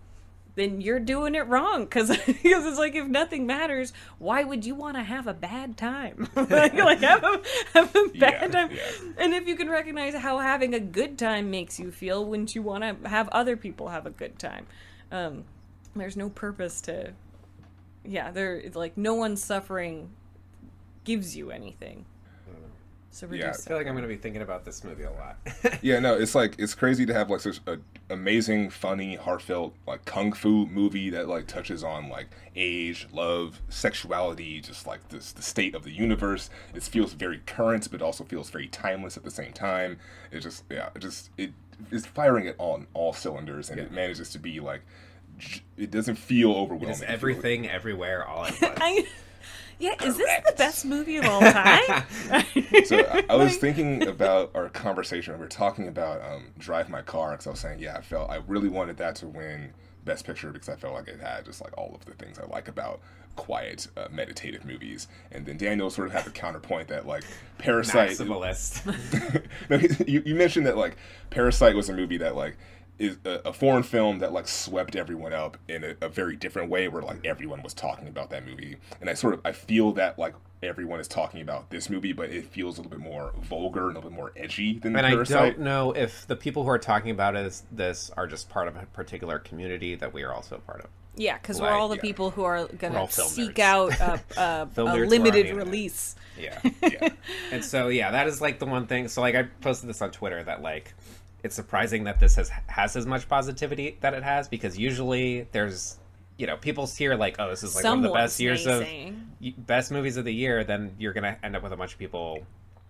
then 0.56 0.80
you're 0.80 1.00
doing 1.00 1.34
it 1.34 1.46
wrong 1.48 1.84
because 1.84 2.10
because 2.10 2.36
it's 2.66 2.78
like 2.78 2.94
if 2.94 3.06
nothing 3.06 3.46
matters, 3.46 3.92
why 4.18 4.44
would 4.44 4.64
you 4.64 4.74
want 4.74 4.96
to 4.96 5.02
have 5.02 5.26
a 5.26 5.34
bad 5.34 5.76
time? 5.76 6.28
like, 6.36 6.74
like 6.74 7.00
have 7.00 7.24
a 7.24 7.42
have 7.74 7.94
a 7.96 8.08
bad 8.18 8.40
Yeah, 8.42 8.48
time. 8.48 8.70
yeah. 8.70 9.12
And 9.18 9.34
if 9.34 9.46
you 9.48 9.56
can 9.56 9.68
recognize 9.68 10.14
how 10.14 10.38
having 10.38 10.74
a 10.74 10.80
good 10.80 11.18
time 11.18 11.50
makes 11.50 11.78
you 11.80 11.90
feel, 11.90 12.24
wouldn't 12.24 12.54
you 12.54 12.62
want 12.62 13.02
to 13.02 13.08
have 13.08 13.28
other 13.30 13.56
people 13.56 13.88
have 13.88 14.06
a 14.06 14.10
good 14.10 14.38
time? 14.38 14.66
Um, 15.10 15.44
there's 15.96 16.16
no 16.16 16.28
purpose 16.28 16.80
to, 16.82 17.12
yeah. 18.04 18.30
There 18.30 18.62
like 18.74 18.96
no 18.96 19.14
one's 19.14 19.42
suffering 19.42 20.10
gives 21.04 21.36
you 21.36 21.50
anything. 21.50 22.04
So 23.14 23.26
Yeah. 23.30 23.46
reduce 23.46 23.64
I 23.64 23.68
feel 23.68 23.76
like 23.76 23.86
I'm 23.86 23.92
going 23.94 24.02
to 24.02 24.08
be 24.08 24.16
thinking 24.16 24.42
about 24.42 24.64
this 24.64 24.82
movie 24.82 25.04
a 25.04 25.10
lot. 25.12 25.36
Yeah, 25.82 26.00
no, 26.00 26.14
it's 26.14 26.34
like 26.34 26.56
it's 26.58 26.74
crazy 26.74 27.06
to 27.06 27.14
have 27.14 27.30
like 27.30 27.40
such 27.40 27.60
an 27.68 27.82
amazing, 28.10 28.70
funny, 28.70 29.14
heartfelt 29.14 29.72
like 29.86 30.04
kung 30.04 30.32
fu 30.32 30.66
movie 30.66 31.10
that 31.10 31.28
like 31.28 31.46
touches 31.46 31.84
on 31.84 32.08
like 32.08 32.26
age, 32.56 33.06
love, 33.12 33.62
sexuality, 33.68 34.60
just 34.60 34.86
like 34.86 35.08
this 35.10 35.30
the 35.32 35.42
state 35.42 35.74
of 35.76 35.84
the 35.84 35.92
universe. 35.92 36.50
It 36.74 36.82
feels 36.82 37.12
very 37.12 37.40
current, 37.46 37.88
but 37.90 38.02
also 38.02 38.24
feels 38.24 38.50
very 38.50 38.66
timeless 38.66 39.16
at 39.16 39.22
the 39.22 39.30
same 39.30 39.52
time. 39.52 39.98
It 40.32 40.40
just 40.40 40.64
yeah, 40.68 40.88
it 40.96 40.98
just 40.98 41.30
it 41.38 41.52
is 41.92 42.06
firing 42.06 42.46
it 42.46 42.56
on 42.58 42.86
all 42.94 43.12
cylinders, 43.12 43.70
and 43.70 43.78
it 43.78 43.92
manages 43.92 44.30
to 44.30 44.38
be 44.40 44.58
like 44.58 44.82
j- 45.38 45.60
it 45.76 45.90
doesn't 45.92 46.16
feel 46.16 46.52
overwhelming. 46.52 46.90
It's 46.90 47.00
It 47.02 47.06
feels- 47.06 47.14
everything, 47.14 47.68
everywhere, 47.68 48.26
all 48.26 48.46
at 48.46 48.60
once. 48.80 49.06
I, 49.80 49.84
yeah, 49.84 50.04
is 50.04 50.16
this 50.16 50.40
the 50.46 50.54
best 50.56 50.84
movie 50.84 51.16
of 51.16 51.26
all 51.26 51.40
time? 51.40 52.04
So 52.84 52.98
I, 52.98 53.24
I 53.30 53.36
was 53.36 53.56
thinking 53.56 54.06
about 54.06 54.50
our 54.54 54.68
conversation. 54.68 55.34
We 55.34 55.40
were 55.40 55.48
talking 55.48 55.88
about 55.88 56.20
um, 56.22 56.46
Drive 56.58 56.88
My 56.88 57.02
Car 57.02 57.32
because 57.32 57.46
I 57.46 57.50
was 57.50 57.60
saying, 57.60 57.78
yeah, 57.78 57.96
I 57.96 58.00
felt 58.00 58.30
I 58.30 58.36
really 58.46 58.68
wanted 58.68 58.96
that 58.98 59.16
to 59.16 59.26
win 59.26 59.72
Best 60.04 60.26
Picture 60.26 60.50
because 60.50 60.68
I 60.68 60.76
felt 60.76 60.94
like 60.94 61.08
it 61.08 61.20
had 61.20 61.44
just 61.44 61.60
like 61.60 61.76
all 61.78 61.94
of 61.94 62.04
the 62.04 62.12
things 62.12 62.38
I 62.38 62.46
like 62.46 62.68
about 62.68 63.00
quiet, 63.36 63.88
uh, 63.96 64.08
meditative 64.10 64.64
movies. 64.64 65.08
And 65.30 65.46
then 65.46 65.56
Daniel 65.56 65.90
sort 65.90 66.08
of 66.08 66.12
had 66.12 66.24
the 66.24 66.30
counterpoint 66.30 66.88
that 66.88 67.06
like 67.06 67.24
Parasite. 67.58 68.10
Maximalist. 68.10 69.44
no, 69.70 69.76
you, 70.06 70.22
you 70.24 70.34
mentioned 70.34 70.66
that 70.66 70.76
like 70.76 70.96
Parasite 71.30 71.74
was 71.74 71.88
a 71.88 71.92
movie 71.92 72.18
that 72.18 72.36
like 72.36 72.56
is 72.98 73.18
a, 73.24 73.40
a 73.46 73.52
foreign 73.52 73.82
film 73.82 74.18
that 74.20 74.32
like 74.32 74.48
swept 74.48 74.96
everyone 74.96 75.32
up 75.32 75.56
in 75.68 75.84
a, 75.84 75.96
a 76.00 76.08
very 76.08 76.36
different 76.36 76.70
way 76.70 76.88
where 76.88 77.02
like 77.02 77.24
everyone 77.24 77.62
was 77.62 77.74
talking 77.74 78.08
about 78.08 78.30
that 78.30 78.46
movie 78.46 78.76
and 79.00 79.10
i 79.10 79.14
sort 79.14 79.34
of 79.34 79.40
i 79.44 79.52
feel 79.52 79.92
that 79.92 80.18
like 80.18 80.34
everyone 80.62 80.98
is 81.00 81.08
talking 81.08 81.42
about 81.42 81.68
this 81.70 81.90
movie 81.90 82.12
but 82.12 82.30
it 82.30 82.44
feels 82.44 82.78
a 82.78 82.82
little 82.82 82.96
bit 82.96 83.04
more 83.04 83.32
vulgar 83.42 83.88
and 83.88 83.96
a 83.96 83.98
little 83.98 84.10
bit 84.10 84.16
more 84.16 84.32
edgy 84.36 84.78
than 84.78 84.94
and 84.96 85.06
I 85.06 85.22
don't 85.24 85.58
know 85.58 85.92
if 85.92 86.26
the 86.26 86.36
people 86.36 86.62
who 86.62 86.70
are 86.70 86.78
talking 86.78 87.10
about 87.10 87.36
it, 87.36 87.62
this 87.70 88.10
are 88.16 88.26
just 88.26 88.48
part 88.48 88.68
of 88.68 88.76
a 88.76 88.86
particular 88.86 89.38
community 89.38 89.94
that 89.96 90.12
we 90.12 90.22
are 90.22 90.32
also 90.32 90.56
a 90.56 90.60
part 90.60 90.80
of. 90.80 90.88
Yeah, 91.16 91.38
because 91.38 91.60
we're 91.60 91.70
all 91.70 91.88
the 91.88 91.96
yeah. 91.96 92.02
people 92.02 92.30
who 92.30 92.42
are 92.42 92.66
gonna 92.66 93.08
seek 93.10 93.56
nerds. 93.56 93.60
out 93.60 94.00
a, 94.00 94.12
a, 94.40 94.62
a 94.62 94.66
nerds 94.66 94.74
who 94.74 94.86
are 94.86 95.02
on 95.04 95.08
limited 95.08 95.54
release. 95.54 96.16
Yeah. 96.38 96.60
yeah 96.82 97.08
and 97.52 97.64
so 97.64 97.88
yeah, 97.88 98.10
that 98.10 98.26
is 98.26 98.40
like 98.40 98.58
the 98.58 98.66
one 98.66 98.86
thing. 98.86 99.08
So 99.08 99.20
like 99.20 99.34
I 99.34 99.44
posted 99.60 99.88
this 99.88 100.02
on 100.02 100.10
Twitter 100.10 100.42
that 100.42 100.62
like 100.62 100.94
it's 101.44 101.54
surprising 101.54 102.04
that 102.04 102.18
this 102.18 102.34
has 102.34 102.50
has 102.66 102.96
as 102.96 103.06
much 103.06 103.28
positivity 103.28 103.96
that 104.00 104.14
it 104.14 104.24
has 104.24 104.48
because 104.48 104.76
usually 104.76 105.46
there's 105.52 105.98
you 106.38 106.46
know 106.46 106.56
people 106.56 106.86
hear 106.86 107.14
like 107.14 107.36
oh 107.38 107.50
this 107.50 107.62
is 107.62 107.76
like 107.76 107.84
one 107.84 107.98
of 107.98 108.02
the 108.02 108.10
best 108.10 108.40
years 108.40 108.66
of 108.66 108.84
best 109.58 109.92
movies 109.92 110.16
of 110.16 110.24
the 110.24 110.34
year 110.34 110.64
then 110.64 110.92
you're 110.98 111.12
gonna 111.12 111.36
end 111.44 111.54
up 111.54 111.62
with 111.62 111.72
a 111.72 111.76
bunch 111.76 111.92
of 111.92 111.98
people 111.98 112.38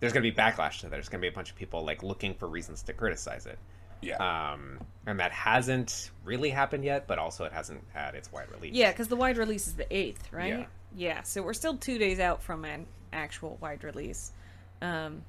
there's 0.00 0.12
gonna 0.12 0.22
be 0.22 0.32
backlash 0.32 0.78
to 0.78 0.82
that 0.86 0.92
there's 0.92 1.08
gonna 1.08 1.20
be 1.20 1.28
a 1.28 1.32
bunch 1.32 1.50
of 1.50 1.56
people 1.56 1.84
like 1.84 2.02
looking 2.02 2.32
for 2.32 2.48
reasons 2.48 2.82
to 2.82 2.92
criticize 2.92 3.44
it 3.44 3.58
yeah 4.00 4.52
um 4.52 4.78
and 5.06 5.18
that 5.18 5.32
hasn't 5.32 6.10
really 6.24 6.50
happened 6.50 6.84
yet 6.84 7.06
but 7.06 7.18
also 7.18 7.44
it 7.44 7.52
hasn't 7.52 7.82
had 7.92 8.14
its 8.14 8.32
wide 8.32 8.50
release 8.50 8.72
Yeah, 8.72 8.90
because 8.90 9.08
the 9.08 9.16
wide 9.16 9.36
release 9.36 9.66
is 9.66 9.74
the 9.74 9.94
eighth, 9.94 10.32
right? 10.32 10.60
Yeah. 10.60 10.66
Yeah, 10.96 11.22
so 11.22 11.42
we're 11.42 11.54
still 11.54 11.76
two 11.76 11.98
days 11.98 12.20
out 12.20 12.40
from 12.40 12.64
an 12.64 12.86
actual 13.12 13.58
wide 13.60 13.82
release. 13.82 14.32
Um, 14.80 15.22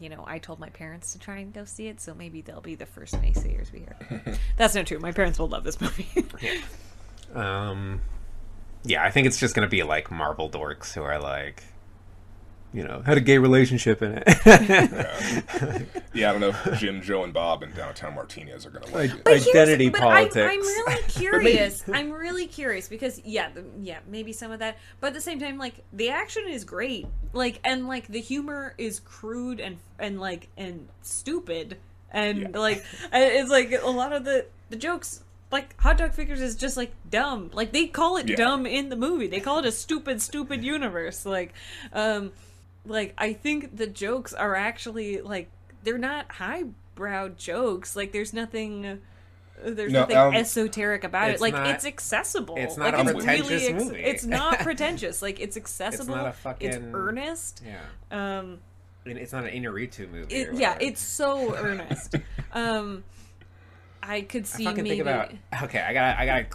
you 0.00 0.08
know, 0.08 0.24
I 0.26 0.38
told 0.38 0.58
my 0.58 0.70
parents 0.70 1.12
to 1.12 1.18
try 1.18 1.38
and 1.38 1.52
go 1.52 1.64
see 1.64 1.86
it, 1.88 2.00
so 2.00 2.14
maybe 2.14 2.40
they'll 2.40 2.60
be 2.60 2.74
the 2.74 2.86
first 2.86 3.14
naysayers 3.14 3.72
we 3.72 3.80
hear. 3.80 4.38
That's 4.56 4.74
not 4.74 4.86
true. 4.86 4.98
My 4.98 5.12
parents 5.12 5.38
will 5.38 5.48
love 5.48 5.64
this 5.64 5.80
movie. 5.80 6.08
Um, 7.34 8.00
yeah, 8.84 9.02
I 9.02 9.10
think 9.10 9.26
it's 9.26 9.40
just 9.40 9.56
gonna 9.56 9.66
be 9.66 9.82
like 9.82 10.08
Marvel 10.08 10.48
dorks 10.48 10.92
who 10.94 11.02
are 11.02 11.18
like, 11.18 11.64
you 12.74 12.82
know, 12.82 13.00
had 13.06 13.16
a 13.16 13.20
gay 13.20 13.38
relationship 13.38 14.02
in 14.02 14.20
it. 14.20 14.24
yeah 16.14 16.28
i 16.28 16.32
don't 16.32 16.40
know 16.40 16.48
if 16.48 16.78
jim 16.78 17.00
joe 17.02 17.24
and 17.24 17.32
bob 17.32 17.62
and 17.62 17.74
downtown 17.74 18.14
martinez 18.14 18.66
are 18.66 18.70
gonna 18.70 18.86
like 18.92 19.10
it 19.10 19.24
But 19.24 19.34
Identity 19.34 19.88
but 19.90 20.00
politics. 20.00 20.36
I'm, 20.38 20.50
I'm 20.50 20.60
really 20.60 21.02
curious. 21.08 21.84
I'm 21.92 22.10
really 22.12 22.46
curious 22.46 22.88
because 22.88 23.20
yeah, 23.24 23.48
the, 23.50 23.64
yeah, 23.80 23.98
maybe 24.08 24.32
some 24.32 24.50
of 24.52 24.58
that, 24.60 24.76
but 25.00 25.08
at 25.08 25.14
the 25.14 25.20
same 25.20 25.38
time, 25.40 25.58
like 25.58 25.82
the 25.92 26.10
action 26.10 26.44
is 26.48 26.64
great, 26.64 27.06
like 27.32 27.60
and 27.64 27.86
like 27.88 28.06
the 28.08 28.20
humor 28.20 28.74
is 28.78 29.00
crude 29.00 29.60
and 29.60 29.78
and 29.98 30.20
like 30.20 30.48
and 30.56 30.88
stupid, 31.02 31.78
and 32.10 32.38
Yeah. 32.40 32.48
like 32.58 32.84
it's 33.12 33.50
like 33.50 33.72
a 33.82 33.90
lot 33.90 34.12
of 34.12 34.24
the 34.24 34.46
the 34.70 34.76
jokes. 34.76 35.20
Like 35.52 35.78
hot 35.80 35.98
dog 35.98 36.12
figures 36.14 36.40
is 36.40 36.56
just 36.56 36.76
like 36.76 36.92
dumb. 37.10 37.50
Like 37.52 37.72
they 37.72 37.86
call 37.86 38.16
it 38.16 38.28
Yeah. 38.28 38.36
dumb 38.36 38.66
in 38.66 38.88
the 38.88 38.96
movie. 38.96 39.26
They 39.28 39.38
call 39.40 39.58
it 39.60 39.64
a 39.66 39.70
stupid, 39.72 40.20
stupid 40.20 40.64
universe. 40.64 41.24
Like, 41.24 41.52
um, 41.92 42.32
like 42.86 43.14
I 43.18 43.32
think 43.32 43.76
the 43.76 43.86
jokes 43.86 44.32
are 44.32 44.54
actually 44.54 45.20
like 45.20 45.50
they're 45.82 45.98
not 45.98 46.30
highbrow 46.32 47.30
jokes. 47.30 47.96
Like 47.96 48.12
there's 48.12 48.32
nothing 48.32 49.00
there's 49.64 49.92
No, 49.92 50.00
nothing 50.00 50.16
um, 50.16 50.34
esoteric 50.34 51.04
about 51.04 51.30
it. 51.30 51.40
Like 51.40 51.54
not- 51.54 51.68
it's 51.68 51.84
accessible. 51.86 52.56
it's 52.58 52.76
not 52.76 52.92
like 52.94 53.06
a 53.06 53.10
it's 53.10 53.12
pretentious 53.12 53.50
really 53.50 53.66
ex- 53.66 53.84
movie. 53.84 54.00
it's 54.02 54.24
not 54.24 54.58
pretentious. 54.60 55.22
Like 55.22 55.40
it's 55.40 55.56
accessible. 55.56 56.14
a 56.14 56.28
It's 56.28 56.38
fucking- 56.40 56.90
earnest. 56.94 57.62
yeah, 57.64 57.80
Um 58.10 58.58
it's 59.06 59.32
not 59.32 59.44
an 59.44 59.50
Inarritu 59.50 60.10
movie. 60.10 60.34
it, 60.34 60.48
or 60.48 60.52
yeah, 60.54 60.76
it's 60.80 61.00
so 61.00 61.54
earnest. 61.54 62.16
um 62.52 63.04
I 64.02 64.20
could 64.22 64.42
I 64.42 64.46
see 64.46 64.64
fucking 64.64 64.82
maybe 64.84 64.96
think 64.96 65.02
about. 65.02 65.32
Okay, 65.62 65.80
I 65.80 65.92
gotta, 65.94 66.20
I 66.20 66.26
gotta 66.26 66.46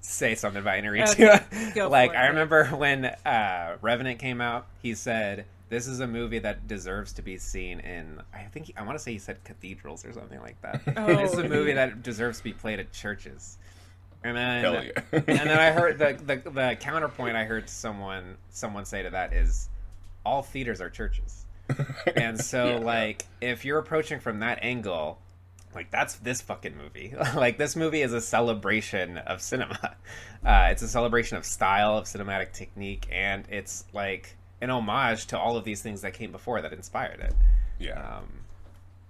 say 0.00 0.34
something 0.34 0.62
about 0.62 0.78
Inarritu. 0.82 1.10
Okay, 1.28 1.72
go 1.74 1.88
like. 1.90 2.14
I 2.14 2.28
remember 2.28 2.64
when 2.68 3.04
uh, 3.04 3.76
Revenant 3.82 4.18
came 4.18 4.40
out, 4.40 4.66
he 4.82 4.94
said. 4.94 5.44
This 5.68 5.86
is 5.88 6.00
a 6.00 6.06
movie 6.06 6.38
that 6.40 6.68
deserves 6.68 7.12
to 7.14 7.22
be 7.22 7.38
seen 7.38 7.80
in. 7.80 8.20
I 8.32 8.42
think 8.44 8.72
I 8.76 8.82
want 8.82 8.96
to 8.96 9.02
say 9.02 9.12
he 9.12 9.18
said 9.18 9.42
cathedrals 9.44 10.04
or 10.04 10.12
something 10.12 10.40
like 10.40 10.60
that. 10.62 10.82
Oh. 10.96 11.06
This 11.16 11.32
is 11.32 11.38
a 11.38 11.48
movie 11.48 11.72
that 11.72 12.02
deserves 12.02 12.38
to 12.38 12.44
be 12.44 12.52
played 12.52 12.78
at 12.80 12.92
churches. 12.92 13.58
And 14.24 14.36
then, 14.36 14.60
Hell 14.64 14.84
yeah. 14.84 14.92
and 15.12 15.26
then 15.50 15.58
I 15.58 15.70
heard 15.72 15.98
the, 15.98 16.18
the 16.42 16.50
the 16.50 16.76
counterpoint. 16.80 17.36
I 17.36 17.44
heard 17.44 17.68
someone 17.68 18.36
someone 18.50 18.84
say 18.84 19.02
to 19.02 19.10
that 19.10 19.32
is, 19.32 19.68
all 20.24 20.42
theaters 20.42 20.80
are 20.80 20.90
churches. 20.90 21.44
And 22.16 22.40
so, 22.40 22.66
Yeah. 22.66 22.78
like, 22.78 23.24
if 23.40 23.64
you're 23.64 23.78
approaching 23.78 24.20
from 24.20 24.38
that 24.40 24.60
angle, 24.62 25.18
like 25.74 25.90
that's 25.90 26.14
this 26.16 26.40
fucking 26.40 26.76
movie. 26.76 27.14
like 27.34 27.58
this 27.58 27.74
movie 27.76 28.02
is 28.02 28.12
a 28.12 28.20
celebration 28.20 29.18
of 29.18 29.42
cinema. 29.42 29.96
Uh, 30.44 30.68
it's 30.70 30.82
a 30.82 30.88
celebration 30.88 31.36
of 31.36 31.44
style, 31.44 31.98
of 31.98 32.04
cinematic 32.04 32.52
technique, 32.52 33.06
and 33.10 33.44
it's 33.50 33.84
like 33.92 34.36
an 34.60 34.70
homage 34.70 35.26
to 35.26 35.38
all 35.38 35.56
of 35.56 35.64
these 35.64 35.82
things 35.82 36.00
that 36.02 36.14
came 36.14 36.32
before 36.32 36.60
that 36.62 36.72
inspired 36.72 37.20
it. 37.20 37.34
Yeah. 37.78 38.00
Um, 38.00 38.24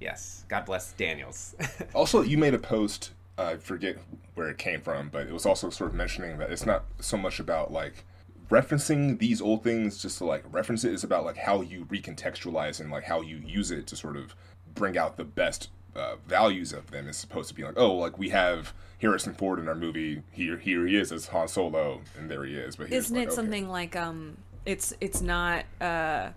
yes, 0.01 0.45
God 0.49 0.65
bless 0.65 0.93
Daniels. 0.93 1.55
Also, 1.95 2.23
you 2.23 2.39
made 2.39 2.55
a 2.55 2.59
post. 2.59 3.13
I 3.39 3.57
forget 3.57 3.97
where 4.35 4.49
it 4.49 4.59
came 4.59 4.81
from, 4.81 5.09
but 5.09 5.27
it 5.27 5.33
was 5.33 5.47
also 5.47 5.71
sort 5.71 5.91
of 5.91 5.97
mentioning 5.97 6.39
that 6.39 6.51
it's 6.51 6.67
not 6.67 6.85
so 7.01 7.17
much 7.17 7.39
about 7.39 7.73
like 7.73 8.05
referencing 8.51 9.19
these 9.19 9.41
old 9.41 9.63
things 9.63 10.01
just 10.01 10.19
to 10.19 10.25
like 10.25 10.45
reference 10.51 10.85
it. 10.85 10.93
It's 10.93 11.05
about 11.05 11.25
like 11.25 11.37
how 11.37 11.61
you 11.61 11.85
recontextualize 11.87 12.81
and 12.81 12.91
like 12.91 13.05
how 13.05 13.21
you 13.21 13.37
use 13.39 13.71
it 13.71 13.87
to 13.89 13.97
sort 13.97 14.17
of 14.17 14.35
bring 14.75 14.97
out 14.97 15.17
the 15.17 15.25
best 15.25 15.69
uh, 15.95 16.17
values 16.27 16.73
of 16.73 16.91
them. 16.91 17.09
It's 17.09 17.19
supposed 17.19 17.49
to 17.49 17.55
be 17.55 17.65
like, 17.65 17.75
oh, 17.77 17.95
like 17.95 18.19
we 18.19 18.29
have 18.31 18.73
Harrison 19.01 19.35
Ford 19.35 19.59
in 19.59 19.69
our 19.69 19.75
movie. 19.75 20.23
Here, 20.31 20.59
here 20.59 20.87
he 20.87 20.97
is 20.97 21.13
as 21.13 21.27
Han 21.29 21.49
Solo, 21.49 22.01
and 22.19 22.31
there 22.31 22.45
he 22.45 22.55
is. 22.55 22.77
But 22.77 22.93
Isn't 22.93 23.17
like, 23.17 23.25
it 23.25 23.29
okay. 23.29 23.37
something 23.37 23.69
like 23.69 23.97
um 23.97 24.37
it's 24.67 24.93
it's 25.01 25.23
not 25.23 25.65
uh 25.81 26.29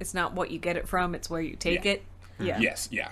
it's 0.00 0.14
not 0.14 0.32
what 0.34 0.50
you 0.50 0.58
get 0.58 0.76
it 0.76 0.88
from, 0.88 1.14
it's 1.14 1.28
where 1.28 1.40
you 1.40 1.56
take 1.56 1.84
Yeah. 1.84 1.90
it. 1.92 2.02
Yeah. 2.40 2.58
Yes, 2.58 2.88
yeah. 2.90 3.10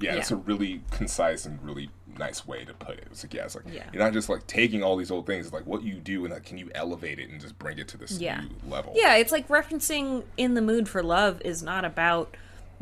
Yeah, 0.00 0.14
that's 0.16 0.30
Yeah. 0.30 0.36
a 0.36 0.40
really 0.40 0.82
concise 0.90 1.46
and 1.46 1.62
really 1.64 1.90
nice 2.18 2.46
way 2.46 2.64
to 2.64 2.74
put 2.74 2.98
it. 2.98 3.06
It's 3.10 3.24
like, 3.24 3.34
yeah, 3.34 3.44
it's 3.44 3.54
like 3.54 3.64
Yeah. 3.72 3.84
you're 3.92 4.02
not 4.02 4.12
just 4.12 4.28
like 4.28 4.46
taking 4.46 4.82
all 4.82 4.96
these 4.96 5.10
old 5.10 5.26
things. 5.26 5.46
It's 5.46 5.54
like 5.54 5.66
what 5.66 5.82
you 5.82 5.94
do 5.94 6.24
and 6.24 6.32
like, 6.34 6.44
can 6.44 6.58
you 6.58 6.70
elevate 6.74 7.18
it 7.18 7.30
and 7.30 7.40
just 7.40 7.58
bring 7.58 7.78
it 7.78 7.88
to 7.88 7.96
this 7.96 8.18
Yeah. 8.18 8.42
new 8.42 8.50
level? 8.70 8.92
Yeah, 8.96 9.14
it's 9.16 9.32
like 9.32 9.48
referencing 9.48 10.24
in 10.36 10.54
the 10.54 10.62
mood 10.62 10.88
for 10.88 11.02
love 11.02 11.40
is 11.42 11.62
not 11.62 11.84
about 11.84 12.36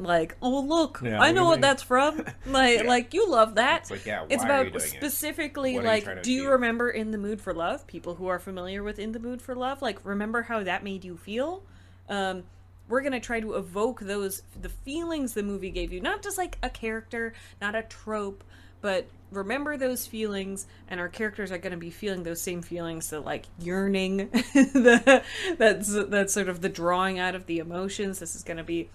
like, 0.05 0.36
oh 0.42 0.61
look, 0.61 1.01
Yeah, 1.03 1.20
I 1.20 1.32
know 1.32 1.46
what 1.46 1.61
that's 1.61 1.82
from. 1.82 2.24
Like 2.46 2.80
Yeah. 2.80 2.88
like 2.88 3.14
you 3.14 3.28
love 3.30 3.57
that. 3.57 3.82
It's 3.82 3.90
like, 3.90 4.07
yeah, 4.07 4.24
it's 4.28 4.44
about 4.44 4.66
it? 4.66 4.80
specifically 4.80 5.74
What 5.74 5.84
are 5.84 5.94
you 5.96 6.05
like 6.07 6.22
do 6.22 6.32
you 6.32 6.51
remember 6.51 6.90
in 6.90 7.11
the 7.11 7.18
mood 7.18 7.40
for 7.40 7.53
love? 7.53 7.86
People 7.86 8.14
who 8.16 8.26
are 8.28 8.38
familiar 8.38 8.82
with 8.82 8.98
in 8.98 9.12
the 9.12 9.18
mood 9.18 9.42
for 9.42 9.55
love, 9.55 9.82
like 9.82 9.98
remember 10.05 10.42
how 10.42 10.62
that 10.62 10.82
made 10.84 11.05
you 11.05 11.16
feel? 11.16 11.62
Um 12.09 12.44
we're 12.88 13.03
gonna 13.03 13.20
try 13.20 13.40
to 13.40 13.55
evoke 13.55 14.01
those 14.01 14.42
the 14.61 14.68
feelings 14.68 15.34
the 15.34 15.42
movie 15.42 15.70
gave 15.70 15.92
you, 15.92 16.01
not 16.01 16.22
just 16.22 16.38
like 16.38 16.59
a 16.62 16.70
character, 16.70 17.32
not 17.61 17.74
a 17.74 17.82
trope, 17.82 18.42
but 18.80 19.07
remember 19.30 19.76
those 19.76 20.07
feelings 20.07 20.66
and 20.88 20.98
our 21.01 21.09
characters 21.09 21.53
are 21.53 21.59
going 21.59 21.70
to 21.70 21.78
be 21.78 21.90
feeling 21.90 22.24
those 22.24 22.40
same 22.40 22.62
feelings 22.62 23.11
the 23.11 23.20
like 23.20 23.44
yearning 23.61 24.16
the 24.55 25.22
that's 25.57 25.92
that's 26.09 26.34
sort 26.34 26.48
of 26.48 26.61
the 26.61 26.68
drawing 26.68 27.18
out 27.18 27.34
of 27.34 27.46
the 27.46 27.59
emotions 27.59 28.18
this 28.18 28.34
is 28.34 28.42
going 28.42 28.57
to 28.57 28.64
be 28.64 28.88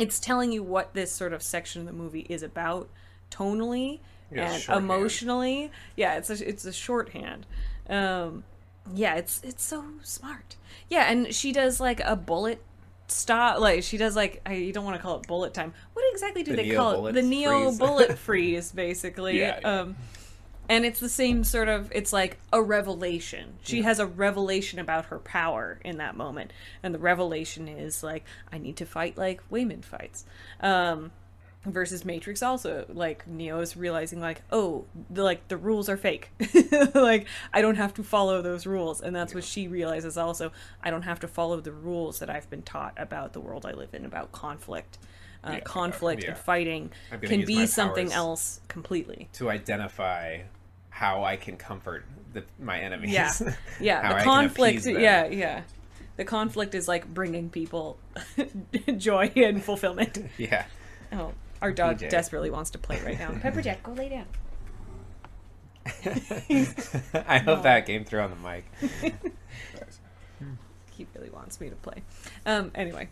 it's 0.00 0.18
telling 0.20 0.52
you 0.52 0.62
what 0.62 0.94
this 0.94 1.12
sort 1.12 1.32
of 1.32 1.42
section 1.42 1.82
of 1.82 1.86
the 1.86 1.92
movie 1.92 2.26
is 2.28 2.42
about 2.42 2.88
tonally 3.30 4.00
Yeah, 4.32 4.52
and 4.52 4.62
shorthand. 4.62 4.84
emotionally 4.84 5.70
yeah 5.96 6.16
it's 6.16 6.30
a 6.30 6.48
it's 6.48 6.64
a 6.64 6.72
shorthand 6.72 7.46
um 7.88 8.44
yeah 8.94 9.14
it's 9.16 9.40
it's 9.44 9.62
so 9.62 9.84
smart 10.02 10.56
yeah 10.88 11.10
and 11.10 11.32
she 11.34 11.52
does 11.52 11.80
like 11.80 12.00
a 12.00 12.16
bullet 12.16 12.60
stop 13.08 13.58
like 13.60 13.82
she 13.82 13.96
does 13.96 14.14
like 14.16 14.40
I, 14.46 14.54
you 14.54 14.72
don't 14.72 14.84
want 14.84 14.96
to 14.96 15.02
call 15.02 15.18
it 15.18 15.26
bullet 15.26 15.52
time 15.52 15.72
what 15.92 16.04
exactly 16.12 16.42
do 16.44 16.54
The 16.56 16.62
they 16.62 16.74
call 16.74 17.06
it 17.08 17.12
the 17.12 17.22
neo 17.22 17.66
freeze. 17.66 17.78
bullet 17.78 18.18
freeze 18.18 18.72
basically 18.72 19.38
Yeah, 19.40 19.58
yeah. 19.62 19.80
um 19.80 19.96
and 20.70 20.86
it's 20.86 21.00
the 21.00 21.08
same 21.08 21.42
sort 21.42 21.68
of 21.68 21.90
it's 21.92 22.12
like 22.12 22.38
a 22.52 22.62
revelation. 22.62 23.54
She 23.62 23.82
has 23.82 23.98
a 23.98 24.06
revelation 24.06 24.78
about 24.78 25.06
her 25.06 25.18
power 25.18 25.80
in 25.84 25.98
that 25.98 26.16
moment. 26.16 26.52
And 26.82 26.94
the 26.94 26.98
revelation 27.00 27.66
is 27.68 28.02
like 28.02 28.24
i 28.52 28.56
need 28.56 28.76
to 28.76 28.86
fight 28.86 29.18
like 29.18 29.42
Waymond 29.50 29.84
fights. 29.84 30.24
Um 30.60 31.10
versus 31.66 32.06
matrix 32.06 32.42
also 32.42 32.86
like 32.88 33.26
neo 33.28 33.60
is 33.60 33.76
realizing 33.76 34.18
like 34.18 34.40
oh 34.50 34.86
the, 35.10 35.22
like 35.22 35.46
the 35.48 35.56
rules 35.58 35.88
are 35.90 35.96
fake. 35.96 36.30
Like 36.94 37.26
i 37.52 37.60
don't 37.60 37.76
have 37.76 37.92
to 37.94 38.04
follow 38.04 38.40
those 38.40 38.64
rules. 38.64 39.00
And 39.02 39.14
that's 39.14 39.34
what 39.34 39.44
she 39.44 39.66
realizes 39.66 40.16
also. 40.16 40.52
I 40.84 40.90
don't 40.90 41.02
have 41.02 41.20
to 41.20 41.28
follow 41.28 41.60
the 41.60 41.72
rules 41.72 42.20
that 42.20 42.30
i've 42.30 42.48
been 42.48 42.62
taught 42.62 42.94
about 42.96 43.32
the 43.32 43.40
world 43.40 43.66
i 43.66 43.72
live 43.72 43.92
in 43.92 44.04
about 44.04 44.30
conflict. 44.30 44.98
Uh, 45.42 45.52
Yeah, 45.52 45.60
conflict 45.60 46.22
yeah. 46.22 46.30
and 46.30 46.38
fighting 46.38 46.90
can 47.22 47.44
be 47.46 47.66
something 47.66 48.12
else 48.12 48.60
completely. 48.68 49.28
to 49.32 49.48
identify 49.50 50.40
how 51.00 51.24
I 51.24 51.36
can 51.36 51.56
comfort 51.56 52.04
the, 52.34 52.44
my 52.58 52.78
enemies. 52.78 53.10
Yeah, 53.10 53.32
yeah. 53.80 54.02
How 54.02 54.16
I 54.16 54.18
the 54.18 54.24
conflict. 54.24 54.84
Yeah, 54.84 55.28
yeah. 55.28 55.62
The 56.18 56.26
conflict 56.26 56.74
is 56.74 56.88
like 56.88 57.06
bringing 57.08 57.48
people 57.48 57.98
joy 58.98 59.32
and 59.34 59.64
fulfillment. 59.64 60.18
yeah. 60.36 60.66
Oh, 61.10 61.32
our 61.62 61.72
dog 61.72 62.00
PJ. 62.00 62.10
desperately 62.10 62.50
wants 62.50 62.72
to 62.72 62.78
play 62.78 63.00
right 63.02 63.18
now. 63.18 63.32
Pepper 63.40 63.62
Jack, 63.62 63.82
go 63.82 63.92
lay 63.92 64.10
down. 64.10 64.26
I 67.14 67.38
hope 67.38 67.62
that 67.62 67.86
came 67.86 68.04
through 68.04 68.20
on 68.20 68.30
the 68.30 68.36
mic. 68.36 68.66
He 70.90 71.06
really 71.14 71.30
wants 71.30 71.62
me 71.62 71.70
to 71.70 71.76
play. 71.76 72.02
Um. 72.44 72.72
Anyway. 72.74 73.08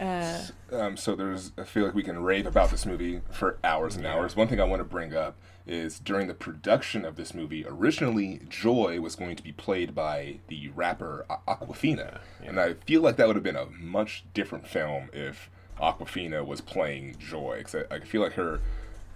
Uh. 0.00 0.40
Um, 0.72 0.96
so 0.96 1.14
there's, 1.14 1.52
I 1.58 1.64
feel 1.64 1.84
like 1.84 1.94
we 1.94 2.02
can 2.02 2.22
rave 2.22 2.46
about 2.46 2.70
this 2.70 2.86
movie 2.86 3.20
for 3.30 3.58
hours 3.62 3.94
and 3.94 4.06
hours. 4.06 4.34
One 4.34 4.48
thing 4.48 4.58
I 4.58 4.64
want 4.64 4.80
to 4.80 4.84
bring 4.84 5.14
up 5.14 5.36
is 5.66 5.98
during 5.98 6.28
the 6.28 6.34
production 6.34 7.04
of 7.04 7.16
this 7.16 7.32
movie, 7.34 7.64
originally 7.66 8.40
Joy 8.48 9.00
was 9.00 9.16
going 9.16 9.36
to 9.36 9.42
be 9.42 9.52
played 9.52 9.94
by 9.94 10.38
the 10.48 10.68
rapper 10.74 11.24
A- 11.30 11.38
Awkwafina, 11.48 12.18
and 12.44 12.60
I 12.60 12.74
feel 12.74 13.00
like 13.02 13.16
that 13.16 13.26
would 13.26 13.36
have 13.36 13.42
been 13.42 13.56
a 13.56 13.66
much 13.66 14.24
different 14.34 14.66
film 14.68 15.08
if 15.12 15.48
Awkwafina 15.80 16.44
was 16.46 16.60
playing 16.60 17.16
Joy. 17.18 17.62
'Cause 17.64 17.76
I, 17.90 17.94
I 17.96 18.00
feel 18.00 18.20
like 18.22 18.34
her, 18.34 18.60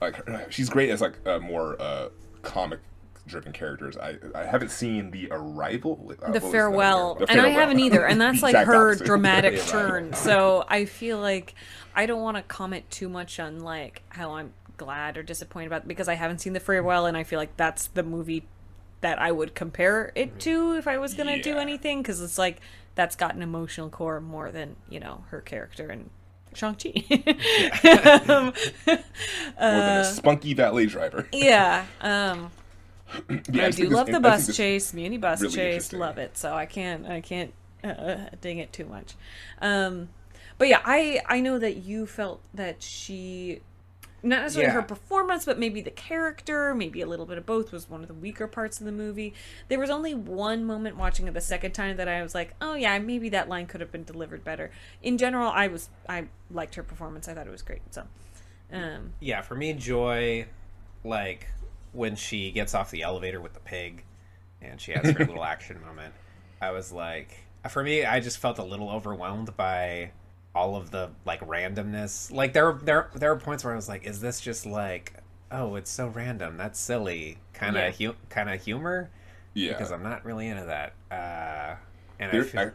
like 0.01 0.17
her, 0.27 0.47
she's 0.51 0.69
great 0.71 0.91
as 0.91 1.01
like 1.01 1.15
a 1.27 1.39
more 1.39 1.81
uh, 1.81 2.09
comic. 2.43 2.81
Driven 3.27 3.53
characters. 3.53 3.95
I 3.99 4.17
I 4.35 4.45
haven't 4.45 4.71
seen 4.71 5.11
the 5.11 5.29
arrival. 5.31 6.15
Uh, 6.23 6.31
The 6.33 6.41
farewell, 6.41 7.15
The 7.17 7.31
and 7.31 7.43
I 7.43 7.51
haven't 7.51 7.79
either, 7.79 8.07
and 8.07 8.19
that's 8.19 8.41
like 8.43 8.57
her 8.57 8.89
opposite. 8.93 9.05
dramatic 9.07 9.57
The 9.61 9.67
turn. 9.67 10.13
So 10.15 10.65
I 10.67 10.87
feel 10.87 11.19
like 11.19 11.55
I 11.95 12.07
don't 12.07 12.23
want 12.23 12.39
to 12.39 12.43
comment 12.45 12.91
too 12.91 13.11
much 13.11 13.39
on 13.39 13.61
like 13.61 14.01
how 14.09 14.33
I'm 14.37 14.55
glad 14.79 15.19
or 15.19 15.23
disappointed 15.23 15.67
about 15.67 15.87
because 15.87 16.09
I 16.09 16.15
haven't 16.15 16.39
seen 16.39 16.55
the 16.55 16.61
farewell, 16.61 17.05
and 17.05 17.17
I 17.17 17.25
feel 17.25 17.39
like 17.39 17.55
that's 17.59 17.89
the 17.89 18.03
movie 18.03 18.45
that 19.03 19.21
I 19.21 19.31
would 19.31 19.55
compare 19.55 20.11
it 20.15 20.41
to 20.41 20.75
if 20.75 20.89
I 20.89 20.97
was 20.99 21.13
gonna 21.15 21.43
do 21.43 21.59
anything 21.59 22.01
because 22.03 22.21
it's 22.23 22.39
like 22.39 22.61
that's 22.95 23.15
got 23.15 23.35
an 23.35 23.43
emotional 23.43 23.91
core 23.91 24.21
more 24.21 24.51
than 24.51 24.77
you 24.89 24.99
know 25.01 25.25
her 25.29 25.41
character 25.43 25.89
and 25.91 26.09
Shang 26.55 26.75
Chi. 26.77 26.91
um, 28.29 28.53
More 28.87 28.97
than 29.57 30.01
a 30.01 30.05
spunky 30.05 30.55
valet 30.55 30.87
driver. 30.87 31.29
yeah. 31.33 31.85
Um, 32.01 32.51
Yeah, 33.53 33.65
I 33.65 33.67
just 33.69 33.79
do 33.79 33.89
love 33.89 34.07
this- 34.07 34.15
the 34.17 34.21
bus 34.21 34.57
chase, 34.57 34.93
muni 34.93 35.17
bus 35.19 35.41
really 35.41 35.55
chase, 35.55 35.93
love 35.93 36.19
it. 36.19 36.37
So 36.37 36.53
I 36.55 36.67
can't, 36.67 37.07
I 37.07 37.21
can't 37.21 37.53
uh, 37.85 38.17
ding 38.41 38.59
it 38.59 38.73
too 38.73 38.85
much. 38.85 39.15
Um, 39.63 40.09
but 40.59 40.69
yeah, 40.69 40.81
I 40.85 41.21
I 41.27 41.41
know 41.41 41.59
that 41.59 41.77
you 41.77 42.07
felt 42.07 42.41
that 42.53 42.83
she, 42.83 43.61
not 44.23 44.43
necessarily 44.43 44.73
her 44.73 44.83
performance, 44.83 45.45
but 45.45 45.59
maybe 45.59 45.81
the 45.81 45.91
character, 45.91 46.75
maybe 46.75 47.01
a 47.01 47.07
little 47.07 47.27
bit 47.27 47.39
of 47.39 47.47
both, 47.47 47.71
was 47.71 47.89
one 47.89 48.03
of 48.03 48.09
the 48.09 48.15
weaker 48.15 48.47
parts 48.47 48.81
of 48.81 48.87
the 48.87 48.93
movie. 48.93 49.35
There 49.69 49.79
was 49.79 49.91
only 49.91 50.15
one 50.15 50.65
moment 50.65 50.97
watching 50.97 51.29
it 51.29 51.35
the 51.35 51.41
second 51.41 51.73
time 51.73 51.97
that 51.97 52.09
I 52.09 52.23
was 52.23 52.35
like, 52.35 52.55
oh 52.61 52.75
yeah, 52.75 52.99
maybe 52.99 53.29
that 53.31 53.49
line 53.49 53.67
could 53.67 53.81
have 53.81 53.93
been 53.93 54.05
delivered 54.05 54.45
better. 54.45 54.71
In 55.03 55.19
general, 55.19 55.51
I 55.51 55.69
was 55.69 55.89
I 56.09 56.27
liked 56.51 56.75
her 56.75 56.83
performance. 56.83 57.29
I 57.29 57.35
thought 57.35 57.47
it 57.47 57.51
was 57.51 57.63
great. 57.63 57.83
So, 57.91 58.05
um, 58.73 59.13
Yeah, 59.21 59.43
for 59.43 59.55
me, 59.55 59.73
Joy, 59.73 60.47
like 61.05 61.47
when 61.93 62.17
she 62.17 62.51
gets 62.51 62.75
off 62.75 62.91
the 62.91 63.03
elevator 63.03 63.41
with 63.41 63.55
the 63.55 63.61
pig, 63.61 64.05
and 64.61 64.81
she 64.81 64.93
has 64.93 65.11
her 65.11 65.19
little 65.27 65.45
action 65.45 65.81
moment. 65.81 66.15
I 66.61 66.73
was 66.73 66.93
like, 66.93 67.45
for 67.71 67.83
me, 67.83 68.05
I 68.05 68.21
just 68.21 68.39
felt 68.39 68.59
a 68.59 68.65
little 68.65 68.91
overwhelmed 68.91 69.57
by 69.57 70.11
all 70.55 70.77
of 70.77 70.91
the 70.91 71.11
like 71.25 71.41
randomness. 71.41 72.33
Like 72.33 72.53
there, 72.53 72.73
there, 72.83 73.11
there 73.15 73.31
are 73.33 73.37
points 73.37 73.65
where 73.65 73.73
I 73.73 73.77
was 73.77 73.89
like, 73.89 74.05
"Is 74.05 74.21
this 74.21 74.41
just 74.41 74.67
like, 74.67 75.15
oh, 75.51 75.77
it's 75.77 75.91
so 75.91 76.09
random? 76.09 76.57
That's 76.57 76.79
silly, 76.79 77.39
kind 77.53 77.77
of, 77.77 77.99
Yeah. 78.01 78.09
hu- 78.11 78.17
kind 78.31 78.51
of 78.51 78.63
humor." 78.63 79.11
Yeah. 79.55 79.73
Because 79.73 79.91
I'm 79.93 80.03
not 80.03 80.25
really 80.25 80.49
into 80.49 80.65
that. 80.67 80.93
Uh, 81.11 81.77
and 82.21 82.33
There- 82.33 82.43
I 82.43 82.45
feel, 82.45 82.61
I- 82.61 82.71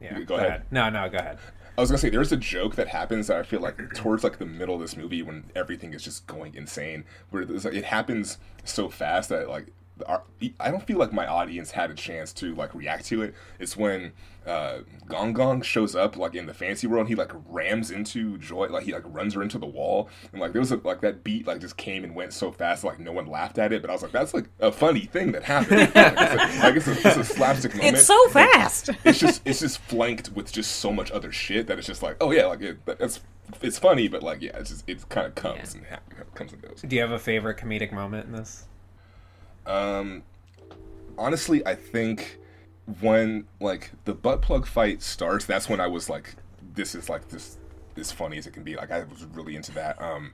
yeah, 0.00 0.20
go 0.20 0.36
ahead. 0.36 0.64
No, 0.70 0.88
no, 0.90 1.08
go 1.08 1.18
ahead. 1.18 1.38
I 1.78 1.80
was 1.80 1.90
gonna 1.90 1.98
say 1.98 2.10
there's 2.10 2.32
a 2.32 2.36
joke 2.36 2.74
that 2.76 2.88
happens 2.88 3.28
that 3.28 3.38
I 3.38 3.42
feel 3.42 3.60
like 3.60 3.76
towards 3.94 4.22
like 4.24 4.38
the 4.38 4.46
middle 4.46 4.74
of 4.74 4.80
this 4.80 4.96
movie 4.96 5.22
when 5.22 5.44
everything 5.54 5.94
is 5.94 6.02
just 6.02 6.26
going 6.26 6.54
insane, 6.54 7.04
where 7.30 7.44
like 7.44 7.74
it 7.74 7.84
happens 7.84 8.38
so 8.64 8.88
fast 8.88 9.28
that 9.30 9.48
like 9.48 9.68
our, 10.06 10.22
I 10.58 10.70
don't 10.70 10.86
feel 10.86 10.98
like 10.98 11.12
my 11.12 11.26
audience 11.26 11.70
had 11.72 11.90
a 11.90 11.94
chance 11.94 12.32
to 12.34 12.54
like 12.54 12.74
react 12.74 13.06
to 13.06 13.22
it. 13.22 13.34
It's 13.58 13.76
when 13.76 14.12
uh, 14.46 14.78
Gong 15.06 15.32
Gong 15.32 15.62
shows 15.62 15.94
up 15.94 16.16
like 16.16 16.34
in 16.34 16.46
the 16.46 16.54
fantasy 16.54 16.86
world, 16.86 17.02
and 17.02 17.08
he 17.08 17.14
like 17.14 17.32
rams 17.48 17.90
into 17.90 18.38
Joy, 18.38 18.68
like 18.68 18.84
he 18.84 18.92
like 18.92 19.02
runs 19.06 19.34
her 19.34 19.42
into 19.42 19.58
the 19.58 19.66
wall, 19.66 20.08
and 20.32 20.40
like 20.40 20.52
there 20.52 20.60
was 20.60 20.72
a, 20.72 20.76
like 20.76 21.00
that 21.02 21.22
beat 21.22 21.46
like 21.46 21.60
just 21.60 21.76
came 21.76 22.04
and 22.04 22.14
went 22.14 22.32
so 22.32 22.50
fast, 22.50 22.84
like 22.84 22.98
no 22.98 23.12
one 23.12 23.26
laughed 23.26 23.58
at 23.58 23.72
it, 23.72 23.82
but 23.82 23.90
I 23.90 23.92
was 23.92 24.02
like 24.02 24.12
that's 24.12 24.32
like 24.34 24.48
a 24.60 24.72
funny 24.72 25.00
thing 25.06 25.32
that 25.32 25.44
happened. 25.44 25.80
like, 25.80 25.92
it's, 25.94 26.34
a, 26.34 26.62
like, 26.62 26.76
it's, 26.76 26.86
a, 26.88 26.92
it's 26.92 27.16
a 27.16 27.24
slapstick 27.24 27.74
moment. 27.74 27.96
it's 27.96 28.06
so 28.06 28.28
fast. 28.28 28.90
it's 29.04 29.18
just 29.18 29.42
it's 29.44 29.60
just 29.60 29.78
flanked 29.78 30.30
with 30.32 30.50
just 30.52 30.76
so 30.76 30.92
much 30.92 31.10
other 31.10 31.32
shit 31.32 31.66
that 31.66 31.78
it's 31.78 31.86
just 31.86 32.02
like 32.02 32.16
oh 32.20 32.30
yeah 32.32 32.46
like 32.46 32.60
it, 32.62 32.78
that's 32.86 33.20
it's 33.62 33.78
funny, 33.78 34.06
but 34.08 34.22
like 34.22 34.40
yeah, 34.42 34.56
it's 34.58 34.70
just 34.70 34.88
it 34.88 35.08
kind 35.08 35.26
of 35.26 35.34
comes 35.34 35.74
Yeah. 35.74 35.80
and 35.80 35.86
ha- 36.18 36.24
comes 36.34 36.52
and 36.52 36.62
goes. 36.62 36.82
Do 36.86 36.94
you 36.94 37.02
have 37.02 37.10
a 37.10 37.18
favorite 37.18 37.58
comedic 37.58 37.92
moment 37.92 38.26
in 38.26 38.32
this? 38.32 38.66
Um, 39.70 40.22
honestly, 41.16 41.64
I 41.66 41.74
think 41.74 42.38
when 43.00 43.46
like 43.60 43.92
the 44.04 44.14
butt 44.14 44.42
plug 44.42 44.66
fight 44.66 45.02
starts, 45.02 45.44
that's 45.46 45.68
when 45.68 45.80
I 45.80 45.86
was 45.86 46.10
like, 46.10 46.34
this 46.74 46.94
is 46.94 47.08
like 47.08 47.28
this 47.28 47.58
as 47.96 48.10
funny 48.10 48.38
as 48.38 48.46
it 48.46 48.52
can 48.52 48.64
be. 48.64 48.76
Like 48.76 48.90
I 48.90 49.04
was 49.04 49.24
really 49.32 49.54
into 49.56 49.72
that. 49.72 50.00
Um, 50.02 50.32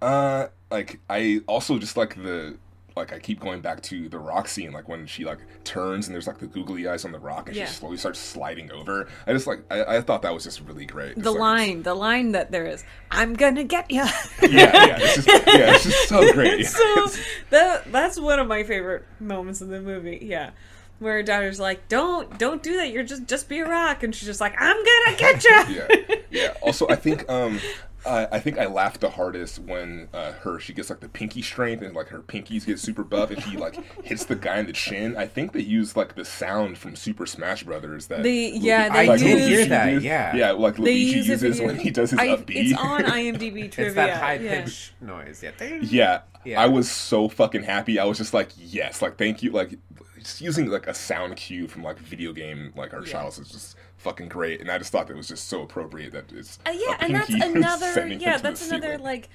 uh, 0.00 0.48
like 0.70 1.00
I 1.10 1.40
also 1.46 1.78
just 1.78 1.96
like 1.96 2.14
the 2.14 2.58
like 2.96 3.12
I 3.12 3.18
keep 3.18 3.40
going 3.40 3.60
back 3.60 3.82
to 3.82 4.08
the 4.08 4.18
rock 4.18 4.48
scene, 4.48 4.72
like 4.72 4.88
when 4.88 5.06
she 5.06 5.24
like 5.24 5.38
turns 5.64 6.06
and 6.06 6.14
there's 6.14 6.26
like 6.26 6.38
the 6.38 6.46
googly 6.46 6.88
eyes 6.88 7.04
on 7.04 7.12
the 7.12 7.18
rock 7.18 7.48
and 7.48 7.56
Yeah. 7.56 7.66
she 7.66 7.74
slowly 7.74 7.96
starts 7.98 8.18
sliding 8.18 8.72
over. 8.72 9.08
I 9.26 9.32
just 9.32 9.46
like 9.46 9.60
I, 9.70 9.96
I 9.96 10.00
thought 10.00 10.22
that 10.22 10.32
was 10.32 10.44
just 10.44 10.60
really 10.62 10.86
great. 10.86 11.14
The 11.22 11.30
like, 11.30 11.40
line, 11.40 11.82
the 11.82 11.94
line 11.94 12.32
that 12.32 12.50
there 12.50 12.66
is, 12.66 12.82
"I'm 13.10 13.34
gonna 13.34 13.64
get 13.64 13.90
you." 13.90 14.04
yeah, 14.42 14.48
yeah, 14.50 14.98
it's 15.00 15.14
just 15.16 15.28
yeah, 15.28 15.74
it's 15.74 15.84
just 15.84 16.08
so 16.08 16.32
great. 16.32 16.66
so 16.66 17.06
that 17.50 17.92
that's 17.92 18.18
one 18.18 18.38
of 18.38 18.48
my 18.48 18.64
favorite 18.64 19.04
moments 19.20 19.60
in 19.60 19.68
the 19.70 19.80
movie. 19.80 20.18
Yeah, 20.22 20.50
where 20.98 21.14
her 21.14 21.22
daughter's 21.22 21.60
like, 21.60 21.88
"Don't 21.88 22.38
don't 22.38 22.62
do 22.62 22.76
that. 22.78 22.90
You're 22.90 23.04
just 23.04 23.26
just 23.26 23.48
be 23.48 23.58
a 23.58 23.68
rock," 23.68 24.02
and 24.02 24.14
she's 24.14 24.26
just 24.26 24.40
like, 24.40 24.54
"I'm 24.58 24.76
gonna 24.76 25.16
get 25.18 25.44
you." 25.44 25.50
yeah, 26.08 26.16
yeah. 26.30 26.54
Also, 26.62 26.88
I 26.88 26.96
think 26.96 27.28
um, 27.30 27.60
I, 28.06 28.36
I 28.36 28.40
think 28.40 28.58
I 28.58 28.66
laughed 28.66 29.00
the 29.00 29.10
hardest 29.10 29.58
when 29.58 30.08
uh, 30.14 30.32
her 30.32 30.58
she 30.60 30.72
gets 30.72 30.88
like 30.90 31.00
the 31.00 31.08
pinky 31.08 31.42
strength 31.42 31.82
and 31.82 31.94
like 31.94 32.08
her 32.08 32.20
pinkies 32.20 32.64
get 32.66 32.78
super 32.78 33.02
buff 33.04 33.30
and 33.30 33.42
she 33.42 33.56
like 33.56 33.76
hits 34.04 34.24
the 34.24 34.36
guy 34.36 34.58
in 34.58 34.66
the 34.66 34.72
chin. 34.72 35.16
I 35.16 35.26
think 35.26 35.52
they 35.52 35.60
use 35.60 35.96
like 35.96 36.14
the 36.14 36.24
sound 36.24 36.78
from 36.78 36.96
Super 36.96 37.26
Smash 37.26 37.64
Brothers 37.64 38.06
that 38.06 38.22
They- 38.22 38.50
Luigi- 38.52 38.66
yeah, 38.66 38.88
they 38.88 39.08
like, 39.08 39.20
use- 39.20 39.32
Luigi 39.34 39.48
hear 39.56 39.66
that, 39.66 39.88
uses- 39.90 40.04
yeah. 40.04 40.36
yeah, 40.36 40.50
like 40.52 40.76
They 40.76 40.82
Luigi 40.82 41.04
use 41.16 41.28
uses 41.28 41.60
when 41.60 41.76
he 41.78 41.90
does 41.90 42.10
his 42.10 42.18
I, 42.20 42.28
up 42.28 42.46
B. 42.46 42.54
It's 42.54 42.78
on 42.80 43.02
IMDb 43.04 43.70
trivia. 43.72 43.86
It's 43.86 43.94
that 43.96 44.20
high 44.20 44.34
yeah. 44.34 44.62
pitch 44.64 44.92
noise. 45.00 45.42
Yeah. 45.42 45.50
Yeah, 45.82 46.20
Yeah. 46.44 46.60
I 46.62 46.66
was 46.66 46.90
so 46.90 47.28
fucking 47.28 47.64
happy. 47.64 47.98
I 47.98 48.04
was 48.04 48.18
just 48.18 48.32
like, 48.34 48.50
yes, 48.56 49.02
like 49.02 49.18
thank 49.18 49.42
you. 49.42 49.50
Like 49.50 49.78
just 50.18 50.40
using 50.40 50.66
like 50.68 50.86
a 50.86 50.94
sound 50.94 51.36
cue 51.36 51.68
from 51.68 51.82
like 51.84 51.98
video 51.98 52.32
game 52.32 52.72
like 52.76 52.92
our 52.94 53.00
Yeah. 53.04 53.12
childs 53.12 53.38
is 53.38 53.48
just 53.50 53.76
fucking 53.96 54.28
great. 54.28 54.60
And 54.60 54.70
I 54.70 54.78
just 54.78 54.92
thought 54.92 55.06
that 55.08 55.16
was 55.16 55.28
just 55.28 55.48
so 55.48 55.62
appropriate 55.62 56.12
that 56.12 56.32
it's 56.32 56.58
Uh, 56.66 56.70
yeah, 56.70 56.96
and 57.00 57.14
that's 57.14 57.30
another. 57.34 57.86
Yeah, 57.86 58.02
him 58.04 58.18
to 58.18 58.18
the 58.18 58.42
that's 58.42 58.68
another 58.68 58.86
ceiling. 58.88 59.02
like 59.02 59.28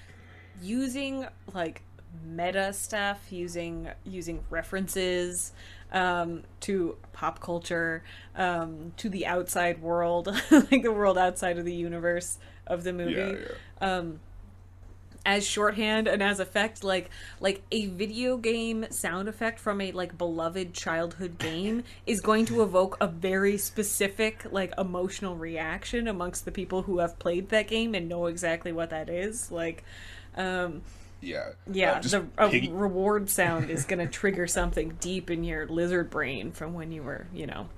using 0.62 1.28
like 1.54 1.84
meta 2.26 2.74
stuff, 2.74 3.32
using 3.32 3.90
using 4.04 4.44
references 4.50 5.54
um, 5.92 6.44
to 6.62 6.98
pop 7.14 7.40
culture, 7.40 8.04
um, 8.36 8.94
to 8.98 9.10
the 9.10 9.26
outside 9.26 9.82
world, 9.82 10.28
like 10.52 10.84
the 10.84 10.92
world 10.92 11.18
outside 11.18 11.58
of 11.58 11.66
the 11.66 11.74
universe 11.74 12.38
of 12.68 12.84
the 12.84 12.94
movie. 12.94 13.14
Yeah, 13.14 13.36
yeah. 13.82 13.96
Um, 13.98 14.20
as 15.26 15.46
shorthand 15.46 16.08
and 16.08 16.24
as 16.24 16.40
effect 16.40 16.84
like 16.84 17.10
like 17.40 17.62
a 17.72 17.86
video 17.88 18.38
game 18.38 18.86
sound 18.90 19.30
effect 19.30 19.60
from 19.60 19.80
a 19.80 19.92
like 19.92 20.18
beloved 20.18 20.74
childhood 20.74 21.38
game 21.38 21.84
is 22.08 22.22
going 22.22 22.46
to 22.46 22.64
evoke 22.64 22.98
a 23.00 23.08
very 23.08 23.58
specific 23.58 24.46
like 24.52 24.74
emotional 24.80 25.36
reaction 25.36 26.08
amongst 26.08 26.44
the 26.46 26.52
people 26.52 26.84
who 26.84 26.98
have 27.00 27.18
played 27.20 27.50
that 27.50 27.68
game 27.68 27.94
and 27.94 28.10
know 28.10 28.26
exactly 28.26 28.72
what 28.72 28.90
that 28.90 29.10
is 29.10 29.52
like 29.52 29.84
um 30.36 30.82
Yeah. 31.22 31.50
yeah 31.72 31.98
Uh, 31.98 32.02
the 32.02 32.26
piggy- 32.50 32.72
reward 32.72 33.30
sound 33.30 33.70
is 33.70 33.86
going 33.86 34.00
to 34.00 34.12
trigger 34.12 34.48
something 34.48 34.98
deep 35.00 35.30
in 35.30 35.44
your 35.44 35.68
lizard 35.68 36.10
brain 36.10 36.52
from 36.52 36.74
when 36.74 36.92
you 36.92 37.04
were 37.04 37.28
you 37.34 37.46
know 37.46 37.70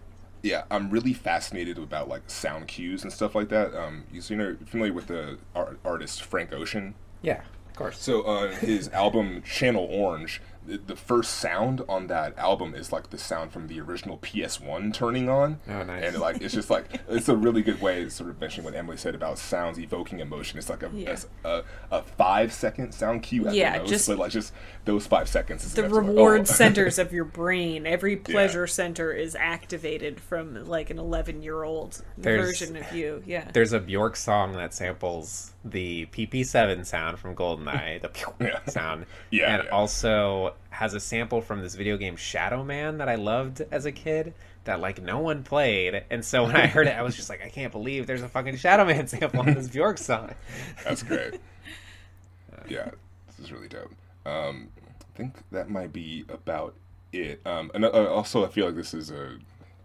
yeah, 0.45 0.63
I'm 0.69 0.89
really 0.89 1.13
fascinated 1.13 1.77
about 1.77 2.09
like 2.09 2.23
sound 2.29 2.67
cues 2.67 3.03
and 3.03 3.13
stuff 3.13 3.33
like 3.33 3.47
that. 3.47 3.73
Um, 3.73 4.03
you 4.11 4.19
so, 4.19 4.33
you 4.33 4.37
know 4.37 4.57
familiar 4.65 4.91
with 4.91 5.07
the 5.07 5.37
art- 5.55 5.79
artist 5.85 6.21
Frank 6.21 6.51
Ocean? 6.51 6.95
Yeah. 7.23 7.41
Of 7.73 7.77
course. 7.77 7.99
So 7.99 8.21
uh, 8.21 8.51
his 8.51 8.87
album 8.89 9.41
Channel 9.41 9.87
Orange, 9.89 10.43
the, 10.63 10.77
the 10.77 10.95
first 10.95 11.31
sound 11.39 11.81
on 11.89 12.05
that 12.05 12.37
album 12.37 12.75
is 12.75 12.91
like 12.91 13.09
the 13.09 13.17
sound 13.17 13.51
from 13.51 13.65
the 13.67 13.81
original 13.81 14.19
PS1 14.19 14.93
turning 14.93 15.27
on. 15.27 15.59
Oh, 15.67 15.81
nice. 15.81 16.03
And 16.03 16.19
like 16.19 16.39
it's 16.39 16.53
just 16.53 16.69
like 16.69 17.01
it's 17.09 17.29
a 17.29 17.35
really 17.35 17.63
good 17.63 17.81
way, 17.81 18.07
sort 18.09 18.29
of 18.29 18.39
mentioning 18.39 18.65
what 18.65 18.75
Emily 18.75 18.95
said 18.95 19.15
about 19.15 19.39
sounds 19.39 19.79
evoking 19.79 20.19
emotion. 20.19 20.59
It's 20.59 20.69
like 20.69 20.83
a 20.83 20.91
Yeah. 20.93 21.17
a, 21.43 21.63
a, 21.89 22.03
five 22.03 22.53
second 22.53 22.93
sound 22.93 23.23
cue 23.23 23.47
at 23.47 23.55
Yeah, 23.55 23.73
the 23.73 23.79
most, 23.79 23.89
just- 23.89 24.07
but 24.07 24.19
like 24.19 24.31
just 24.31 24.53
those 24.85 25.07
five 25.07 25.27
seconds. 25.27 25.65
Is 25.65 25.73
the 25.73 25.85
enough 25.85 25.93
to, 25.93 25.97
like, 25.97 26.07
reward 26.09 26.41
oh. 26.41 26.43
centers 26.45 26.99
of 26.99 27.11
your 27.11 27.25
brain 27.25 27.87
every 27.87 28.17
pleasure 28.17 28.67
center 28.67 29.11
is 29.11 29.35
activated 29.35 30.19
from 30.19 30.65
like 30.67 30.91
an 30.91 30.99
11 30.99 31.41
year 31.41 31.63
old 31.63 32.03
version 32.17 32.75
of 32.75 32.91
you 32.93 33.23
yeah 33.25 33.49
There's 33.51 33.73
a 33.73 33.79
Bjork 33.79 34.15
song 34.15 34.53
that 34.53 34.75
samples 34.75 35.52
the 35.65 36.05
PP7 36.07 36.85
sound 36.85 37.19
from 37.19 37.35
GoldenEye, 37.35 38.01
the 38.01 38.11
Yeah. 38.45 38.63
sound, 38.65 39.05
Yeah, 39.31 39.53
and 39.55 39.63
yeah. 39.65 39.69
also 39.69 40.55
has 40.71 40.93
a 40.93 40.99
sample 40.99 41.41
from 41.41 41.61
this 41.61 41.75
video 41.75 41.95
game 41.97 42.15
Shadow 42.15 42.63
Man 42.63 42.97
that 42.97 43.07
I 43.07 43.15
loved 43.15 43.61
as 43.71 43.85
a 43.85 43.91
kid 43.91 44.33
that 44.65 44.79
like 44.79 45.01
no 45.01 45.19
one 45.19 45.43
played, 45.43 46.03
and 46.09 46.23
so 46.23 46.43
when 46.45 46.55
I 46.55 46.67
heard 46.67 46.87
it, 46.87 46.97
I 46.97 47.01
was 47.01 47.15
just 47.15 47.29
like, 47.29 47.43
I 47.43 47.49
can't 47.49 47.71
believe 47.71 48.07
there's 48.07 48.21
a 48.23 48.29
fucking 48.29 48.57
Shadow 48.57 48.85
Man 48.85 49.07
sample 49.09 49.39
on 49.41 49.53
this 49.53 49.69
Bjork 49.69 49.97
song. 49.97 50.31
That's 50.83 51.03
great. 51.03 51.35
yeah, 52.67 52.89
this 53.27 53.39
is 53.39 53.51
really 53.51 53.67
dope. 53.67 53.93
Um, 54.25 54.69
I 55.01 55.17
think 55.17 55.35
that 55.51 55.69
might 55.69 55.91
be 55.93 56.25
about 56.29 56.75
it. 57.11 57.41
Um, 57.45 57.71
and 57.73 57.85
uh, 57.85 57.89
also, 58.11 58.45
I 58.45 58.49
feel 58.49 58.65
like 58.65 58.75
this 58.75 58.93
is 58.93 59.11
a, 59.11 59.37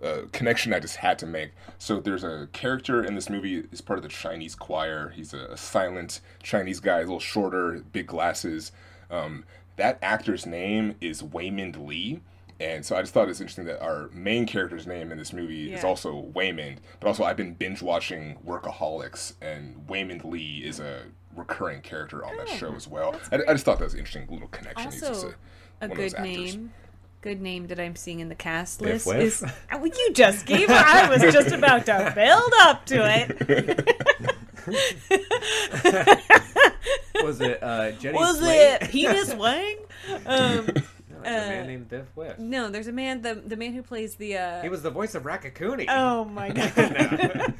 a 0.02 0.22
connection 0.32 0.72
I 0.72 0.80
just 0.80 0.96
had 0.96 1.18
to 1.20 1.26
make. 1.26 1.52
So 1.78 2.00
there's 2.00 2.24
a 2.24 2.48
character 2.52 3.04
in 3.04 3.14
this 3.14 3.28
movie. 3.28 3.64
He's 3.70 3.80
part 3.80 3.98
of 3.98 4.02
the 4.02 4.08
Chinese 4.08 4.54
choir. 4.54 5.10
He's 5.10 5.34
a 5.34 5.56
silent 5.56 6.20
Chinese 6.42 6.80
guy, 6.80 6.98
a 6.98 7.00
little 7.00 7.20
shorter, 7.20 7.82
big 7.92 8.06
glasses. 8.06 8.72
Um, 9.10 9.44
that 9.76 9.98
actor's 10.02 10.46
name 10.46 10.94
is 11.00 11.22
Waymond 11.22 11.86
Lee. 11.86 12.20
And 12.60 12.84
so 12.84 12.96
I 12.96 13.02
just 13.02 13.14
thought 13.14 13.28
it's 13.28 13.40
interesting 13.40 13.66
that 13.66 13.80
our 13.80 14.10
main 14.12 14.44
character's 14.44 14.86
name 14.86 15.12
in 15.12 15.18
this 15.18 15.32
movie 15.32 15.72
is 15.72 15.84
also 15.84 16.28
Waymond. 16.34 16.78
But 16.98 17.06
also, 17.06 17.22
I've 17.22 17.36
been 17.36 17.54
binge 17.54 17.82
watching 17.82 18.36
Workaholics, 18.44 19.34
and 19.40 19.86
Waymond 19.86 20.24
Lee 20.24 20.62
is 20.64 20.80
a 20.80 21.02
recurring 21.36 21.82
character 21.82 22.26
on 22.26 22.36
that 22.36 22.48
show 22.48 22.74
as 22.74 22.88
well. 22.88 23.14
I, 23.30 23.36
I 23.48 23.52
just 23.52 23.64
thought 23.64 23.78
that 23.78 23.84
was 23.84 23.94
an 23.94 24.00
interesting 24.00 24.26
little 24.28 24.48
connection. 24.48 24.86
Also 24.86 25.34
a 25.80 25.88
those 25.88 26.12
good 26.12 26.22
name 26.22 26.72
good 27.20 27.40
name 27.40 27.66
that 27.66 27.80
i'm 27.80 27.96
seeing 27.96 28.20
in 28.20 28.28
the 28.28 28.34
cast 28.34 28.78
Biff 28.80 29.06
list 29.06 29.06
Wiff? 29.06 29.18
is 29.20 29.44
Oh, 29.72 29.84
you 29.84 30.10
just 30.14 30.46
gave 30.46 30.70
it 30.70 30.70
i 30.70 31.08
was 31.08 31.20
just 31.32 31.52
about 31.52 31.86
to 31.86 32.12
build 32.14 32.52
up 32.60 32.86
to 32.86 33.04
it 33.04 33.96
Was 37.22 37.40
it 37.40 37.62
uh, 37.62 37.90
Jenny 37.92 38.16
was 38.18 38.38
Slate? 38.38 38.82
it 38.82 38.90
penis 38.90 39.34
wang 39.34 39.76
um 40.26 40.66
No, 40.66 41.24
it's 41.24 41.26
a 41.26 41.44
uh, 41.44 41.48
man 41.48 41.66
named 41.66 41.88
Biff 41.88 42.06
Wiff. 42.16 42.38
no 42.38 42.68
there's 42.70 42.86
a 42.86 42.92
man 42.92 43.22
the 43.22 43.34
the 43.34 43.56
man 43.56 43.72
who 43.72 43.82
plays 43.82 44.14
the 44.16 44.36
uh 44.36 44.62
He 44.62 44.68
was 44.68 44.82
the 44.82 44.90
voice 44.90 45.14
of 45.16 45.24
Raccacoonie. 45.24 45.86
oh 45.88 46.24
my 46.24 46.50
god 46.52 47.54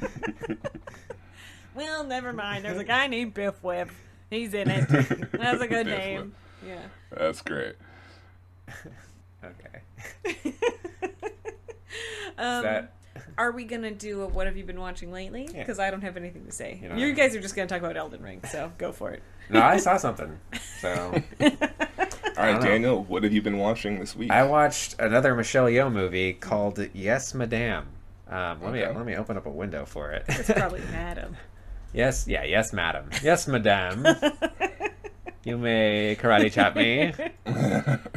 well 1.75 2.03
never 2.05 2.31
mind 2.33 2.63
there's 2.65 2.77
a 2.79 2.83
guy 2.85 3.07
named 3.07 3.33
Biff 3.33 3.61
Wiff 3.63 3.89
he's 4.29 4.53
in 4.53 4.69
it 4.69 4.87
that's 5.33 5.61
a 5.61 5.67
good 5.67 5.85
Biff 5.85 5.97
name 5.97 6.33
yeah 6.65 6.81
That's 7.11 7.41
great. 7.41 7.75
Okay. 9.43 10.53
um, 12.37 12.63
that 12.63 12.93
Are 13.37 13.51
we 13.51 13.63
gonna 13.63 13.91
do 13.91 14.21
a 14.21 14.27
what 14.27 14.47
have 14.47 14.57
you 14.57 14.63
been 14.63 14.79
watching 14.79 15.11
lately? 15.11 15.47
Yeah. 15.51 15.59
Because 15.59 15.79
I 15.79 15.91
don't 15.91 16.01
have 16.01 16.17
anything 16.17 16.45
to 16.45 16.51
say. 16.51 16.79
You 16.81 17.07
You, 17.07 17.13
guys 17.13 17.35
are 17.35 17.41
just 17.41 17.55
gonna 17.55 17.67
talk 17.67 17.79
about 17.79 17.97
Elden 17.97 18.21
Ring, 18.21 18.41
so 18.49 18.71
go 18.77 18.91
for 18.91 19.11
it. 19.11 19.23
no, 19.49 19.61
I 19.61 19.77
saw 19.77 19.97
something. 19.97 20.37
So 20.81 20.89
All 21.41 22.45
right, 22.45 22.55
know. 22.55 22.61
Daniel, 22.61 23.03
what 23.03 23.23
have 23.23 23.33
you 23.33 23.41
been 23.41 23.57
watching 23.57 23.99
this 23.99 24.15
week? 24.15 24.31
I 24.31 24.43
watched 24.43 24.95
another 24.99 25.35
Michelle 25.35 25.65
Yeoh 25.65 25.91
movie 25.91 26.33
called 26.33 26.79
Yes, 26.93 27.33
Madame. 27.33 27.87
Um, 28.29 28.61
let 28.61 28.73
me 28.73 28.85
let 28.85 29.05
me 29.05 29.15
open 29.15 29.37
up 29.37 29.45
a 29.45 29.49
window 29.49 29.85
for 29.85 30.11
it. 30.11 30.23
It's 30.27 30.51
probably 30.51 30.81
Madam. 30.91 31.35
yes, 31.93 32.27
yeah, 32.27 32.43
yes, 32.43 32.71
madam. 32.73 33.09
Yes, 33.23 33.47
madame. 33.47 34.05
you 35.43 35.57
may 35.57 36.15
karate 36.19 36.51
chop 36.51 36.75
me. 36.75 37.11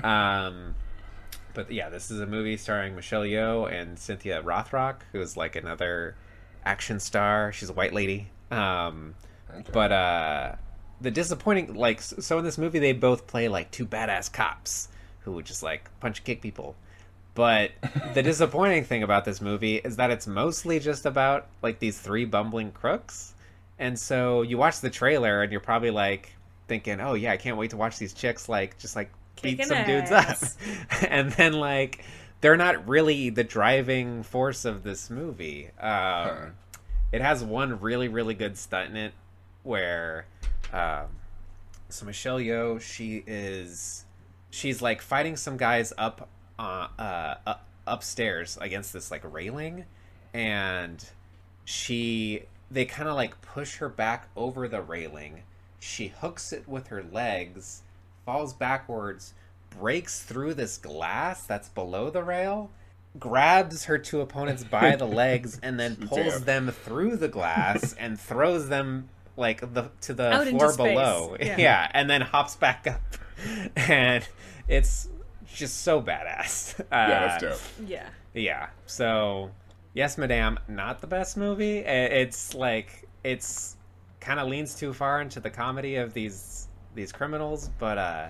Um, 0.05 0.75
but 1.55 1.71
yeah, 1.71 1.89
this 1.89 2.11
is 2.11 2.21
a 2.21 2.27
movie 2.27 2.57
starring 2.57 2.95
Michelle 2.97 3.23
Yeoh 3.23 3.71
and 3.73 3.99
Cynthia 3.99 4.43
Rothrock, 4.43 4.97
who 5.13 5.21
is 5.21 5.37
like 5.37 5.57
another 5.57 6.15
action 6.65 7.01
star. 7.01 7.53
She's 7.53 7.71
a 7.71 7.75
white 7.75 7.93
lady. 7.93 8.29
Um, 8.51 9.15
Okay. 9.55 9.71
but 9.73 9.93
uh, 9.93 10.55
the 11.03 11.11
disappointing, 11.11 11.75
like, 11.75 12.01
so 12.01 12.39
in 12.39 12.45
this 12.45 12.57
movie 12.57 12.79
they 12.79 12.93
both 12.95 13.27
play 13.27 13.49
like 13.49 13.71
two 13.71 13.87
badass 13.87 14.33
cops 14.33 14.89
who 15.21 15.33
would 15.33 15.45
just 15.45 15.63
like 15.63 15.91
punch 16.01 16.19
and 16.19 16.25
kick 16.25 16.41
people. 16.41 16.75
But 17.35 17.73
the 18.15 18.23
disappointing 18.23 18.85
thing 18.85 19.03
about 19.03 19.25
this 19.27 19.41
movie 19.43 19.77
is 19.77 19.97
that 19.97 20.11
it's 20.11 20.27
mostly 20.27 20.79
just 20.81 21.05
about 21.07 21.49
like 21.63 21.79
these 21.81 21.99
three 21.99 22.25
bumbling 22.25 22.73
crooks. 22.73 23.35
And 23.79 23.99
so 23.99 24.41
you 24.43 24.57
watch 24.59 24.81
the 24.81 24.91
trailer 24.91 25.43
and 25.43 25.51
you're 25.53 25.61
probably 25.61 25.91
like 25.91 26.33
thinking, 26.69 27.01
"Oh 27.01 27.15
yeah, 27.15 27.33
I 27.33 27.37
can't 27.37 27.57
wait 27.59 27.71
to 27.71 27.77
watch 27.77 27.99
these 27.99 28.15
chicks 28.15 28.49
like 28.49 28.79
just 28.79 28.97
like 28.97 29.11
beat 29.43 29.59
Kicking 29.59 29.67
some 29.67 29.87
dudes 29.87 30.11
up." 30.11 30.39
and 31.09 31.31
then 31.33 31.53
like 31.53 32.05
they're 32.41 32.57
not 32.57 32.89
really 32.89 33.31
the 33.31 33.45
driving 33.45 34.23
force 34.23 34.65
of 34.65 34.83
this 34.83 35.11
movie. 35.11 35.71
Um, 35.81 36.55
It 37.13 37.21
has 37.21 37.45
one 37.45 37.81
really 37.81 38.09
really 38.09 38.35
good 38.35 38.57
stunt 38.57 38.91
in 38.91 38.97
it 38.97 39.13
where 39.63 40.27
um, 40.73 41.07
so 41.89 42.07
Michelle 42.07 42.39
Yeoh 42.39 42.81
she 42.81 43.23
is 43.27 44.05
she's 44.51 44.81
like 44.81 45.03
fighting 45.03 45.37
some 45.37 45.57
guys 45.57 45.93
up 45.99 46.29
uh, 46.59 46.89
uh, 46.99 47.35
uh 47.47 47.55
upstairs 47.87 48.57
against 48.61 48.93
this 48.93 49.11
like 49.11 49.23
railing 49.31 49.85
and 50.33 51.05
she 51.65 52.45
they 52.71 52.85
kind 52.85 53.09
of 53.09 53.17
like 53.17 53.41
push 53.43 53.77
her 53.77 53.89
back 53.89 54.29
over 54.37 54.69
the 54.69 54.81
railing 54.81 55.43
she 55.79 56.09
hooks 56.09 56.53
it 56.53 56.69
with 56.69 56.89
her 56.89 57.03
legs 57.03 57.83
falls 58.25 58.53
backwards 58.53 59.35
breaks 59.71 60.23
through 60.23 60.55
this 60.55 60.77
glass 60.79 61.45
that's 61.47 61.69
below 61.71 62.11
the 62.11 62.23
rail 62.23 62.71
grabs 63.19 63.85
her 63.85 63.99
two 63.99 64.21
opponents 64.21 64.65
by 64.65 64.97
the 64.97 65.07
legs 65.23 65.59
and 65.63 65.79
then 65.79 65.97
pulls 65.97 66.35
Damn. 66.35 66.45
them 66.45 66.71
through 66.71 67.17
the 67.17 67.29
glass 67.29 67.93
and 67.99 68.19
throws 68.19 68.69
them 68.69 69.09
like 69.37 69.61
the 69.75 69.91
to 70.03 70.15
the 70.15 70.31
Out 70.31 70.47
floor 70.49 70.77
below 70.77 71.37
Yeah. 71.41 71.57
yeah 71.59 71.91
and 71.95 72.09
then 72.09 72.21
hops 72.21 72.57
back 72.57 72.87
up 72.87 73.01
and 73.77 74.27
it's 74.69 75.09
just 75.55 75.83
so 75.83 76.01
badass 76.01 76.81
uh, 76.81 76.85
Yeah, 76.91 77.09
that's 77.27 77.43
dope. 77.43 77.61
Yeah. 77.87 78.09
yeah. 78.33 78.69
So, 78.87 79.51
yes, 79.93 80.17
Madame, 80.17 80.59
not 80.69 81.01
the 81.03 81.07
best 81.07 81.37
movie. 81.37 81.79
It's 81.79 82.55
like 82.55 83.07
it's 83.23 83.77
kind 84.21 84.41
of 84.41 84.49
leans 84.49 84.75
too 84.75 84.95
far 84.95 85.21
into 85.21 85.41
the 85.41 85.51
comedy 85.51 85.97
of 85.97 86.15
these 86.15 86.69
these 86.95 87.13
criminals, 87.13 87.71
but 87.79 87.99
uh 87.99 88.29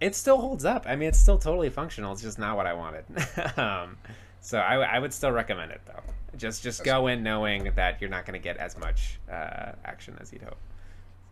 it 0.00 0.14
still 0.14 0.38
holds 0.38 0.64
up. 0.64 0.84
I 0.86 0.96
mean, 0.96 1.08
it's 1.08 1.20
still 1.20 1.38
totally 1.38 1.70
functional. 1.70 2.12
It's 2.12 2.22
just 2.22 2.38
not 2.38 2.56
what 2.56 2.66
I 2.66 2.74
wanted. 2.74 3.04
um 3.58 3.96
so 4.40 4.58
I, 4.58 4.76
I 4.76 4.98
would 4.98 5.12
still 5.12 5.32
recommend 5.32 5.72
it 5.72 5.80
though. 5.86 6.02
Just 6.36 6.62
just 6.62 6.84
go 6.84 7.06
in 7.06 7.22
knowing 7.22 7.72
that 7.76 8.00
you're 8.00 8.10
not 8.10 8.26
going 8.26 8.38
to 8.38 8.42
get 8.42 8.56
as 8.58 8.76
much 8.76 9.20
uh, 9.30 9.72
action 9.84 10.18
as 10.20 10.32
you'd 10.32 10.42
hope. 10.42 10.58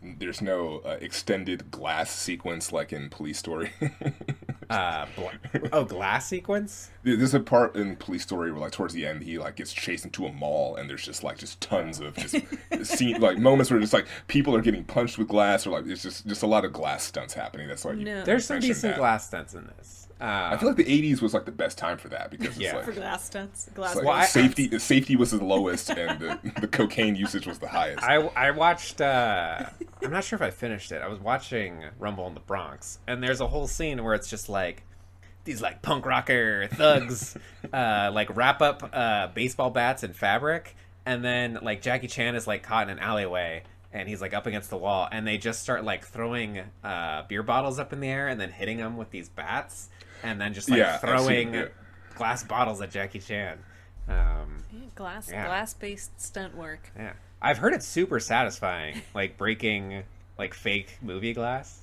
There's 0.02 0.42
no 0.42 0.82
uh, 0.84 0.96
extended 1.00 1.70
glass 1.70 2.10
sequence 2.10 2.72
like 2.72 2.92
in 2.92 3.08
Police 3.08 3.38
Story. 3.38 3.72
Uh, 4.70 5.06
bl- 5.16 5.66
oh, 5.70 5.84
glass 5.84 6.26
sequence. 6.28 6.88
There's 7.02 7.34
a 7.34 7.40
part 7.40 7.76
in 7.76 7.94
Police 7.96 8.22
Story 8.22 8.50
where, 8.50 8.60
like, 8.62 8.72
towards 8.72 8.94
the 8.94 9.04
end, 9.06 9.22
he 9.22 9.36
like 9.38 9.56
gets 9.56 9.70
chased 9.70 10.06
into 10.06 10.24
a 10.24 10.32
mall, 10.32 10.76
and 10.76 10.88
there's 10.88 11.04
just 11.04 11.22
like 11.22 11.36
just 11.36 11.60
tons 11.60 12.00
of 12.00 12.16
just 12.16 12.36
scene 12.82 13.20
like 13.20 13.36
moments 13.36 13.70
where 13.70 13.78
just 13.80 13.92
like 13.92 14.06
people 14.28 14.56
are 14.56 14.62
getting 14.62 14.84
punched 14.84 15.18
with 15.18 15.28
glass, 15.28 15.66
or 15.66 15.70
like 15.72 15.86
it's 15.86 16.02
just 16.02 16.26
just 16.26 16.42
a 16.42 16.46
lot 16.46 16.64
of 16.64 16.72
glass 16.72 17.02
stunts 17.02 17.34
happening. 17.34 17.68
That's 17.68 17.84
like 17.84 17.98
No. 17.98 18.24
There's 18.24 18.46
some 18.46 18.60
decent 18.60 18.94
that. 18.94 18.98
glass 18.98 19.26
stunts 19.26 19.52
in 19.52 19.66
this. 19.76 20.01
Uh, 20.22 20.50
I 20.52 20.56
feel 20.56 20.68
like 20.68 20.76
the 20.76 20.84
'80s 20.84 21.20
was 21.20 21.34
like 21.34 21.46
the 21.46 21.50
best 21.50 21.76
time 21.76 21.98
for 21.98 22.08
that 22.10 22.30
because 22.30 22.50
it's 22.50 22.58
Yeah. 22.58 22.76
like, 22.76 22.84
For 22.84 22.92
glass 22.92 23.24
stunts. 23.24 23.68
Glass 23.74 23.96
it's 23.96 24.04
like 24.04 24.06
Well, 24.06 24.24
safety 24.26 24.68
the 24.68 24.78
safety 24.78 25.16
was 25.16 25.32
the 25.32 25.42
lowest 25.44 25.90
and 25.90 26.20
the, 26.20 26.38
the 26.60 26.68
cocaine 26.68 27.16
usage 27.16 27.46
was 27.46 27.58
the 27.58 27.66
highest. 27.68 28.04
I, 28.04 28.16
I 28.36 28.52
watched 28.52 29.00
uh 29.00 29.64
I'm 30.02 30.10
not 30.12 30.22
sure 30.22 30.36
if 30.36 30.42
I 30.42 30.50
finished 30.50 30.92
it. 30.92 31.02
I 31.02 31.08
was 31.08 31.18
watching 31.18 31.82
Rumble 31.98 32.26
in 32.28 32.34
the 32.34 32.40
Bronx 32.40 33.00
and 33.08 33.20
there's 33.20 33.40
a 33.40 33.48
whole 33.48 33.66
scene 33.66 34.04
where 34.04 34.14
it's 34.14 34.30
just 34.30 34.48
like 34.48 34.84
these 35.44 35.60
like 35.60 35.82
punk 35.82 36.06
rocker 36.06 36.68
thugs 36.68 37.36
uh 37.72 38.10
like 38.14 38.34
wrap 38.36 38.62
up 38.62 38.88
uh 38.92 39.26
baseball 39.34 39.70
bats 39.70 40.04
in 40.04 40.12
fabric 40.12 40.76
and 41.04 41.24
then 41.24 41.58
like 41.62 41.82
Jackie 41.82 42.06
Chan 42.06 42.36
is 42.36 42.46
like 42.46 42.62
caught 42.62 42.88
in 42.88 42.98
an 42.98 43.02
alleyway 43.02 43.64
and 43.92 44.08
he's 44.08 44.20
like 44.20 44.34
up 44.34 44.46
against 44.46 44.70
the 44.70 44.76
wall 44.78 45.08
and 45.10 45.26
they 45.26 45.36
just 45.36 45.60
start 45.62 45.82
like 45.84 46.06
throwing 46.06 46.60
uh 46.84 47.22
beer 47.26 47.42
bottles 47.42 47.80
up 47.80 47.92
in 47.92 47.98
the 47.98 48.06
air 48.08 48.28
and 48.28 48.40
then 48.40 48.52
hitting 48.52 48.76
them 48.76 48.96
with 48.96 49.10
these 49.10 49.28
bats 49.28 49.88
and 50.22 50.40
then 50.40 50.54
just 50.54 50.68
like 50.70 50.78
Yeah, 50.78 50.94
I've 50.94 51.00
seen 51.00 51.08
throwing 51.50 51.54
it, 51.54 51.74
glass 52.14 52.44
bottles 52.44 52.80
at 52.80 52.90
Jackie 52.90 53.18
Chan. 53.20 53.58
Um 54.08 54.62
Yeah, 54.72 54.80
glass 54.94 55.30
Yeah. 55.30 55.46
glass 55.46 55.74
based 55.74 56.20
stunt 56.20 56.56
work. 56.56 56.90
yeah. 56.96 57.12
I've 57.40 57.58
heard 57.58 57.74
it's 57.74 57.86
super 57.86 58.20
satisfying, 58.20 59.02
like 59.14 59.36
breaking 59.36 60.04
like 60.38 60.54
fake 60.54 60.98
movie 61.02 61.32
glass. 61.32 61.80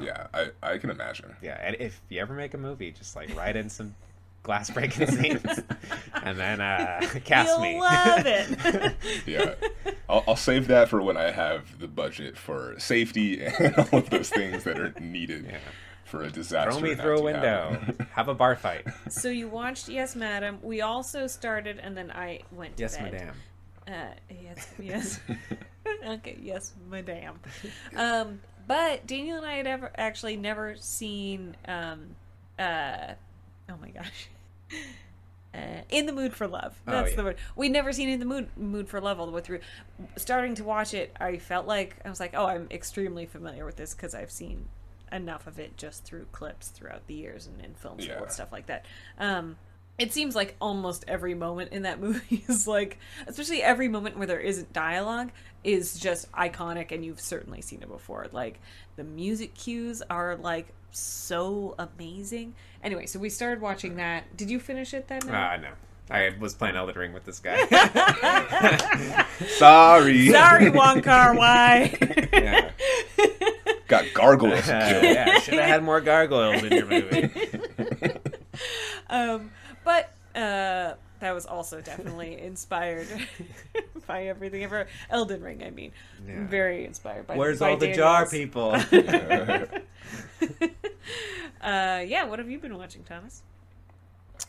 yeah, 0.00 0.26
I, 0.32 0.48
I 0.62 0.78
can 0.78 0.90
imagine. 0.90 1.34
Yeah, 1.42 1.58
and 1.62 1.76
if 1.80 2.00
you 2.08 2.20
ever 2.20 2.34
make 2.34 2.54
a 2.54 2.58
movie, 2.58 2.90
just 2.92 3.14
like 3.16 3.34
write 3.36 3.56
in 3.56 3.68
some 3.68 3.94
glass 4.42 4.70
breaking 4.70 5.06
scenes, 5.18 5.42
and 6.22 6.38
then 6.38 6.60
uh, 6.60 7.00
cast 7.24 7.48
You'll 7.48 7.60
me. 7.60 7.80
love 7.80 8.22
it. 8.26 8.94
Yeah, 9.26 9.54
I'll, 10.08 10.24
I'll 10.28 10.36
save 10.36 10.66
that 10.68 10.88
for 10.88 11.00
when 11.02 11.16
I 11.16 11.30
have 11.30 11.78
the 11.78 11.86
budget 11.88 12.36
for 12.36 12.74
safety 12.78 13.40
and 13.44 13.74
all 13.76 13.98
of 14.00 14.10
those 14.10 14.30
things 14.30 14.64
that 14.64 14.78
are 14.80 14.92
needed 15.00 15.46
Yeah. 15.48 15.58
For 16.12 16.22
a 16.24 16.30
disaster. 16.30 16.70
Throw 16.72 16.80
me 16.80 16.94
through 16.94 17.18
a 17.18 17.22
window. 17.22 17.80
Have 18.12 18.28
a 18.28 18.34
bar 18.34 18.54
fight. 18.54 18.86
so 19.08 19.30
you 19.30 19.48
watched 19.48 19.88
Yes, 19.88 20.14
Madam. 20.14 20.58
We 20.62 20.82
also 20.82 21.26
started, 21.26 21.78
and 21.82 21.96
then 21.96 22.10
I 22.10 22.40
went 22.52 22.76
to 22.76 22.82
Yes, 22.82 22.98
bed. 22.98 23.12
madame. 23.12 23.34
Uh, 23.88 24.14
yes, 24.42 24.74
yes. 24.78 25.20
okay, 26.06 26.36
yes, 26.40 26.74
madame. 26.90 27.40
Um, 27.96 28.40
but 28.68 29.06
Daniel 29.06 29.38
and 29.38 29.46
I 29.46 29.54
had 29.54 29.66
ever 29.66 29.90
actually 29.96 30.36
never 30.36 30.76
seen. 30.76 31.56
Um, 31.66 32.14
uh, 32.58 33.14
oh 33.70 33.76
my 33.80 33.88
gosh. 33.88 34.28
Uh, 35.54 35.82
in 35.90 36.04
the 36.06 36.12
mood 36.12 36.34
for 36.34 36.46
love. 36.46 36.78
Oh, 36.86 36.92
That's 36.92 37.10
yeah. 37.10 37.16
the 37.16 37.24
word. 37.24 37.36
We'd 37.56 37.72
never 37.72 37.92
seen 37.92 38.10
in 38.10 38.20
the 38.20 38.26
mood 38.26 38.48
mood 38.56 38.88
for 38.88 39.00
love 39.00 39.18
all 39.18 39.26
the 39.26 39.32
way 39.32 39.40
through. 39.40 39.60
Starting 40.16 40.54
to 40.56 40.64
watch 40.64 40.92
it, 40.92 41.14
I 41.18 41.38
felt 41.38 41.66
like 41.66 41.96
I 42.04 42.10
was 42.10 42.20
like, 42.20 42.32
oh, 42.34 42.46
I'm 42.46 42.68
extremely 42.70 43.24
familiar 43.26 43.64
with 43.64 43.76
this 43.76 43.94
because 43.94 44.14
I've 44.14 44.30
seen 44.30 44.68
enough 45.12 45.46
of 45.46 45.58
it 45.58 45.76
just 45.76 46.04
through 46.04 46.26
clips 46.32 46.68
throughout 46.68 47.06
the 47.06 47.14
years 47.14 47.46
and 47.46 47.64
in 47.64 47.74
film 47.74 47.96
Yeah. 48.00 48.22
and 48.22 48.30
stuff 48.30 48.50
like 48.52 48.66
that. 48.66 48.84
Um, 49.18 49.56
it 49.98 50.12
seems 50.12 50.34
like 50.34 50.56
almost 50.60 51.04
every 51.06 51.34
moment 51.34 51.72
in 51.72 51.82
that 51.82 52.00
movie 52.06 52.44
is 52.48 52.66
like, 52.66 52.98
especially 53.26 53.62
every 53.62 53.88
moment 53.88 54.16
where 54.16 54.26
there 54.26 54.40
isn't 54.40 54.72
dialogue, 54.72 55.30
is 55.64 55.98
just 55.98 56.30
iconic, 56.32 56.90
and 56.90 57.04
you've 57.04 57.20
certainly 57.20 57.60
seen 57.60 57.82
it 57.82 57.88
before. 57.88 58.26
Like 58.32 58.58
the 58.96 59.04
music 59.04 59.54
cues 59.54 60.02
are 60.10 60.36
like 60.36 60.66
so 60.90 61.74
amazing. 61.78 62.54
Anyway, 62.82 63.06
so 63.06 63.18
we 63.18 63.28
started 63.30 63.60
watching 63.60 63.96
that. 63.96 64.36
Did 64.36 64.50
you 64.50 64.58
finish 64.58 64.92
it 64.94 65.06
then? 65.08 65.20
Ah, 65.30 65.56
no. 65.56 65.68
I 66.10 66.34
was 66.40 66.52
playing 66.52 66.74
Elden 66.76 66.96
Ring 66.98 67.12
with 67.12 67.24
this 67.24 67.38
guy. 67.38 67.56
Sorry, 69.46 70.28
Sorry, 70.30 70.68
Wong 70.68 71.00
Kar 71.00 71.34
Wai. 71.34 71.96
yeah, 72.32 72.70
got 73.88 74.04
gargoyles. 74.14 74.68
uh, 74.68 74.80
to 75.00 75.06
yeah. 75.06 75.38
Should 75.40 75.54
have 75.54 75.64
had 75.68 75.82
more 75.84 76.00
gargoyles 76.00 76.62
in 76.62 76.72
your 76.72 76.86
movie. 76.86 77.30
um, 79.10 79.50
but 79.84 80.12
uh, 80.34 80.94
that 81.20 81.32
was 81.34 81.46
also 81.46 81.80
definitely 81.80 82.40
inspired 82.40 83.06
by 84.06 84.26
everything 84.26 84.64
ever 84.64 84.86
Elden 85.10 85.42
Ring. 85.42 85.62
I 85.62 85.70
mean, 85.70 85.92
Yeah. 86.26 86.46
very 86.46 86.84
inspired 86.84 87.26
by. 87.26 87.36
Where's 87.36 87.60
by 87.60 87.70
all 87.70 87.76
the 87.76 87.92
jar 87.92 88.28
people? 88.28 88.76
Uh, 91.60 92.02
yeah, 92.06 92.24
what 92.24 92.40
have 92.40 92.50
you 92.50 92.58
been 92.58 92.76
watching, 92.76 93.04
Thomas? 93.04 93.42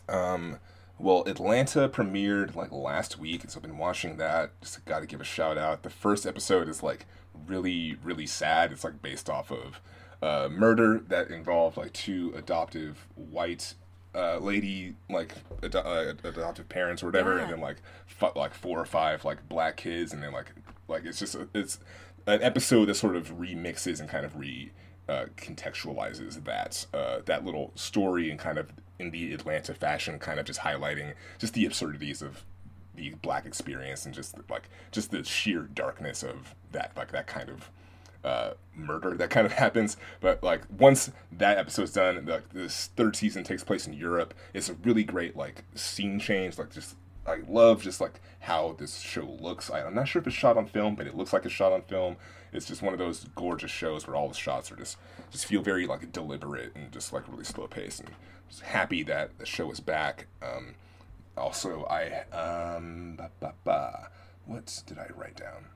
Um, 0.08 0.58
well, 0.98 1.24
Atlanta 1.26 1.88
premiered 1.88 2.54
like 2.54 2.70
last 2.72 3.18
week, 3.18 3.42
and 3.42 3.50
so 3.50 3.58
I've 3.58 3.62
been 3.62 3.78
watching 3.78 4.16
that. 4.18 4.58
Just 4.60 4.84
got 4.84 5.00
to 5.00 5.06
give 5.06 5.20
a 5.20 5.24
shout 5.24 5.58
out. 5.58 5.82
The 5.82 5.90
first 5.90 6.26
episode 6.26 6.68
is 6.68 6.82
like 6.82 7.06
really, 7.46 7.96
really 8.02 8.26
sad. 8.26 8.72
It's 8.72 8.84
like 8.84 9.02
based 9.02 9.28
off 9.28 9.50
of 9.50 9.80
uh, 10.22 10.48
murder 10.50 11.00
that 11.08 11.30
involved 11.30 11.76
like 11.76 11.92
two 11.92 12.32
adoptive 12.36 13.06
white 13.16 13.74
uh, 14.14 14.38
lady 14.38 14.94
like 15.10 15.34
ado- 15.62 15.78
uh, 15.78 16.14
adoptive 16.22 16.68
parents 16.68 17.02
or 17.02 17.06
whatever, 17.06 17.36
Yeah. 17.36 17.42
and 17.42 17.52
then 17.52 17.60
like 17.60 17.78
fu- 18.06 18.30
like 18.36 18.54
four 18.54 18.78
or 18.80 18.86
five 18.86 19.24
like 19.24 19.48
black 19.48 19.76
kids, 19.76 20.12
and 20.12 20.22
then 20.22 20.32
like 20.32 20.52
like 20.86 21.04
it's 21.04 21.18
just 21.18 21.34
a, 21.34 21.48
it's 21.54 21.80
an 22.26 22.40
episode 22.42 22.86
that 22.86 22.94
sort 22.94 23.16
of 23.16 23.32
remixes 23.36 23.98
and 24.00 24.08
kind 24.08 24.24
of 24.24 24.36
re 24.38 24.70
uh, 25.08 25.26
contextualizes 25.36 26.44
that 26.44 26.86
uh, 26.94 27.18
that 27.26 27.44
little 27.44 27.72
story 27.74 28.30
and 28.30 28.38
kind 28.38 28.56
of 28.58 28.70
in 28.98 29.10
the 29.10 29.32
Atlanta 29.32 29.74
fashion, 29.74 30.18
kind 30.18 30.38
of 30.38 30.46
just 30.46 30.60
highlighting 30.60 31.14
just 31.38 31.54
the 31.54 31.66
absurdities 31.66 32.22
of 32.22 32.44
the 32.94 33.10
black 33.22 33.44
experience 33.44 34.06
and 34.06 34.14
just 34.14 34.36
like 34.48 34.68
just 34.92 35.10
the 35.10 35.24
sheer 35.24 35.62
darkness 35.62 36.22
of 36.22 36.54
that 36.70 36.92
like 36.96 37.10
that 37.10 37.26
kind 37.26 37.48
of 37.48 37.70
uh, 38.24 38.54
murder 38.74 39.14
that 39.16 39.30
kind 39.30 39.46
of 39.46 39.52
happens. 39.64 39.96
But 40.20 40.42
like 40.42 40.62
once 40.78 41.10
that 41.32 41.58
episode's 41.58 41.92
done, 41.92 42.24
the, 42.24 42.42
this 42.52 42.90
third 42.96 43.16
season 43.16 43.44
takes 43.44 43.64
place 43.64 43.86
in 43.86 43.92
Europe. 43.92 44.34
It's 44.52 44.68
a 44.68 44.74
really 44.74 45.04
great 45.04 45.36
like 45.36 45.64
scene 45.74 46.18
change. 46.18 46.58
Like 46.58 46.70
just 46.70 46.96
I 47.26 47.38
love 47.48 47.82
just 47.82 48.00
like 48.00 48.20
how 48.40 48.74
this 48.78 48.98
show 49.00 49.36
looks. 49.40 49.70
I, 49.70 49.82
I'm 49.82 49.94
not 49.94 50.08
sure 50.08 50.20
if 50.20 50.26
it's 50.26 50.36
shot 50.36 50.56
on 50.56 50.66
film, 50.66 50.94
but 50.94 51.06
it 51.06 51.16
looks 51.16 51.32
like 51.32 51.44
it's 51.44 51.54
shot 51.54 51.72
on 51.72 51.82
film. 51.82 52.16
It's 52.52 52.66
just 52.66 52.82
one 52.82 52.92
of 52.92 52.98
those 52.98 53.26
gorgeous 53.34 53.70
shows 53.70 54.06
where 54.06 54.14
all 54.14 54.28
the 54.28 54.34
shots 54.34 54.70
are 54.70 54.76
just 54.76 54.96
just 55.30 55.46
feel 55.46 55.62
very 55.62 55.86
like 55.86 56.12
deliberate 56.12 56.72
and 56.74 56.92
just 56.92 57.12
like 57.12 57.28
really 57.28 57.44
slow 57.44 57.66
paced. 57.66 58.00
And 58.00 58.10
just 58.48 58.62
happy 58.62 59.02
that 59.04 59.38
the 59.38 59.46
show 59.46 59.70
is 59.70 59.80
back. 59.80 60.26
Um, 60.42 60.74
also, 61.36 61.86
I 61.90 62.24
um, 62.34 63.18
what 64.46 64.82
did 64.86 64.98
I 64.98 65.08
write 65.16 65.36
down? 65.36 65.66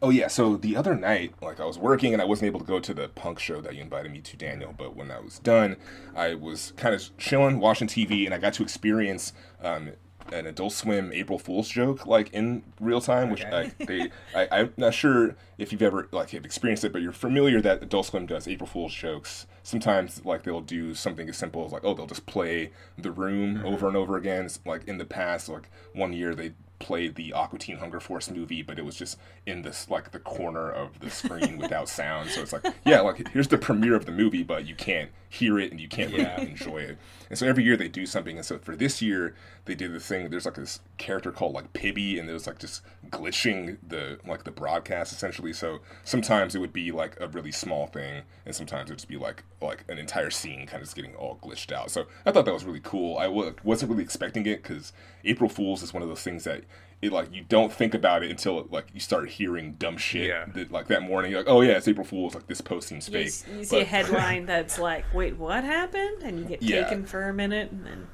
Oh 0.00 0.10
yeah, 0.10 0.28
so 0.28 0.56
the 0.56 0.76
other 0.76 0.94
night, 0.94 1.34
like 1.42 1.58
I 1.58 1.64
was 1.64 1.76
working 1.76 2.12
and 2.12 2.22
I 2.22 2.24
wasn't 2.24 2.46
able 2.46 2.60
to 2.60 2.66
go 2.66 2.78
to 2.78 2.94
the 2.94 3.08
punk 3.08 3.40
show 3.40 3.60
that 3.60 3.74
you 3.74 3.82
invited 3.82 4.12
me 4.12 4.20
to, 4.20 4.36
Daniel. 4.36 4.72
But 4.76 4.94
when 4.94 5.10
I 5.10 5.18
was 5.18 5.40
done, 5.40 5.76
I 6.14 6.34
was 6.34 6.72
kind 6.76 6.94
of 6.94 7.16
chilling, 7.18 7.58
watching 7.58 7.88
TV, 7.88 8.24
and 8.24 8.32
I 8.32 8.38
got 8.38 8.54
to 8.54 8.62
experience 8.62 9.32
um, 9.60 9.90
an 10.32 10.46
Adult 10.46 10.72
Swim 10.72 11.12
April 11.12 11.38
Fool's 11.38 11.68
joke 11.68 12.06
like 12.06 12.30
in 12.32 12.62
real 12.80 13.00
time, 13.00 13.30
which 13.30 13.44
Okay. 13.44 13.72
I, 13.80 13.84
they 13.84 14.10
I, 14.34 14.48
I'm 14.60 14.74
not 14.76 14.94
sure 14.94 15.36
if 15.56 15.72
you've 15.72 15.82
ever 15.82 16.08
like 16.12 16.30
have 16.30 16.44
experienced 16.44 16.84
it, 16.84 16.92
but 16.92 17.02
you're 17.02 17.12
familiar 17.12 17.60
that 17.60 17.82
Adult 17.82 18.06
Swim 18.06 18.26
does 18.26 18.46
April 18.48 18.66
Fool's 18.68 18.94
jokes. 18.94 19.46
Sometimes 19.62 20.24
like 20.24 20.42
they'll 20.42 20.60
do 20.60 20.94
something 20.94 21.28
as 21.28 21.36
simple 21.36 21.64
as 21.64 21.72
like 21.72 21.84
oh 21.84 21.94
they'll 21.94 22.06
just 22.06 22.26
play 22.26 22.70
The 22.96 23.10
Room 23.10 23.56
mm-hmm. 23.56 23.66
over 23.66 23.88
and 23.88 23.96
over 23.96 24.16
again. 24.16 24.46
It's, 24.46 24.60
like 24.64 24.86
in 24.86 24.98
the 24.98 25.04
past, 25.04 25.48
like 25.48 25.70
one 25.92 26.12
year 26.12 26.34
they 26.34 26.52
played 26.78 27.16
the 27.16 27.32
Aqua 27.32 27.58
Teen 27.58 27.78
Hunger 27.78 28.00
Force 28.00 28.30
movie, 28.30 28.62
but 28.62 28.78
it 28.78 28.84
was 28.84 28.94
just 28.96 29.18
in 29.46 29.62
this 29.62 29.90
like 29.90 30.12
the 30.12 30.18
corner 30.18 30.70
of 30.70 31.00
the 31.00 31.10
screen 31.10 31.58
without 31.58 31.88
sound. 31.88 32.30
So 32.30 32.40
it's 32.42 32.52
like, 32.52 32.64
yeah, 32.86 33.00
like 33.00 33.28
here's 33.28 33.48
the 33.48 33.58
premiere 33.58 33.94
of 33.96 34.06
the 34.06 34.12
movie, 34.12 34.42
but 34.44 34.66
you 34.66 34.74
can't 34.74 35.10
hear 35.28 35.58
it 35.58 35.70
and 35.72 35.80
you 35.80 35.88
can't 35.88 36.10
really 36.12 36.22
Yeah. 36.24 36.40
enjoy 36.40 36.78
it. 36.78 36.98
And 37.30 37.38
so 37.38 37.46
every 37.46 37.64
year 37.64 37.76
they 37.76 37.88
do 37.88 38.06
something. 38.06 38.36
And 38.36 38.46
so 38.46 38.58
for 38.58 38.74
this 38.76 39.02
year, 39.02 39.34
they 39.66 39.74
did 39.74 39.92
the 39.92 40.00
thing. 40.00 40.30
There's 40.30 40.46
like 40.46 40.54
this 40.54 40.80
character 40.96 41.30
called 41.32 41.52
like 41.54 41.72
Pibby, 41.72 42.18
and 42.18 42.30
it 42.30 42.32
was 42.32 42.46
like 42.46 42.58
just 42.58 42.82
glitching 43.10 43.78
the 43.86 44.18
like 44.26 44.44
the 44.44 44.50
broadcast 44.50 45.12
essentially. 45.12 45.52
So 45.52 45.80
sometimes 46.04 46.54
it 46.54 46.58
would 46.58 46.72
be 46.72 46.92
like 46.92 47.16
a 47.20 47.28
really 47.28 47.52
small 47.52 47.86
thing, 47.86 48.22
and 48.46 48.54
sometimes 48.54 48.90
it 48.90 48.92
would 48.92 48.98
just 48.98 49.08
be 49.08 49.16
like 49.16 49.44
like 49.60 49.84
an 49.88 49.98
entire 49.98 50.30
scene 50.30 50.66
kind 50.66 50.80
of 50.82 50.86
just 50.88 50.96
getting 50.96 51.14
all 51.14 51.38
glitched 51.42 51.72
out. 51.72 51.90
So 51.90 52.06
I 52.26 52.30
thought 52.32 52.44
that 52.44 52.54
was 52.54 52.64
really 52.64 52.80
cool. 52.82 53.18
I 53.18 53.24
w- 53.24 53.54
wasn't 53.64 53.90
really 53.90 54.02
expecting 54.04 54.46
it 54.46 54.62
because 54.62 54.92
April 55.24 55.48
Fools 55.50 55.82
is 55.82 55.92
one 55.92 56.02
of 56.02 56.08
those 56.08 56.22
things 56.22 56.44
that 56.44 56.64
it 57.00 57.12
like 57.12 57.32
you 57.32 57.44
don't 57.48 57.72
think 57.72 57.94
about 57.94 58.24
it 58.24 58.30
until 58.30 58.66
like 58.70 58.86
you 58.92 58.98
start 58.98 59.28
hearing 59.30 59.74
dumb 59.74 59.96
shit 59.96 60.28
Yeah. 60.30 60.46
that 60.54 60.72
like 60.72 60.88
that 60.88 61.02
morning 61.02 61.30
you're 61.30 61.40
like 61.40 61.48
oh 61.48 61.60
yeah 61.60 61.72
it's 61.76 61.86
April 61.86 62.04
Fool's 62.04 62.34
like 62.34 62.48
this 62.48 62.60
post 62.60 62.88
seems 62.88 63.06
You, 63.08 63.12
fake 63.14 63.26
s- 63.28 63.44
you 63.56 63.64
see 63.64 63.80
a 63.80 63.84
headline 63.94 64.46
that's 64.46 64.78
like, 64.80 65.04
"Wait, 65.14 65.36
what 65.36 65.62
happened?" 65.62 66.22
and 66.24 66.38
you 66.40 66.44
get 66.44 66.60
Yeah. 66.62 66.82
taken 66.84 67.06
for 67.06 67.28
a 67.28 67.32
minute, 67.32 67.70
and 67.70 67.86
then 67.86 68.08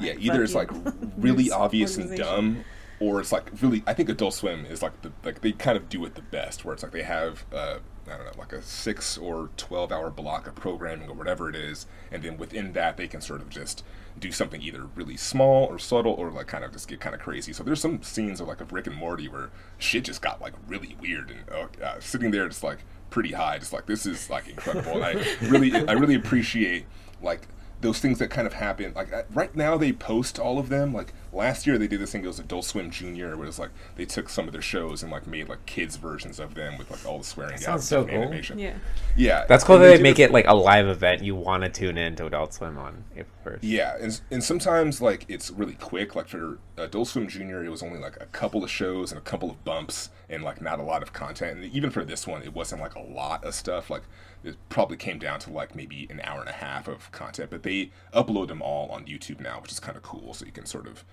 you're 0.00 0.14
yeah 0.14 0.14
either 0.18 0.42
it's 0.44 0.52
you." 0.54 0.58
like 0.60 0.70
really 1.18 1.50
obvious 1.50 1.98
and 1.98 2.16
dumb 2.16 2.64
or 3.02 3.20
it's 3.20 3.32
like 3.32 3.50
really 3.60 3.82
i 3.86 3.92
think 3.92 4.08
adult 4.08 4.32
swim 4.32 4.64
is 4.64 4.80
like 4.80 5.02
the 5.02 5.10
like 5.24 5.40
they 5.40 5.50
kind 5.50 5.76
of 5.76 5.88
do 5.88 6.04
it 6.04 6.14
the 6.14 6.22
best 6.22 6.64
where 6.64 6.72
it's 6.72 6.84
like 6.84 6.92
they 6.92 7.02
have 7.02 7.44
uh 7.52 7.78
i 8.06 8.16
don't 8.16 8.24
know 8.24 8.32
like 8.38 8.52
a 8.52 8.62
six 8.62 9.18
or 9.18 9.50
12 9.56 9.90
hour 9.90 10.08
block 10.08 10.46
of 10.46 10.54
programming 10.54 11.08
or 11.08 11.14
whatever 11.14 11.48
it 11.48 11.56
is 11.56 11.86
and 12.12 12.22
then 12.22 12.36
within 12.36 12.72
that 12.74 12.96
they 12.96 13.08
can 13.08 13.20
sort 13.20 13.40
of 13.40 13.50
just 13.50 13.84
do 14.20 14.30
something 14.30 14.62
either 14.62 14.84
really 14.94 15.16
small 15.16 15.64
or 15.64 15.80
subtle 15.80 16.12
or 16.12 16.30
like 16.30 16.46
kind 16.46 16.62
of 16.62 16.70
just 16.70 16.86
get 16.86 17.00
kind 17.00 17.14
of 17.14 17.20
crazy 17.20 17.52
so 17.52 17.64
there's 17.64 17.80
some 17.80 18.00
scenes 18.04 18.40
of 18.40 18.46
like 18.46 18.60
of 18.60 18.72
rick 18.72 18.86
and 18.86 18.94
morty 18.94 19.26
where 19.26 19.50
shit 19.78 20.04
just 20.04 20.22
got 20.22 20.40
like 20.40 20.54
really 20.68 20.96
weird 21.00 21.28
and 21.28 21.40
uh, 21.50 21.84
uh, 21.84 21.98
sitting 21.98 22.30
there 22.30 22.46
just 22.46 22.62
like 22.62 22.78
pretty 23.10 23.32
high 23.32 23.58
just 23.58 23.72
like 23.72 23.86
this 23.86 24.06
is 24.06 24.30
like 24.30 24.46
incredible 24.48 25.02
and 25.02 25.04
i 25.04 25.46
really 25.48 25.74
i 25.88 25.92
really 25.92 26.14
appreciate 26.14 26.86
like 27.20 27.48
those 27.82 27.98
things 27.98 28.18
that 28.18 28.30
kind 28.30 28.46
of 28.46 28.54
happen. 28.54 28.92
Like 28.94 29.12
uh, 29.12 29.24
right 29.30 29.54
now, 29.54 29.76
they 29.76 29.92
post 29.92 30.38
all 30.38 30.58
of 30.58 30.68
them. 30.68 30.94
Like 30.94 31.12
last 31.32 31.66
year, 31.66 31.78
they 31.78 31.86
did 31.86 32.00
this 32.00 32.12
thing. 32.12 32.24
It 32.24 32.28
was 32.28 32.38
Adult 32.38 32.64
Swim 32.64 32.90
Junior, 32.90 33.36
where 33.36 33.44
it 33.44 33.48
was 33.48 33.58
like 33.58 33.70
they 33.96 34.04
took 34.04 34.28
some 34.28 34.46
of 34.46 34.52
their 34.52 34.62
shows 34.62 35.02
and 35.02 35.10
like 35.10 35.26
made 35.26 35.48
like 35.48 35.64
kids 35.66 35.96
versions 35.96 36.38
of 36.38 36.54
them 36.54 36.78
with 36.78 36.90
like 36.90 37.04
all 37.06 37.18
the 37.18 37.24
swearing 37.24 37.58
sounds 37.58 37.84
so 37.84 38.02
and 38.02 38.10
cool. 38.10 38.22
animation. 38.22 38.58
Yeah. 38.58 38.74
yeah, 39.16 39.44
That's 39.48 39.64
cool 39.64 39.78
that 39.78 39.86
they 39.86 39.96
did 39.96 40.02
make 40.02 40.18
it 40.18 40.30
like 40.30 40.46
a 40.46 40.54
live 40.54 40.86
event. 40.86 41.22
You 41.22 41.34
want 41.34 41.64
to 41.64 41.70
tune 41.70 41.98
in 41.98 42.16
to 42.16 42.26
Adult 42.26 42.54
Swim 42.54 42.76
on 42.78 43.04
April 43.16 43.26
first. 43.42 43.64
Yeah, 43.64 43.96
and, 44.00 44.20
and 44.30 44.44
sometimes 44.44 45.00
like 45.00 45.24
it's 45.28 45.50
really 45.50 45.74
quick. 45.74 46.14
Like 46.14 46.28
for 46.28 46.58
Adult 46.76 47.08
Swim 47.08 47.28
Junior, 47.28 47.64
it 47.64 47.70
was 47.70 47.82
only 47.82 47.98
like 47.98 48.16
a 48.20 48.26
couple 48.26 48.62
of 48.62 48.70
shows 48.70 49.10
and 49.10 49.18
a 49.18 49.24
couple 49.24 49.50
of 49.50 49.64
bumps 49.64 50.10
and 50.28 50.42
like 50.42 50.60
not 50.60 50.78
a 50.78 50.82
lot 50.82 51.02
of 51.02 51.12
content. 51.12 51.58
And 51.58 51.72
even 51.72 51.90
for 51.90 52.04
this 52.04 52.26
one, 52.26 52.42
it 52.42 52.54
wasn't 52.54 52.80
like 52.80 52.94
a 52.94 53.02
lot 53.02 53.44
of 53.44 53.54
stuff. 53.54 53.90
Like 53.90 54.02
it 54.44 54.56
probably 54.68 54.96
came 54.96 55.18
down 55.18 55.38
to 55.40 55.50
like 55.50 55.74
maybe 55.74 56.06
an 56.10 56.20
hour 56.24 56.40
and 56.40 56.48
a 56.48 56.52
half 56.52 56.88
of 56.88 57.10
content. 57.12 57.50
But 57.50 57.62
they 57.62 57.90
upload 58.12 58.48
them 58.48 58.62
all 58.62 58.90
on 58.90 59.04
YouTube 59.04 59.40
now, 59.40 59.60
which 59.60 59.72
is 59.72 59.80
kind 59.80 59.96
of 59.96 60.02
cool. 60.02 60.34
So 60.34 60.46
you 60.46 60.52
can 60.52 60.66
sort 60.66 60.86
of 60.86 61.04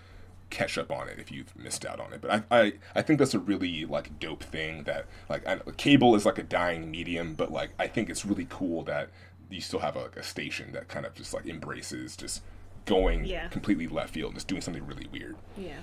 catch 0.49 0.77
up 0.77 0.91
on 0.91 1.07
it 1.09 1.19
if 1.19 1.31
you've 1.31 1.55
missed 1.55 1.85
out 1.85 1.99
on 1.99 2.13
it. 2.13 2.21
But 2.21 2.31
I, 2.51 2.59
I, 2.61 2.73
I 2.95 3.01
think 3.01 3.19
that's 3.19 3.33
a 3.33 3.39
really 3.39 3.85
like 3.85 4.19
dope 4.19 4.43
thing 4.43 4.83
that 4.83 5.05
like 5.29 5.47
I, 5.47 5.57
cable 5.77 6.15
is 6.15 6.25
like 6.25 6.37
a 6.37 6.43
dying 6.43 6.89
medium, 6.91 7.33
but 7.35 7.51
like 7.51 7.71
I 7.79 7.87
think 7.87 8.09
it's 8.09 8.25
really 8.25 8.47
cool 8.49 8.83
that 8.83 9.09
you 9.49 9.61
still 9.61 9.79
have 9.79 9.95
a, 9.95 10.01
like 10.03 10.17
a 10.17 10.23
station 10.23 10.71
that 10.73 10.87
kind 10.87 11.05
of 11.05 11.15
just 11.15 11.33
like 11.33 11.45
embraces 11.47 12.15
just 12.15 12.41
going 12.85 13.25
Yeah. 13.25 13.47
completely 13.49 13.87
left 13.87 14.13
field 14.13 14.29
and 14.29 14.35
just 14.35 14.47
doing 14.47 14.61
something 14.61 14.85
really 14.85 15.07
weird. 15.11 15.35
Yeah. 15.57 15.73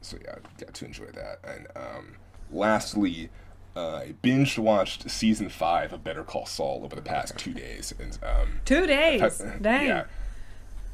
So 0.00 0.16
yeah, 0.24 0.34
I 0.36 0.60
got 0.64 0.74
to 0.74 0.84
enjoy 0.84 1.06
that. 1.06 1.38
And 1.44 1.66
um, 1.76 2.16
lastly, 2.50 3.30
uh, 3.74 3.96
I 3.96 4.14
binge 4.22 4.58
watched 4.58 5.08
season 5.10 5.48
five 5.48 5.92
of 5.92 6.04
Better 6.04 6.22
Call 6.24 6.46
Saul 6.46 6.82
over 6.84 6.94
the 6.94 7.02
past 7.02 7.38
two 7.38 7.54
days, 7.54 7.94
and 7.98 8.18
um, 8.22 8.60
Two 8.64 8.86
days. 8.86 9.40
uh, 9.40 9.56
Dang. 9.62 9.86
Yeah. 9.86 10.04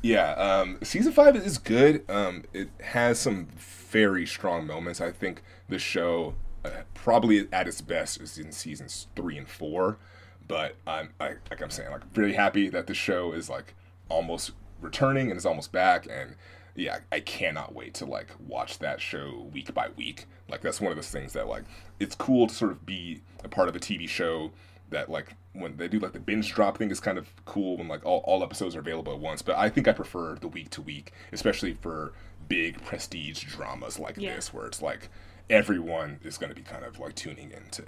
Yeah, 0.01 0.33
um, 0.33 0.79
season 0.83 1.13
five 1.13 1.35
is 1.35 1.59
good. 1.59 2.05
Um, 2.09 2.45
it 2.53 2.71
has 2.81 3.19
some 3.19 3.49
very 3.57 4.27
strong 4.27 4.67
moments. 4.67 5.01
I 5.01 5.11
think 5.11 5.43
the 5.69 5.79
show 5.79 6.35
uh, 6.65 6.83
probably 6.95 7.49
at 7.53 7.67
its 7.67 7.81
best 7.81 8.21
is 8.21 8.39
in 8.39 8.53
seasons 8.53 9.09
three 9.17 9.37
and 9.37 9.49
four, 9.49 9.99
but 10.47 10.77
I'm 10.87 11.11
I, 11.21 11.35
like 11.51 11.61
I'm 11.61 11.71
saying 11.71 11.91
like 11.91 12.13
very 12.13 12.35
happy 12.35 12.69
that 12.69 12.87
the 12.87 12.95
show 12.95 13.33
is 13.33 13.51
like 13.51 13.75
almost 14.09 14.53
returning 14.81 15.31
and 15.31 15.37
is 15.37 15.45
almost 15.45 15.73
back 15.73 16.07
and 16.09 16.37
yeah 16.77 16.99
I 17.11 17.19
cannot 17.21 17.75
wait 17.75 17.95
to 17.95 18.07
like 18.07 18.29
watch 18.47 18.79
that 18.79 19.01
show 19.01 19.49
week 19.53 19.75
by 19.75 19.89
week. 19.97 20.27
Like 20.49 20.61
that's 20.61 20.81
one 20.81 20.93
of 20.93 20.97
those 20.97 21.11
things 21.11 21.33
that 21.33 21.49
like 21.49 21.65
it's 21.99 22.15
cool 22.15 22.47
to 22.47 22.55
sort 22.55 22.71
of 22.71 22.87
be 22.87 23.23
a 23.43 23.49
part 23.49 23.69
of 23.69 23.75
a 23.75 23.81
TV 23.81 24.09
show 24.09 24.53
that 24.91 25.09
like 25.11 25.35
when 25.53 25.77
they 25.77 25.89
do 25.89 25.99
like 25.99 26.13
the 26.13 26.19
binge 26.21 26.53
drop 26.55 26.79
thing 26.79 26.91
is 26.91 27.01
kind 27.01 27.19
of 27.19 27.29
cool 27.45 27.77
when 27.77 27.89
like 27.89 28.05
all, 28.05 28.21
all 28.25 28.43
episodes 28.43 28.75
are 28.77 28.81
available 28.81 29.13
at 29.13 29.19
once 29.19 29.43
but 29.43 29.57
i 29.57 29.69
think 29.69 29.87
i 29.89 29.93
prefer 29.93 30.35
the 30.41 30.49
week 30.49 30.71
to 30.71 30.81
week 30.83 31.13
especially 31.33 31.75
for 31.75 32.13
big 32.49 32.83
prestige 32.85 33.43
dramas 33.45 33.99
like 33.99 34.17
Yeah. 34.17 34.37
this 34.37 34.53
where 34.55 34.67
it's 34.67 34.81
like 34.81 35.09
everyone 35.51 36.21
is 36.23 36.39
going 36.39 36.51
to 36.51 36.55
be 36.57 36.63
kind 36.63 36.85
of 36.85 36.99
like 36.99 37.15
tuning 37.15 37.51
in 37.51 37.63
to 37.73 37.85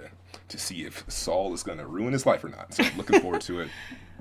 to 0.47 0.57
see 0.57 0.83
if 0.85 1.03
saul 1.07 1.53
is 1.53 1.63
going 1.63 1.77
to 1.77 1.85
ruin 1.87 2.13
his 2.13 2.25
life 2.25 2.43
or 2.43 2.49
not 2.49 2.73
so 2.73 2.83
i'm 2.83 2.97
looking 2.97 3.19
forward 3.21 3.41
to 3.41 3.61
it 3.61 3.69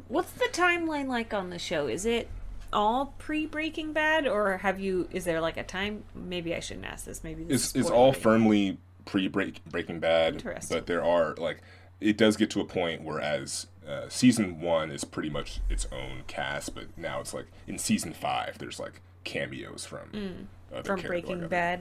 What's 0.08 0.32
the 0.32 0.48
timeline 0.50 1.06
like 1.06 1.32
on 1.32 1.50
the 1.50 1.58
show? 1.60 1.86
Is 1.86 2.04
it 2.04 2.28
all 2.72 3.14
pre 3.18 3.46
Breaking 3.46 3.92
Bad, 3.92 4.26
or 4.26 4.56
have 4.58 4.80
you? 4.80 5.08
Is 5.12 5.24
there 5.24 5.40
like 5.40 5.56
a 5.56 5.62
time? 5.62 6.02
Maybe 6.16 6.52
I 6.52 6.58
shouldn't 6.58 6.86
ask 6.86 7.04
this. 7.04 7.22
Maybe 7.22 7.44
this 7.44 7.66
it's, 7.66 7.76
is 7.76 7.80
it's 7.82 7.90
all 7.90 8.12
firmly 8.12 8.78
pre 9.04 9.28
break 9.28 9.64
breaking 9.66 10.00
bad 10.00 10.34
Interesting. 10.34 10.76
but 10.78 10.86
there 10.88 11.04
are 11.04 11.36
like 11.36 11.62
it 12.00 12.16
does 12.16 12.36
get 12.36 12.50
to 12.50 12.60
a 12.60 12.64
point 12.64 13.02
whereas 13.02 13.66
uh, 13.88 14.08
season 14.08 14.60
one 14.60 14.90
is 14.90 15.04
pretty 15.04 15.30
much 15.30 15.60
its 15.68 15.86
own 15.92 16.22
cast 16.26 16.74
but 16.74 16.84
now 16.96 17.20
it's 17.20 17.34
like 17.34 17.46
in 17.66 17.78
season 17.78 18.12
five 18.12 18.58
there's 18.58 18.78
like 18.80 19.00
cameos 19.24 19.84
from 19.84 20.46
other 20.72 20.82
Mm. 20.82 20.86
from 20.86 21.00
Breaking 21.02 21.40
like, 21.40 21.50
Bad 21.50 21.80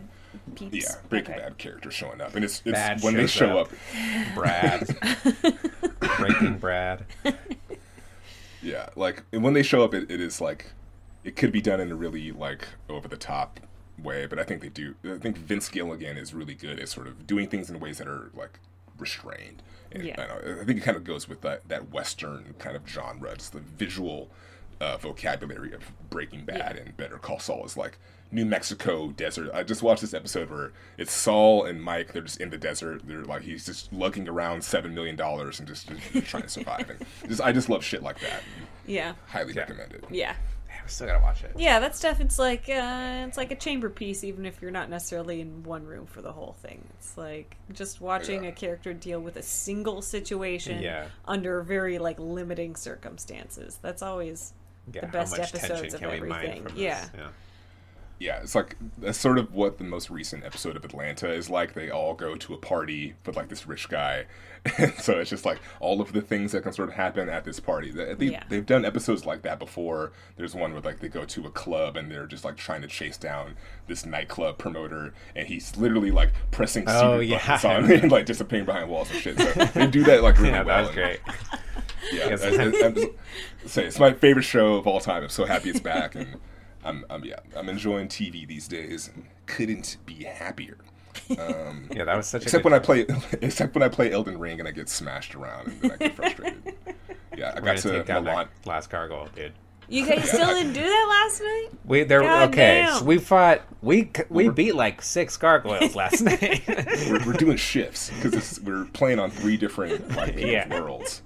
peeps. 0.56 0.76
yeah 0.76 0.96
breaking 1.10 1.34
Okay. 1.36 1.44
bad 1.44 1.58
characters 1.58 1.94
showing 1.94 2.22
up 2.22 2.36
and 2.36 2.44
it's, 2.44 2.62
it's 2.66 2.74
Bad 2.74 3.02
when 3.04 3.14
they 3.16 3.28
show 3.28 3.60
up. 3.60 3.68
up 3.72 4.36
Brad, 4.36 4.88
Breaking 6.18 6.58
Brad. 6.58 7.06
Yeah, 8.62 8.90
like 8.98 9.24
and 9.32 9.42
when 9.44 9.54
they 9.54 9.64
show 9.64 9.84
up, 9.86 9.94
it, 9.94 10.12
it 10.12 10.20
is 10.20 10.42
like 10.42 10.72
it 11.24 11.38
could 11.38 11.52
be 11.54 11.62
done 11.62 11.80
in 11.80 11.92
a 11.92 11.96
really 11.96 12.32
like 12.34 12.68
over 12.90 13.08
the 13.08 13.16
top 13.16 13.62
way, 13.98 14.26
but 14.26 14.38
I 14.38 14.44
think 14.44 14.62
they 14.62 14.68
do. 14.68 14.96
I 15.06 15.18
think 15.18 15.38
Vince 15.38 15.70
Gilligan 15.70 16.18
is 16.18 16.34
really 16.34 16.56
good 16.56 16.78
at 16.78 16.90
sort 16.90 17.08
of 17.08 17.26
doing 17.26 17.48
things 17.48 17.70
in 17.70 17.80
ways 17.80 18.00
that 18.00 18.08
are 18.10 18.32
like 18.36 18.60
restrained. 18.98 19.64
And 19.92 20.04
Yeah. 20.04 20.16
I, 20.22 20.28
know, 20.28 20.62
I 20.62 20.66
think 20.66 20.80
it 20.80 20.84
kind 20.84 20.98
of 20.98 21.04
goes 21.04 21.28
with 21.28 21.42
that 21.42 21.68
that 21.70 21.92
Western 21.92 22.54
kind 22.60 22.76
of 22.76 22.88
genre, 22.88 23.32
It's 23.32 23.50
the 23.50 23.60
visual 23.60 24.30
uh, 24.82 24.98
vocabulary 24.98 25.74
of 25.74 25.82
Breaking 26.10 26.46
Bad 26.46 26.78
and 26.78 26.96
Better 26.96 27.18
Call 27.18 27.40
Saul 27.40 27.66
is 27.66 27.76
like 27.76 27.98
New 28.32 28.46
Mexico 28.46 29.08
desert. 29.10 29.50
I 29.54 29.64
just 29.64 29.82
watched 29.82 30.02
this 30.02 30.14
episode 30.14 30.50
where 30.52 30.72
it's 30.98 31.12
Saul 31.12 31.66
and 31.66 31.84
Mike. 31.84 32.14
They're 32.14 32.22
just 32.22 32.40
in 32.40 32.50
the 32.52 32.58
desert. 32.58 33.02
They're 33.06 33.24
like 33.26 33.42
he's 33.42 33.66
just 33.66 33.92
lugging 33.92 34.30
around 34.30 34.64
seven 34.64 34.94
million 34.94 35.16
dollars 35.16 35.60
and 35.60 35.68
just, 35.68 35.90
just 36.14 36.28
trying 36.28 36.44
to 36.44 36.50
survive. 36.50 36.90
And 36.90 37.00
just 37.28 37.42
I 37.42 37.52
just 37.52 37.68
love 37.70 37.84
shit 37.84 38.04
like 38.04 38.20
that. 38.22 38.44
Yeah. 38.86 39.14
Highly 39.28 39.54
Yeah. 39.54 39.62
recommend 39.62 39.94
it. 39.94 40.04
Yeah. 40.12 40.36
Yeah, 40.90 40.94
still 40.96 41.08
gotta 41.08 41.22
watch 41.22 41.44
it. 41.44 41.52
Yeah, 41.58 41.80
that 41.80 41.96
stuff. 41.96 42.20
It's 42.20 42.40
like 42.40 42.68
uh, 42.68 43.26
it's 43.28 43.38
like 43.38 43.52
a 43.52 43.56
chamber 43.56 43.90
piece, 43.90 44.24
even 44.24 44.46
if 44.46 44.62
you're 44.62 44.72
not 44.72 44.90
necessarily 44.90 45.40
in 45.42 45.64
one 45.64 45.86
room 45.86 46.08
for 46.08 46.22
the 46.22 46.32
whole 46.32 46.56
thing. 46.62 46.84
It's 46.98 47.16
like 47.18 47.56
just 47.74 48.02
watching 48.02 48.44
Yeah. 48.44 48.50
a 48.50 48.54
character 48.54 48.94
deal 48.94 49.20
with 49.20 49.36
a 49.36 49.44
single 49.44 50.02
situation 50.02 50.82
Yeah. 50.82 51.06
under 51.26 51.62
very 51.62 52.00
like 52.00 52.18
limiting 52.20 52.76
circumstances. 52.76 53.78
That's 53.82 54.02
always 54.02 54.54
Yeah, 54.92 55.02
the 55.02 55.08
best 55.08 55.38
episodes 55.38 55.94
of 55.94 56.00
can 56.00 56.10
we 56.22 56.28
mine 56.28 56.46
everything. 56.46 56.68
Yeah. 56.76 57.06
yeah. 57.16 57.28
Yeah, 58.18 58.42
it's 58.42 58.54
like 58.56 58.76
that's 58.98 59.18
sort 59.18 59.38
of 59.38 59.54
what 59.54 59.78
the 59.78 59.86
most 59.86 60.10
recent 60.10 60.44
episode 60.44 60.76
of 60.76 60.84
Atlanta 60.84 61.32
is 61.32 61.50
like. 61.50 61.74
They 61.74 61.90
all 61.90 62.14
go 62.14 62.36
to 62.36 62.54
a 62.54 62.58
party 62.58 63.14
with 63.26 63.38
like 63.38 63.48
this 63.48 63.66
rich 63.66 63.88
guy, 63.88 64.26
and 64.78 64.94
so 65.00 65.20
it's 65.20 65.30
just 65.30 65.46
like 65.46 65.60
all 65.80 66.02
of 66.02 66.12
the 66.14 66.22
things 66.22 66.52
that 66.52 66.64
can 66.64 66.74
sort 66.74 66.90
of 66.90 66.96
happen 66.96 67.30
at 67.30 67.46
this 67.46 67.60
party. 67.60 67.92
They, 67.92 68.14
they, 68.14 68.26
Yeah. 68.28 68.44
They've 68.50 68.66
done 68.66 68.86
episodes 68.86 69.26
like 69.26 69.42
that 69.44 69.60
before. 69.60 70.12
There's 70.38 70.54
one 70.56 70.74
where 70.74 70.82
like 70.82 71.00
they 71.00 71.08
go 71.08 71.26
to 71.26 71.46
a 71.46 71.50
club 71.52 71.96
and 71.98 72.12
they're 72.12 72.28
just 72.28 72.44
like 72.46 72.58
trying 72.58 72.82
to 72.82 72.88
chase 72.88 73.18
down 73.18 73.56
this 73.88 74.06
nightclub 74.06 74.58
promoter, 74.58 75.14
and 75.36 75.48
he's 75.48 75.76
literally 75.78 76.12
like 76.12 76.32
pressing 76.52 76.84
Oh, 76.88 77.22
secret 77.22 77.28
yeah. 77.28 77.58
buttons 77.62 77.66
on 77.66 77.92
and 78.04 78.12
like 78.12 78.26
disappearing 78.26 78.66
behind 78.66 78.90
walls 78.90 79.10
and 79.12 79.20
shit. 79.20 79.40
So 79.40 79.52
they 79.66 79.88
do 79.88 80.04
that 80.04 80.22
like 80.24 80.38
really 80.38 80.50
Yeah, 80.54 80.64
well. 80.64 80.84
that 80.84 80.88
was 80.88 80.96
great. 80.96 81.20
Yeah, 82.12 82.30
Yes. 82.30 82.44
I- 82.44 82.48
I- 82.50 82.86
I'm 82.86 82.96
just- 82.96 83.08
say 83.66 83.86
it's 83.86 84.00
my 84.00 84.14
favorite 84.14 84.44
show 84.44 84.76
of 84.76 84.88
all 84.88 85.00
time. 85.00 85.24
I'm 85.24 85.30
so 85.30 85.46
happy 85.46 85.70
it's 85.70 85.80
back, 85.80 86.16
and 86.16 86.38
I'm, 86.84 87.06
I'm 87.10 87.24
yeah, 87.26 87.40
I'm 87.56 87.68
enjoying 87.70 88.08
TV 88.08 88.48
these 88.48 88.68
days 88.68 89.10
and 89.14 89.26
couldn't 89.46 89.98
be 90.06 90.24
happier. 90.24 90.78
Um, 91.40 91.90
Yeah, 91.96 92.06
that 92.06 92.16
was 92.18 92.28
such 92.28 92.44
except 92.44 92.62
a 92.62 92.64
good 92.64 92.72
when 92.72 92.74
I 92.74 92.84
play, 92.84 93.06
except 93.42 93.76
when 93.76 93.84
I 93.84 93.90
play 93.90 94.12
Elden 94.12 94.38
Ring 94.38 94.60
and 94.60 94.68
I 94.68 94.72
get 94.72 94.90
smashed 94.90 95.36
around 95.36 95.68
and 95.68 95.82
then 95.82 95.92
I 95.92 95.98
get 95.98 96.16
frustrated. 96.16 96.62
yeah, 97.38 97.52
I 97.56 97.60
We're 97.60 97.62
got 97.62 97.64
gonna 97.66 97.78
to 97.82 97.92
take 97.92 98.06
down 98.06 98.24
Milan. 98.26 98.48
that 98.64 98.68
last 98.70 98.90
gargoyle, 98.90 99.30
dude. 99.36 99.54
You 99.92 100.06
guys 100.06 100.30
still 100.30 100.54
didn't 100.54 100.74
do 100.74 100.84
that 100.84 101.08
last 101.10 101.42
night? 101.42 101.70
We 101.84 102.04
there 102.04 102.22
God 102.22 102.50
okay. 102.50 102.82
damn. 102.84 103.00
So 103.00 103.06
we 103.06 103.18
fought. 103.18 103.62
We 103.82 104.12
we 104.30 104.44
We're- 104.44 104.54
beat 104.54 104.76
like 104.76 105.02
six 105.02 105.36
gargoyles 105.36 105.96
last 105.96 106.22
night. 106.22 106.62
We're, 107.10 107.26
we're 107.26 107.34
doing 107.34 107.58
shifts 107.58 108.12
because 108.22 108.60
we're 108.62 108.86
playing 108.94 109.18
on 109.18 109.32
three 109.32 109.58
different 109.58 110.16
like 110.16 110.38
Yeah. 110.38 110.68
worlds. 110.70 111.24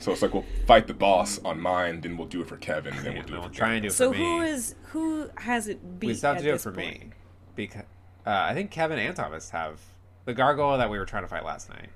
So 0.00 0.10
it's 0.10 0.20
like 0.22 0.34
we'll 0.34 0.44
fight 0.66 0.88
the 0.88 0.94
boss 0.94 1.38
on 1.44 1.60
mine, 1.60 2.00
then 2.00 2.16
we'll 2.16 2.26
do 2.26 2.40
it 2.40 2.48
for 2.48 2.56
Kevin, 2.56 2.92
then 3.04 3.14
we'll 3.14 3.22
do 3.22 3.32
no, 3.34 3.38
it 3.38 3.40
we'll 3.42 3.48
for 3.50 3.54
try 3.54 3.66
Kevin. 3.68 3.74
and 3.76 3.82
do 3.82 3.86
it 3.88 3.92
So 3.92 4.12
for 4.12 4.18
me. 4.18 4.24
who 4.24 4.42
is 4.42 4.74
who 4.86 5.30
has 5.36 5.68
it 5.68 6.00
beat? 6.00 6.08
we 6.08 6.14
still 6.14 6.30
have 6.34 6.38
to 6.42 6.44
do 6.48 6.54
it 6.54 6.60
for 6.60 6.72
point? 6.72 7.00
me 7.02 7.10
because 7.54 7.84
uh, 8.26 8.30
I 8.30 8.54
think 8.54 8.70
Kevin 8.70 8.98
and 8.98 9.14
Thomas 9.16 9.50
have 9.50 9.80
the 10.24 10.34
gargoyle 10.34 10.78
that 10.78 10.90
we 10.90 10.98
were 10.98 11.04
trying 11.06 11.24
to 11.24 11.28
fight 11.28 11.44
last 11.44 11.68
night. 11.68 11.88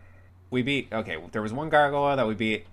We 0.51 0.63
beat. 0.63 0.89
Okay, 0.93 1.17
there 1.33 1.43
was 1.43 1.53
one 1.53 1.69
gargoyle 1.69 2.17
that 2.17 2.27
we 2.27 2.35
beat. 2.35 2.67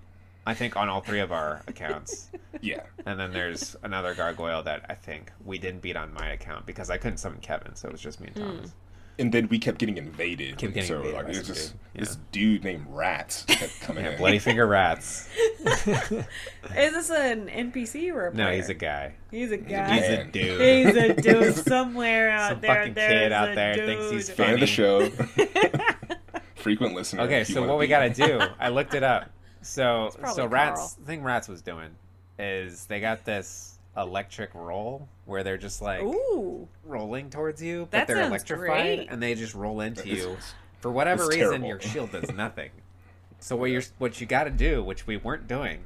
I 0.46 0.54
think 0.54 0.76
on 0.76 0.88
all 0.88 1.00
three 1.00 1.20
of 1.20 1.32
our 1.32 1.62
accounts, 1.68 2.28
Yeah, 2.60 2.82
and 3.06 3.18
then 3.18 3.32
there's 3.32 3.76
another 3.82 4.14
gargoyle 4.14 4.62
that 4.64 4.84
I 4.90 4.94
think 4.94 5.32
we 5.44 5.58
didn't 5.58 5.80
beat 5.80 5.96
on 5.96 6.12
my 6.12 6.28
account 6.28 6.66
because 6.66 6.90
I 6.90 6.98
couldn't 6.98 7.16
summon 7.18 7.40
Kevin, 7.40 7.74
so 7.74 7.88
it 7.88 7.92
was 7.92 8.00
just 8.00 8.20
me 8.20 8.28
and 8.28 8.36
Thomas. 8.36 8.72
And 9.18 9.32
then 9.32 9.48
we 9.48 9.58
kept 9.58 9.78
getting 9.78 9.96
invaded. 9.96 10.58
Kept 10.58 10.74
getting 10.74 10.88
so 10.88 10.96
invaded 10.96 11.14
like 11.16 11.24
by 11.26 11.30
it 11.32 11.38
was 11.38 11.46
just 11.46 11.72
dude, 11.94 12.02
this 12.06 12.16
dude 12.32 12.64
named 12.64 12.86
Rats 12.88 13.44
kept 13.46 13.80
coming 13.80 14.04
Yeah, 14.04 14.12
in. 14.12 14.18
bloody 14.18 14.38
finger 14.38 14.66
rats. 14.66 15.28
Is 15.64 16.92
this 16.92 17.10
an 17.10 17.48
NPC 17.48 18.12
or 18.12 18.28
a 18.28 18.34
No, 18.34 18.44
player? 18.44 18.56
he's 18.56 18.68
a 18.68 18.74
guy. 18.74 19.14
He's 19.30 19.52
a 19.52 19.56
guy. 19.56 19.94
He's 19.94 20.08
a 20.08 20.24
dude. 20.24 20.60
He's 20.60 20.96
a 20.96 21.14
dude 21.14 21.54
somewhere 21.66 22.30
out 22.30 22.60
there. 22.60 22.84
Some 22.86 22.94
there. 22.94 23.08
fucking 23.08 23.18
kid 23.20 23.32
out 23.32 23.54
there 23.54 23.74
dude. 23.74 23.86
thinks 23.86 24.10
he's 24.10 24.30
Fan 24.30 24.54
of 24.54 24.60
the 24.60 24.66
show, 24.66 25.08
frequent 26.56 26.94
listener. 26.94 27.22
Okay, 27.22 27.44
so 27.44 27.66
what 27.66 27.78
we 27.78 27.84
be- 27.86 27.90
gotta 27.90 28.10
do? 28.10 28.40
I 28.58 28.68
looked 28.70 28.94
it 28.94 29.02
up. 29.02 29.30
So 29.62 30.10
so 30.34 30.46
rats 30.46 30.78
Carl. 30.80 30.94
the 31.00 31.06
thing 31.06 31.22
rats 31.22 31.48
was 31.48 31.62
doing 31.62 31.90
is 32.38 32.86
they 32.86 33.00
got 33.00 33.24
this 33.24 33.73
electric 33.96 34.54
roll 34.54 35.08
where 35.24 35.42
they're 35.44 35.56
just 35.58 35.80
like 35.82 36.02
Ooh, 36.02 36.68
rolling 36.84 37.30
towards 37.30 37.62
you, 37.62 37.88
but 37.90 37.92
That 37.92 38.06
they're 38.06 38.22
electrified 38.26 38.96
great. 38.98 39.08
and 39.10 39.22
they 39.22 39.34
just 39.34 39.54
roll 39.54 39.80
into 39.80 40.08
you. 40.08 40.36
For 40.80 40.90
whatever 40.90 41.26
reason, 41.26 41.40
terrible. 41.62 41.68
your 41.68 41.80
shield 41.80 42.12
does 42.12 42.30
nothing. 42.34 42.70
So 43.40 43.56
what 43.56 43.66
you're 43.70 43.82
what 43.98 44.20
you 44.20 44.26
got 44.26 44.44
to 44.44 44.50
do, 44.50 44.82
which 44.82 45.06
we 45.06 45.16
weren't 45.16 45.46
doing, 45.48 45.80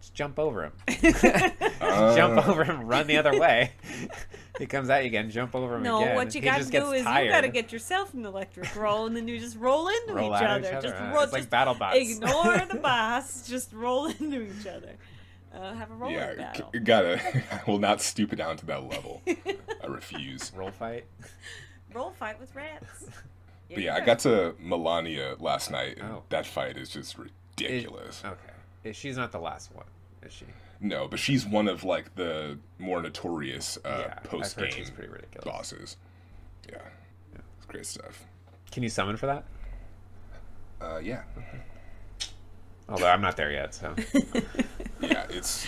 just 0.00 0.14
jump 0.14 0.38
over 0.38 0.64
him. 0.64 0.72
Uh, 1.80 2.14
jump 2.16 2.46
over 2.48 2.64
him, 2.64 2.86
run 2.86 3.06
the 3.06 3.16
other 3.16 3.38
way. 3.38 3.70
he 4.58 4.66
comes 4.66 4.90
at 4.90 5.02
you 5.02 5.06
again, 5.06 5.30
jump 5.30 5.54
over 5.54 5.76
him 5.76 5.84
no! 5.84 6.02
again. 6.02 6.16
What 6.16 6.34
you 6.34 6.40
he 6.40 6.44
got 6.44 6.54
to 6.54 6.58
just 6.60 6.72
do 6.72 6.90
is 6.90 7.04
tired. 7.04 7.24
you 7.26 7.30
got 7.30 7.40
to 7.42 7.48
get 7.48 7.72
yourself 7.72 8.12
an 8.14 8.26
electric 8.26 8.74
roll, 8.76 9.06
and 9.06 9.16
then 9.16 9.26
you 9.28 9.38
just 9.38 9.56
roll 9.56 9.88
into 9.88 10.12
roll 10.14 10.34
each, 10.34 10.42
at 10.42 10.50
other. 10.50 10.68
each 10.68 10.74
other. 10.74 10.88
Just 10.88 11.00
Uh, 11.00 11.10
roll. 11.14 11.22
it's 11.22 11.32
like 11.32 11.40
just 11.42 11.50
battle 11.50 11.74
bots. 11.74 11.96
ignore 11.96 12.58
the 12.70 12.78
boss. 12.82 13.48
Just 13.48 13.72
roll 13.72 14.06
into 14.06 14.42
each 14.42 14.66
other. 14.66 14.96
Uh, 15.54 15.72
have 15.74 15.90
a 15.90 15.94
roll 15.94 16.10
yeah, 16.10 16.34
battle. 16.34 16.70
c- 16.74 16.80
gotta. 16.80 17.20
I 17.52 17.60
will 17.70 17.78
not 17.78 18.00
stoop 18.02 18.32
it 18.32 18.36
down 18.36 18.56
to 18.58 18.66
that 18.66 18.84
level. 18.88 19.22
I 19.26 19.86
refuse. 19.86 20.52
roll 20.56 20.70
fight. 20.70 21.06
roll 21.94 22.10
fight 22.10 22.38
with 22.40 22.54
rats. 22.54 23.06
But 23.70 23.82
yeah, 23.82 23.96
I 23.96 24.00
got 24.00 24.20
to 24.20 24.54
Malenia 24.64 25.38
last 25.42 25.70
night, 25.70 25.98
and 25.98 26.10
Oh. 26.10 26.22
that 26.30 26.46
fight 26.46 26.78
is 26.78 26.88
just 26.88 27.18
Is- 27.18 27.30
ridiculous. 27.58 28.22
okay, 28.24 28.92
she's 28.94 29.18
not 29.18 29.30
the 29.30 29.38
last 29.38 29.74
one, 29.74 29.84
is 30.22 30.32
she? 30.32 30.46
No, 30.80 31.06
but 31.06 31.18
she's 31.18 31.44
one 31.44 31.68
of 31.68 31.84
like 31.84 32.14
the 32.14 32.58
more 32.78 33.02
notorious 33.02 33.76
uh, 33.84 34.04
yeah, 34.06 34.14
post 34.20 34.56
I've 34.56 34.62
heard 34.64 34.70
game 34.70 34.78
she's 34.80 34.90
pretty 34.90 35.10
ridiculous. 35.10 35.44
bosses. 35.44 35.96
Yeah, 36.66 36.76
yeah, 37.34 37.40
it's 37.58 37.66
great 37.66 37.84
stuff. 37.84 38.24
Can 38.70 38.82
you 38.82 38.88
summon 38.88 39.18
for 39.18 39.26
that? 39.26 39.44
Uh, 40.80 41.00
yeah, 41.02 41.24
Although 42.88 43.08
I'm 43.10 43.20
not 43.20 43.36
there 43.36 43.52
yet, 43.52 43.74
so 43.74 43.94
yeah, 43.98 44.40
it's 45.38 45.66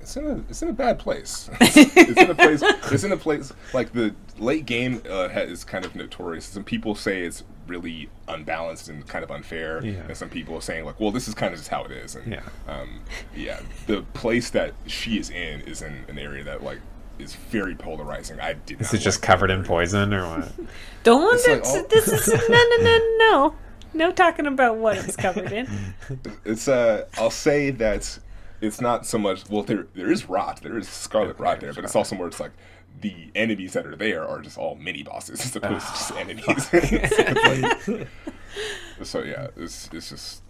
it's 0.00 0.16
in 0.16 0.26
a 0.26 0.36
it's 0.50 0.62
in 0.62 0.68
a 0.68 0.72
bad 0.72 0.98
place. 0.98 1.48
it's 1.60 2.20
in 2.20 2.30
a 2.30 2.34
place. 2.34 2.62
It's 2.92 3.04
in 3.04 3.12
a 3.12 3.16
place 3.16 3.52
like 3.72 3.92
the 3.92 4.14
late 4.38 4.66
game 4.66 5.00
uh, 5.08 5.28
ha- 5.28 5.40
is 5.40 5.64
kind 5.64 5.84
of 5.84 5.94
notorious. 5.94 6.44
Some 6.46 6.64
people 6.64 6.94
say 6.94 7.22
it's 7.22 7.44
really 7.66 8.10
unbalanced 8.28 8.88
and 8.90 9.06
kind 9.06 9.24
of 9.24 9.30
unfair, 9.30 9.82
Yeah. 9.82 10.00
and 10.06 10.14
some 10.16 10.28
people 10.28 10.54
are 10.56 10.60
saying 10.60 10.84
like, 10.84 11.00
well, 11.00 11.10
this 11.10 11.26
is 11.28 11.34
kind 11.34 11.54
of 11.54 11.58
just 11.58 11.70
how 11.70 11.84
it 11.84 11.90
is. 11.92 12.14
And 12.16 12.30
Yeah. 12.32 12.42
um, 12.68 13.00
yeah, 13.34 13.60
the 13.86 14.02
place 14.12 14.50
that 14.50 14.74
she 14.86 15.18
is 15.18 15.30
in 15.30 15.62
is 15.62 15.80
in 15.80 16.04
an 16.08 16.18
area 16.18 16.44
that 16.44 16.62
like 16.62 16.80
is 17.18 17.34
very 17.36 17.74
polarizing. 17.74 18.40
I 18.40 18.54
did. 18.54 18.80
is 18.82 18.92
not 18.92 19.00
it 19.00 19.04
just 19.04 19.22
covered 19.22 19.50
in 19.50 19.62
poison 19.64 20.12
or 20.12 20.26
what? 20.28 20.52
Don't. 21.04 21.34
It's 21.34 21.46
like 21.48 21.58
it's- 21.58 21.74
all- 21.74 21.86
This 21.88 22.08
is 22.08 22.28
no, 22.28 22.36
no, 22.48 22.76
no, 22.82 22.98
no. 23.18 23.54
No 23.96 24.10
talking 24.10 24.46
about 24.46 24.76
what 24.76 24.98
it's 24.98 25.14
covered 25.14 25.52
in. 25.52 25.68
It's 26.44 26.66
uh, 26.66 27.06
I'll 27.16 27.30
say 27.30 27.70
that 27.70 28.18
it's 28.60 28.80
not 28.80 29.06
so 29.06 29.18
much. 29.18 29.48
Well, 29.48 29.62
there 29.62 29.86
there 29.94 30.10
is 30.10 30.28
rot, 30.28 30.60
there 30.62 30.76
is 30.78 30.88
scarlet 30.88 31.36
Yeah, 31.38 31.44
rot 31.44 31.60
there 31.60 31.60
there, 31.60 31.70
is 31.70 31.76
but 31.76 31.84
it's 31.84 31.96
also 31.96 32.16
more. 32.16 32.26
It's 32.28 32.40
like 32.40 32.52
the 33.00 33.30
enemies 33.34 33.72
that 33.72 33.86
are 33.86 33.96
there 33.96 34.26
are 34.26 34.40
just 34.40 34.56
all 34.56 34.76
mini 34.76 35.02
bosses 35.02 35.40
as 35.44 35.56
opposed 35.56 35.86
to 35.86 35.92
just 35.92 36.12
ah. 36.12 36.14
Oh, 36.16 36.20
enemies. 36.20 36.68
It's 36.72 37.88
like- 37.88 38.08
so 39.02 39.22
yeah, 39.22 39.48
it's 39.56 39.88
it's 39.92 40.10
just 40.10 40.42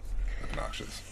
obnoxious. 0.43 1.03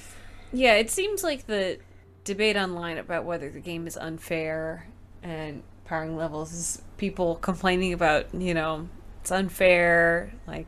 Yeah, 0.52 0.74
it 0.74 0.90
seems 0.90 1.22
like 1.24 1.46
the 1.46 1.78
debate 2.24 2.56
online 2.56 2.98
about 2.98 3.24
whether 3.24 3.50
the 3.50 3.60
game 3.60 3.86
is 3.86 3.96
unfair 3.96 4.86
and 5.22 5.62
powering 5.86 6.16
levels 6.16 6.52
is 6.52 6.82
people 6.98 7.36
complaining 7.36 7.92
about, 7.94 8.26
you 8.34 8.52
know, 8.54 8.88
it's 9.22 9.32
unfair, 9.32 10.32
like 10.46 10.66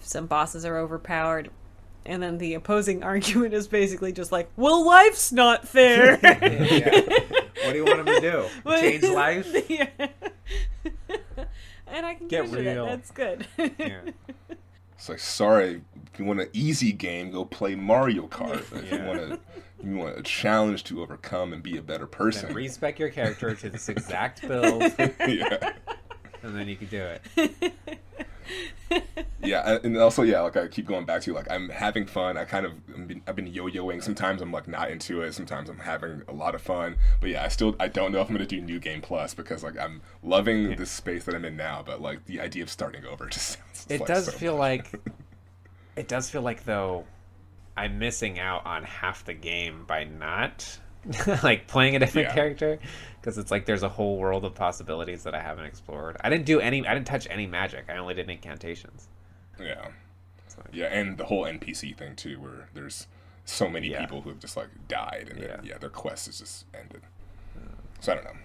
some 0.00 0.26
bosses 0.26 0.64
are 0.64 0.78
overpowered. 0.78 1.50
And 2.06 2.22
then 2.22 2.38
the 2.38 2.54
opposing 2.54 3.02
argument 3.04 3.54
is 3.54 3.68
basically 3.68 4.12
just 4.12 4.32
like, 4.32 4.50
well, 4.56 4.84
life's 4.84 5.32
not 5.32 5.66
fair. 5.68 6.18
yeah. 6.22 7.00
What 7.64 7.72
do 7.72 7.76
you 7.76 7.84
want 7.84 8.00
him 8.00 8.06
to 8.06 8.20
do? 8.20 8.46
Change 8.80 9.04
life? 9.04 9.70
Yeah. 9.70 9.88
and 11.86 12.06
I 12.06 12.14
can 12.14 12.28
Get 12.28 12.44
picture 12.44 12.62
that. 12.62 12.72
real. 12.72 12.86
That's 12.86 13.10
good. 13.10 13.46
Yeah. 13.58 14.00
It's 14.96 15.08
like 15.08 15.18
sorry, 15.18 15.82
if 16.12 16.18
you 16.18 16.26
want 16.26 16.40
an 16.40 16.48
easy 16.52 16.92
game, 16.92 17.30
go 17.30 17.44
play 17.44 17.74
Mario 17.74 18.26
Kart. 18.26 18.64
If 18.82 18.92
you 18.92 19.02
want 19.02 19.20
a 19.20 19.38
you 19.82 19.96
want 19.96 20.18
a 20.18 20.22
challenge 20.22 20.84
to 20.84 21.00
overcome 21.00 21.54
and 21.54 21.62
be 21.62 21.78
a 21.78 21.82
better 21.82 22.06
person. 22.06 22.48
Then 22.48 22.56
respec 22.56 22.98
your 22.98 23.08
character 23.08 23.54
to 23.54 23.70
this 23.70 23.88
exact 23.88 24.46
build, 24.46 24.82
yeah. 24.98 25.72
and 26.42 26.54
then 26.54 26.68
you 26.68 26.76
can 26.76 26.88
do 26.88 27.02
it. 27.02 27.72
Yeah, 29.42 29.78
and 29.82 29.96
also 29.96 30.22
yeah, 30.22 30.40
like 30.40 30.56
I 30.56 30.68
keep 30.68 30.86
going 30.86 31.06
back 31.06 31.22
to 31.22 31.32
like 31.32 31.50
I'm 31.50 31.70
having 31.70 32.06
fun. 32.06 32.36
I 32.36 32.44
kind 32.44 32.66
of 32.66 32.72
I've 32.94 33.08
been, 33.08 33.22
I've 33.26 33.36
been 33.36 33.46
yo-yoing. 33.46 34.02
Sometimes 34.02 34.42
I'm 34.42 34.52
like 34.52 34.68
not 34.68 34.90
into 34.90 35.22
it. 35.22 35.32
Sometimes 35.32 35.70
I'm 35.70 35.78
having 35.78 36.22
a 36.28 36.32
lot 36.32 36.54
of 36.54 36.60
fun. 36.60 36.96
But 37.20 37.30
yeah, 37.30 37.44
I 37.44 37.48
still 37.48 37.74
I 37.80 37.88
don't 37.88 38.12
know 38.12 38.20
if 38.20 38.28
I'm 38.28 38.34
gonna 38.34 38.46
do 38.46 38.60
New 38.60 38.78
Game 38.78 39.00
Plus 39.00 39.32
because 39.34 39.64
like 39.64 39.78
I'm 39.78 40.02
loving 40.22 40.76
this 40.76 40.90
space 40.90 41.24
that 41.24 41.34
I'm 41.34 41.44
in 41.44 41.56
now. 41.56 41.82
But 41.84 42.02
like 42.02 42.26
the 42.26 42.40
idea 42.40 42.62
of 42.62 42.70
starting 42.70 43.06
over 43.06 43.26
just 43.30 43.58
sounds. 43.58 43.86
It 43.88 44.00
like 44.00 44.08
does 44.08 44.26
so 44.26 44.32
feel 44.32 44.52
much. 44.58 44.60
like 44.92 44.94
it 45.96 46.08
does 46.08 46.28
feel 46.28 46.42
like 46.42 46.64
though 46.64 47.06
I'm 47.76 47.98
missing 47.98 48.38
out 48.38 48.66
on 48.66 48.82
half 48.82 49.24
the 49.24 49.34
game 49.34 49.84
by 49.86 50.04
not 50.04 50.78
like 51.42 51.66
playing 51.66 51.96
a 51.96 51.98
different 51.98 52.28
Yeah. 52.28 52.34
character 52.34 52.78
because 53.20 53.38
it's 53.38 53.50
like 53.50 53.66
there's 53.66 53.82
a 53.82 53.88
whole 53.88 54.18
world 54.18 54.44
of 54.44 54.54
possibilities 54.54 55.22
that 55.24 55.34
I 55.34 55.40
haven't 55.40 55.64
explored. 55.64 56.16
I 56.20 56.28
didn't 56.30 56.46
do 56.46 56.60
any 56.60 56.86
I 56.86 56.94
didn't 56.94 57.06
touch 57.06 57.26
any 57.30 57.46
magic. 57.46 57.86
I 57.88 57.96
only 57.96 58.14
did 58.14 58.28
incantations. 58.28 59.08
yeah, 59.58 59.88
So, 60.48 60.62
yeah, 60.72 60.86
and 60.86 61.16
the 61.18 61.24
whole 61.24 61.44
NPC 61.44 61.96
thing 61.96 62.16
too, 62.16 62.38
where 62.40 62.68
there's 62.74 63.06
so 63.44 63.68
many 63.68 63.88
Yeah. 63.88 64.00
people 64.00 64.20
who 64.22 64.28
have 64.30 64.38
just 64.38 64.56
like 64.56 64.68
died 64.88 65.28
and 65.30 65.40
Yeah. 65.40 65.56
then, 65.56 65.60
yeah, 65.64 65.78
their 65.78 65.90
quest 65.90 66.28
is 66.28 66.38
just 66.38 66.64
ended. 66.74 67.02
So 68.00 68.12
I 68.12 68.14
don't 68.16 68.24
know. 68.24 68.36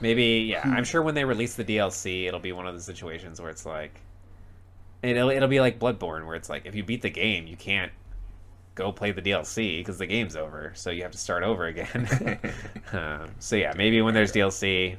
Maybe 0.00 0.46
yeah. 0.50 0.62
I'm 0.64 0.84
sure 0.84 1.02
when 1.02 1.14
they 1.14 1.24
release 1.24 1.54
the 1.54 1.64
DLC, 1.64 2.26
it'll 2.26 2.40
be 2.40 2.52
one 2.52 2.66
of 2.66 2.74
the 2.74 2.80
situations 2.80 3.40
where 3.40 3.50
it's 3.50 3.64
like 3.66 4.00
it'll 5.02 5.30
it'll 5.30 5.48
be 5.48 5.60
like 5.60 5.78
Bloodborne, 5.78 6.26
where 6.26 6.34
it's 6.36 6.48
like 6.48 6.66
if 6.66 6.74
you 6.74 6.82
beat 6.84 7.02
the 7.02 7.10
game, 7.10 7.46
you 7.46 7.56
can't 7.56 7.92
go 8.74 8.92
play 8.92 9.12
the 9.12 9.22
DLC 9.22 9.78
because 9.78 9.98
the 9.98 10.06
game's 10.06 10.36
over, 10.36 10.72
so 10.74 10.90
you 10.90 11.02
have 11.02 11.12
to 11.12 11.18
start 11.18 11.42
over 11.42 11.66
again. 11.66 12.38
um, 12.92 13.30
so 13.38 13.56
yeah, 13.56 13.72
maybe 13.76 14.00
when 14.02 14.14
there's 14.14 14.32
DLC, 14.32 14.96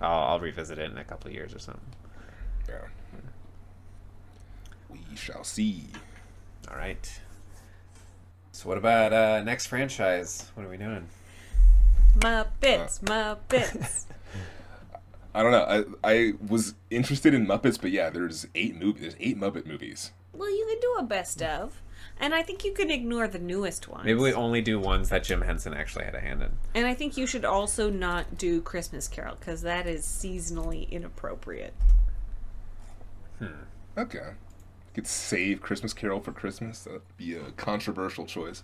I'll, 0.00 0.32
I'll 0.32 0.40
revisit 0.40 0.78
it 0.78 0.90
in 0.90 0.98
a 0.98 1.04
couple 1.04 1.28
of 1.28 1.34
years 1.34 1.54
or 1.54 1.58
something. 1.58 1.82
Yeah. 2.68 2.78
We 4.90 5.16
shall 5.16 5.44
see. 5.44 5.84
All 6.70 6.76
right. 6.76 7.20
So 8.52 8.68
what 8.68 8.78
about 8.78 9.12
uh, 9.12 9.42
next 9.42 9.66
franchise? 9.66 10.50
What 10.54 10.66
are 10.66 10.68
we 10.68 10.76
doing? 10.76 11.08
Muppets, 12.18 13.00
Muppets. 13.00 14.04
I 15.34 15.42
don't 15.42 15.52
know. 15.52 15.86
I 16.04 16.12
I 16.12 16.32
was 16.46 16.74
interested 16.90 17.32
in 17.32 17.46
Muppets, 17.46 17.80
but 17.80 17.90
yeah, 17.90 18.10
there's 18.10 18.46
eight 18.54 18.78
movies. 18.78 19.00
There's 19.00 19.16
eight 19.18 19.40
Muppet 19.40 19.66
movies. 19.66 20.12
well, 20.34 20.50
you 20.50 20.66
can 20.66 20.78
do 20.80 20.96
a 20.98 21.02
best 21.02 21.42
of, 21.42 21.80
and 22.22 22.32
I 22.32 22.42
think 22.42 22.64
you 22.64 22.72
can 22.72 22.88
ignore 22.88 23.26
the 23.26 23.40
newest 23.40 23.88
ones. 23.88 24.04
Maybe 24.04 24.20
we 24.20 24.32
only 24.32 24.62
do 24.62 24.78
ones 24.78 25.08
that 25.08 25.24
Jim 25.24 25.42
Henson 25.42 25.74
actually 25.74 26.04
had 26.04 26.14
a 26.14 26.20
hand 26.20 26.40
in. 26.40 26.50
And 26.72 26.86
I 26.86 26.94
think 26.94 27.16
you 27.16 27.26
should 27.26 27.44
also 27.44 27.90
not 27.90 28.38
do 28.38 28.62
Christmas 28.62 29.08
Carol 29.08 29.34
because 29.38 29.62
that 29.62 29.88
is 29.88 30.06
seasonally 30.06 30.88
inappropriate. 30.88 31.74
Hmm. 33.40 33.64
Okay. 33.98 34.30
Could 34.94 35.06
save 35.06 35.62
Christmas 35.62 35.94
Carol 35.94 36.20
for 36.20 36.32
Christmas. 36.32 36.84
That'd 36.84 37.00
be 37.16 37.34
a 37.34 37.50
controversial 37.52 38.26
choice. 38.26 38.62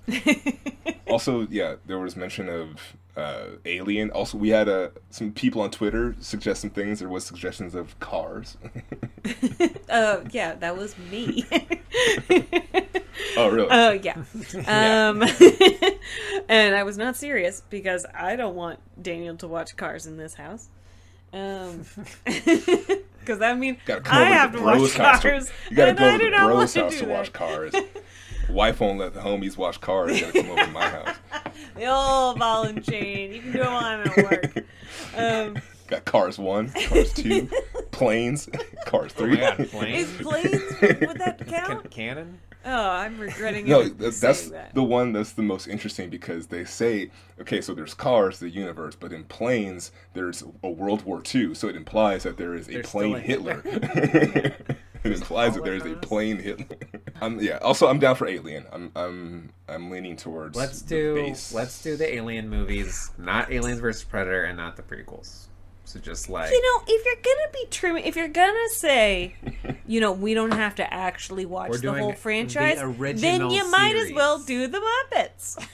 also, 1.08 1.46
yeah, 1.48 1.76
there 1.86 1.98
was 1.98 2.16
mention 2.16 2.48
of 2.48 2.96
uh, 3.18 3.56
Alien. 3.64 4.10
Also, 4.10 4.38
we 4.38 4.50
had 4.50 4.68
uh, 4.68 4.90
some 5.10 5.32
people 5.32 5.60
on 5.60 5.70
Twitter 5.70 6.14
suggest 6.20 6.60
some 6.60 6.70
things. 6.70 7.00
There 7.00 7.08
was 7.08 7.24
suggestions 7.24 7.74
of 7.74 7.98
Cars. 7.98 8.56
Uh, 9.88 10.20
yeah, 10.30 10.54
that 10.54 10.76
was 10.76 10.96
me. 11.10 11.44
oh, 13.36 13.48
really? 13.50 13.68
Oh 13.70 13.90
yeah. 13.90 14.22
Um, 14.66 15.22
and 16.48 16.74
I 16.74 16.82
was 16.84 16.96
not 16.96 17.16
serious 17.16 17.62
because 17.68 18.06
I 18.14 18.36
don't 18.36 18.54
want 18.54 18.78
Daniel 19.02 19.36
to 19.38 19.48
watch 19.48 19.76
Cars 19.76 20.06
in 20.06 20.16
this 20.16 20.34
house. 20.34 20.68
Um, 21.32 21.84
because 22.24 23.38
that 23.40 23.58
means 23.58 23.78
Gotta 23.84 24.02
I 24.12 24.24
have 24.24 24.52
to 24.52 24.58
to 24.58 24.64
Bro's 24.64 24.80
watch 24.80 24.92
house. 24.96 25.22
To, 25.22 25.30
Cars. 25.30 25.52
you 25.70 25.76
gotta 25.76 25.90
and 25.90 25.98
go 25.98 26.08
over 26.08 26.18
to 26.18 26.30
not 26.30 26.42
want 26.44 26.54
Bro's 26.56 26.74
house 26.74 26.92
do 26.94 26.98
to 27.00 27.06
that. 27.06 27.12
watch 27.18 27.32
Cars. 27.32 27.74
Wife 28.48 28.80
won't 28.80 28.98
let 28.98 29.12
the 29.12 29.20
homies 29.20 29.56
watch 29.58 29.80
Cars. 29.80 30.18
You 30.18 30.26
gotta 30.26 30.40
come 30.42 30.50
over 30.52 30.64
to 30.64 30.70
my 30.70 30.88
house. 30.88 31.16
The 31.76 31.86
old 31.86 32.38
ball 32.38 32.64
and 32.64 32.82
chain. 32.82 33.34
You 33.34 33.40
can 33.42 33.52
do 33.52 33.60
it 33.60 33.66
while 33.66 34.00
at 34.00 34.16
work. 34.16 34.64
Um, 35.14 35.56
Got 35.88 36.04
Cars 36.06 36.38
1, 36.38 36.70
Cars 36.88 37.12
2, 37.14 37.48
Planes, 37.90 38.48
Cars 38.86 39.12
3. 39.12 39.26
Oh 39.26 39.30
my 39.30 39.36
God, 39.36 39.60
is 39.60 39.70
planes? 39.70 40.12
planes 40.20 40.62
would 40.80 41.18
that 41.18 41.38
Can- 41.46 41.48
count? 41.66 41.90
Canon? 42.64 42.78
Oh, 42.78 42.90
I'm 42.90 43.18
regretting. 43.18 43.66
No, 43.68 43.84
that, 43.88 44.14
that's 44.14 44.48
that. 44.50 44.74
the 44.74 44.82
one 44.82 45.12
that's 45.12 45.32
the 45.32 45.42
most 45.42 45.66
interesting 45.66 46.11
because 46.11 46.46
they 46.48 46.64
say, 46.64 47.11
okay, 47.40 47.61
so 47.61 47.74
there's 47.74 47.94
cars, 47.94 48.38
the 48.38 48.50
universe, 48.50 48.96
but 48.98 49.12
in 49.12 49.24
planes, 49.24 49.92
there's 50.14 50.42
a 50.62 50.70
World 50.70 51.02
War 51.04 51.22
II, 51.34 51.54
so 51.54 51.68
it 51.68 51.76
implies 51.76 52.22
that 52.24 52.36
there 52.36 52.54
is 52.54 52.68
a 52.68 52.72
There's 52.72 52.86
plane 52.86 53.14
a 53.16 53.20
Hitler. 53.20 53.61
Hitler. 53.62 54.56
it 55.04 55.12
implies 55.12 55.54
that 55.54 55.61
all 55.61 55.64
there 55.64 55.74
it 55.74 55.86
is 55.86 55.92
a 55.92 55.96
plane 55.96 56.38
Hitler. 56.38 56.76
um, 57.20 57.38
yeah. 57.40 57.59
Also, 57.59 57.86
I'm 57.86 57.98
down 57.98 58.16
for 58.16 58.26
Alien. 58.26 58.66
I'm 58.72 58.90
I'm 58.96 59.50
I'm 59.68 59.90
leaning 59.90 60.16
towards. 60.16 60.56
Let's 60.56 60.82
the 60.82 60.88
do 60.88 61.14
base. 61.14 61.52
let's 61.52 61.82
do 61.82 61.96
the 61.96 62.14
Alien 62.14 62.48
movies, 62.48 63.11
not 63.18 63.52
Aliens 63.52 63.80
versus 63.80 64.04
Predator, 64.04 64.44
and 64.44 64.56
not 64.56 64.76
the 64.76 64.82
prequels. 64.82 65.46
So 65.89 65.99
just 65.99 66.28
like 66.28 66.51
You 66.51 66.61
know, 66.61 66.84
if 66.86 67.03
you're 67.03 67.14
gonna 67.14 67.51
be 67.51 67.66
trimming, 67.70 68.05
if 68.05 68.14
you're 68.14 68.28
gonna 68.28 68.68
say, 68.68 69.36
you 69.86 70.01
know, 70.01 70.12
we 70.12 70.34
don't 70.34 70.51
have 70.51 70.74
to 70.74 70.93
actually 70.95 71.47
watch 71.47 71.72
the 71.72 71.78
doing 71.78 71.99
whole 71.99 72.11
the 72.11 72.16
franchise, 72.18 72.76
then 72.76 72.84
original 73.01 73.51
you 73.55 73.70
might 73.70 73.97
as 73.97 74.12
well 74.12 74.39
do 74.39 74.66
the 74.66 74.80
Muppets. 74.80 75.66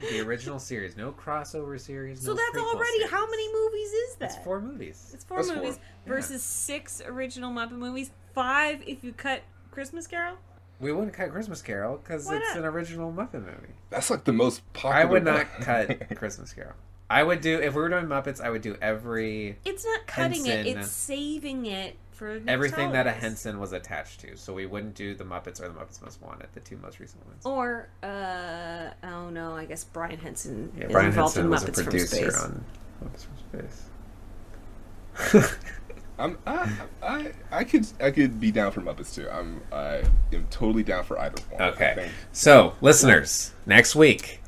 the 0.00 0.20
original 0.20 0.58
series, 0.58 0.96
no 0.96 1.12
crossover 1.12 1.78
series. 1.78 2.22
so 2.22 2.32
no 2.32 2.36
that's 2.36 2.56
already 2.56 2.96
series. 2.96 3.10
how 3.10 3.28
many 3.28 3.52
movies 3.52 3.92
is 3.92 4.14
that? 4.14 4.30
It's 4.30 4.42
four 4.42 4.62
movies. 4.62 5.10
It's 5.12 5.24
four 5.24 5.38
That's 5.38 5.50
four, 5.50 5.58
movies 5.58 5.78
yeah. 5.78 6.12
versus 6.14 6.42
six 6.42 7.02
original 7.04 7.52
Muppet 7.52 7.72
movies. 7.72 8.10
Five 8.32 8.82
if 8.86 9.04
you 9.04 9.12
cut 9.12 9.42
Christmas 9.70 10.06
Carol. 10.06 10.38
We 10.80 10.90
wouldn't 10.90 11.12
cut 11.12 11.30
Christmas 11.32 11.60
Carol 11.60 11.98
because 11.98 12.30
it's 12.30 12.48
not? 12.48 12.56
an 12.56 12.64
original 12.64 13.12
Muppet 13.12 13.44
movie. 13.44 13.74
That's 13.90 14.08
like 14.08 14.24
the 14.24 14.32
most 14.32 14.62
popular. 14.72 14.96
I 14.96 15.04
would 15.04 15.24
not 15.24 15.46
cut 15.60 16.16
Christmas 16.16 16.54
Carol. 16.54 16.76
I 17.08 17.22
would 17.22 17.40
do 17.40 17.60
if 17.60 17.74
we 17.74 17.80
were 17.82 17.88
doing 17.88 18.06
Muppets. 18.06 18.40
I 18.40 18.50
would 18.50 18.62
do 18.62 18.76
every 18.82 19.58
It's 19.64 19.84
not 19.84 20.06
cutting 20.06 20.46
it; 20.46 20.66
it's 20.66 20.90
saving 20.90 21.66
it 21.66 21.96
for 22.10 22.34
next 22.34 22.48
everything 22.48 22.92
that 22.92 23.06
a. 23.06 23.12
Henson 23.12 23.60
was 23.60 23.72
attached 23.72 24.20
to. 24.20 24.36
So 24.36 24.52
we 24.52 24.66
wouldn't 24.66 24.94
do 24.94 25.14
the 25.14 25.24
Muppets 25.24 25.60
or 25.60 25.68
the 25.68 25.74
Muppets 25.74 26.02
Most 26.02 26.20
Wanted, 26.22 26.48
the 26.54 26.60
two 26.60 26.76
most 26.78 26.98
recent 26.98 27.24
ones. 27.26 27.44
Or 27.44 27.88
uh 28.02 28.90
oh 29.04 29.30
no, 29.30 29.54
I 29.56 29.66
guess 29.66 29.84
Brian 29.84 30.18
Henson 30.18 30.72
Yeah, 30.76 30.86
is 30.86 30.92
Brian 30.92 31.08
involved 31.08 31.36
Henson 31.36 31.44
in 31.46 31.50
was 31.50 31.62
a 31.62 31.66
Muppets 31.70 31.84
from 31.84 31.98
Space. 31.98 32.42
on 32.42 32.64
Muppets 33.04 33.26
from 33.26 33.60
Space. 33.60 35.56
I'm, 36.18 36.38
I, 36.46 36.72
I 37.02 37.32
I 37.52 37.64
could 37.64 37.86
I 38.00 38.10
could 38.10 38.40
be 38.40 38.50
down 38.50 38.72
for 38.72 38.80
Muppets 38.80 39.14
too. 39.14 39.28
I'm 39.30 39.60
I 39.70 40.02
am 40.32 40.46
totally 40.50 40.82
down 40.82 41.04
for 41.04 41.18
either 41.18 41.40
one. 41.50 41.62
Okay. 41.74 42.10
So, 42.32 42.74
listeners, 42.80 43.52
next 43.66 43.94
week, 43.94 44.40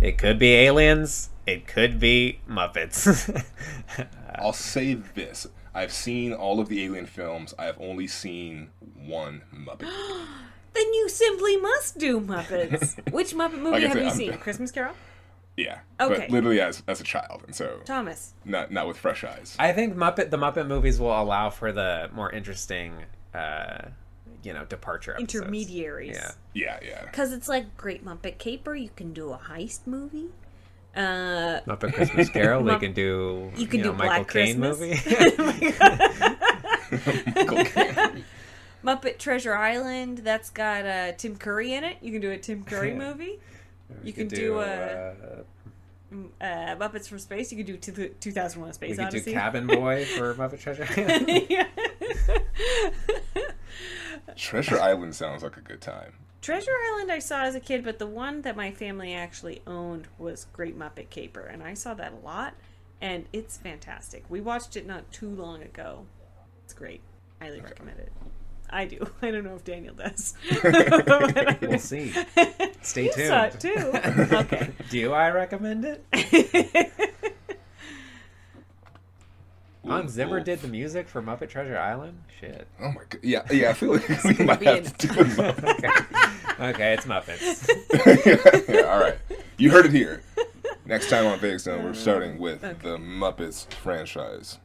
it 0.00 0.18
could 0.18 0.38
be 0.40 0.52
aliens, 0.54 1.30
it 1.46 1.66
could 1.66 1.98
be 2.00 2.40
Muppets. 2.48 3.44
I'll 4.36 4.52
say 4.52 4.94
this: 4.94 5.46
I've 5.74 5.92
seen 5.92 6.32
all 6.32 6.60
of 6.60 6.68
the 6.68 6.84
Alien 6.84 7.06
films. 7.06 7.54
I 7.58 7.64
have 7.64 7.76
only 7.80 8.06
seen 8.06 8.70
one 8.96 9.42
Muppet. 9.54 9.88
Then 10.74 10.94
you 10.94 11.10
simply 11.10 11.58
must 11.58 11.98
do 11.98 12.18
Muppets. 12.18 12.98
Which 13.12 13.34
Muppet 13.34 13.58
movie 13.58 13.72
Like 13.72 13.82
have 13.82 13.92
said, 13.92 14.02
you 14.04 14.08
I'm 14.08 14.16
seen? 14.16 14.30
done. 14.30 14.38
Christmas 14.40 14.70
Carol? 14.70 14.94
yeah, 15.54 15.80
Okay. 16.00 16.20
but 16.20 16.30
literally 16.30 16.62
as 16.62 16.82
as 16.88 16.98
a 17.02 17.04
child, 17.04 17.42
and 17.44 17.54
so 17.54 17.80
Thomas. 17.84 18.32
not 18.46 18.72
not 18.72 18.88
with 18.88 18.96
fresh 18.96 19.22
eyes. 19.22 19.54
I 19.58 19.72
think 19.72 19.94
Muppet 19.94 20.30
the 20.30 20.38
Muppet 20.38 20.66
movies 20.66 20.98
will 20.98 21.12
allow 21.12 21.50
for 21.50 21.72
the 21.72 22.08
more 22.14 22.30
interesting 22.32 22.94
uh 23.34 23.88
you 24.42 24.52
know, 24.54 24.64
departure 24.64 25.12
episodes. 25.12 25.34
Intermediaries. 25.34 26.16
Yeah. 26.16 26.30
Yeah, 26.54 26.78
yeah. 26.82 27.02
Because 27.04 27.32
it's 27.34 27.48
like 27.48 27.76
Great 27.76 28.02
Muppet 28.04 28.38
Caper, 28.38 28.74
you 28.74 28.90
can 28.96 29.12
do 29.12 29.30
a 29.30 29.36
heist 29.36 29.86
movie. 29.86 30.30
Uh, 30.94 31.60
Muppet 31.66 31.94
Christmas 31.94 32.28
Carol, 32.28 32.62
they 32.64 32.72
Mupp- 32.74 32.80
can 32.80 32.92
do 32.92 33.50
you 33.56 33.66
can 33.66 33.80
know, 33.80 33.92
do 33.92 33.98
Michael 33.98 34.24
Caine 34.26 34.60
movie. 34.60 34.90
Michael 37.34 37.64
Caine. 37.64 38.24
Muppet 38.84 39.18
Treasure 39.18 39.54
Island, 39.54 40.18
that's 40.18 40.50
got 40.50 40.84
uh, 40.84 41.12
Tim 41.12 41.36
Curry 41.36 41.72
in 41.74 41.84
it. 41.84 41.96
You 42.02 42.12
can 42.12 42.20
do 42.20 42.30
a 42.30 42.36
Tim 42.36 42.64
Curry 42.64 42.90
Yeah. 42.90 42.98
movie. 42.98 43.38
We 44.02 44.08
You 44.08 44.12
can 44.12 44.28
do, 44.28 44.58
uh, 44.58 45.14
uh, 46.12 46.14
Uh, 46.44 46.76
Muppets 46.76 47.08
from 47.08 47.18
Space, 47.20 47.50
you 47.52 47.56
can 47.64 47.66
do 47.66 47.76
two- 47.78 48.14
2001 48.20 48.66
A 48.66 48.70
we 48.70 48.74
Space 48.74 48.96
could 48.98 49.24
do 49.24 49.32
Cabin 49.32 49.66
Boy 49.66 50.04
for 50.04 50.34
Muppet 50.34 50.60
Treasure 50.60 50.86
Island. 50.96 51.66
Treasure 54.36 54.80
Island 54.80 55.14
sounds 55.14 55.42
like 55.42 55.56
a 55.56 55.60
good 55.60 55.80
time. 55.80 56.12
Treasure 56.42 56.72
Island 56.90 57.12
I 57.12 57.20
saw 57.20 57.42
as 57.42 57.54
a 57.54 57.60
kid, 57.60 57.84
but 57.84 58.00
the 58.00 58.06
one 58.06 58.42
that 58.42 58.56
my 58.56 58.72
family 58.72 59.14
actually 59.14 59.62
owned 59.64 60.08
was 60.18 60.46
Great 60.52 60.76
Muppet 60.76 61.08
Caper, 61.08 61.42
and 61.46 61.62
I 61.62 61.74
saw 61.74 61.94
that 61.94 62.12
a 62.12 62.26
lot, 62.26 62.54
and 63.00 63.26
it's 63.32 63.56
fantastic. 63.56 64.24
We 64.28 64.40
watched 64.40 64.76
it 64.76 64.84
not 64.84 65.10
too 65.12 65.30
long 65.30 65.62
ago. 65.62 66.04
It's 66.64 66.74
great. 66.74 67.00
Highly 67.40 67.60
recommend 67.60 68.00
it. 68.00 68.12
I 68.68 68.86
do. 68.86 69.08
I 69.22 69.30
don't 69.30 69.44
know 69.44 69.54
if 69.54 69.64
Daniel 69.64 69.94
does. 69.94 70.34
We'll 71.62 71.78
see. 71.78 72.12
Stay 72.82 73.04
You 73.04 73.12
saw 73.12 73.44
it 73.44 73.60
tuned. 73.60 73.92
too. 73.94 74.36
Okay. 74.36 74.70
Do 74.90 75.12
I 75.12 75.30
recommend 75.30 75.84
it? 75.84 76.04
Hans 79.86 80.12
Zimmer 80.12 80.40
did 80.40 80.60
the 80.60 80.68
music 80.68 81.08
for 81.08 81.20
Muppet 81.22 81.48
Treasure 81.48 81.78
Island. 81.78 82.18
Shit. 82.40 82.66
Oh 82.80 82.88
my 82.92 83.02
god. 83.08 83.20
Yeah, 83.22 83.42
yeah. 83.50 83.70
I 83.70 83.72
feel 83.72 83.92
like 83.94 84.08
we 84.24 84.44
might 84.44 84.62
have 84.62 84.96
to 84.98 85.06
do 85.08 85.12
a 85.20 85.24
Muppet. 85.24 86.06
Okay, 86.60 86.92
it's 86.92 87.06
Muppets. 87.06 87.66
yeah, 88.68 88.74
yeah, 88.80 88.82
all 88.82 89.00
right. 89.00 89.16
You 89.56 89.70
heard 89.70 89.86
it 89.86 89.90
here. 89.92 90.22
Next 90.84 91.08
time 91.08 91.26
on 91.26 91.40
Vague 91.40 91.58
Zone, 91.58 91.82
we're 91.82 91.94
starting 91.94 92.38
with 92.38 92.60
the 92.60 92.98
Muppets 92.98 93.66
franchise. 93.72 94.58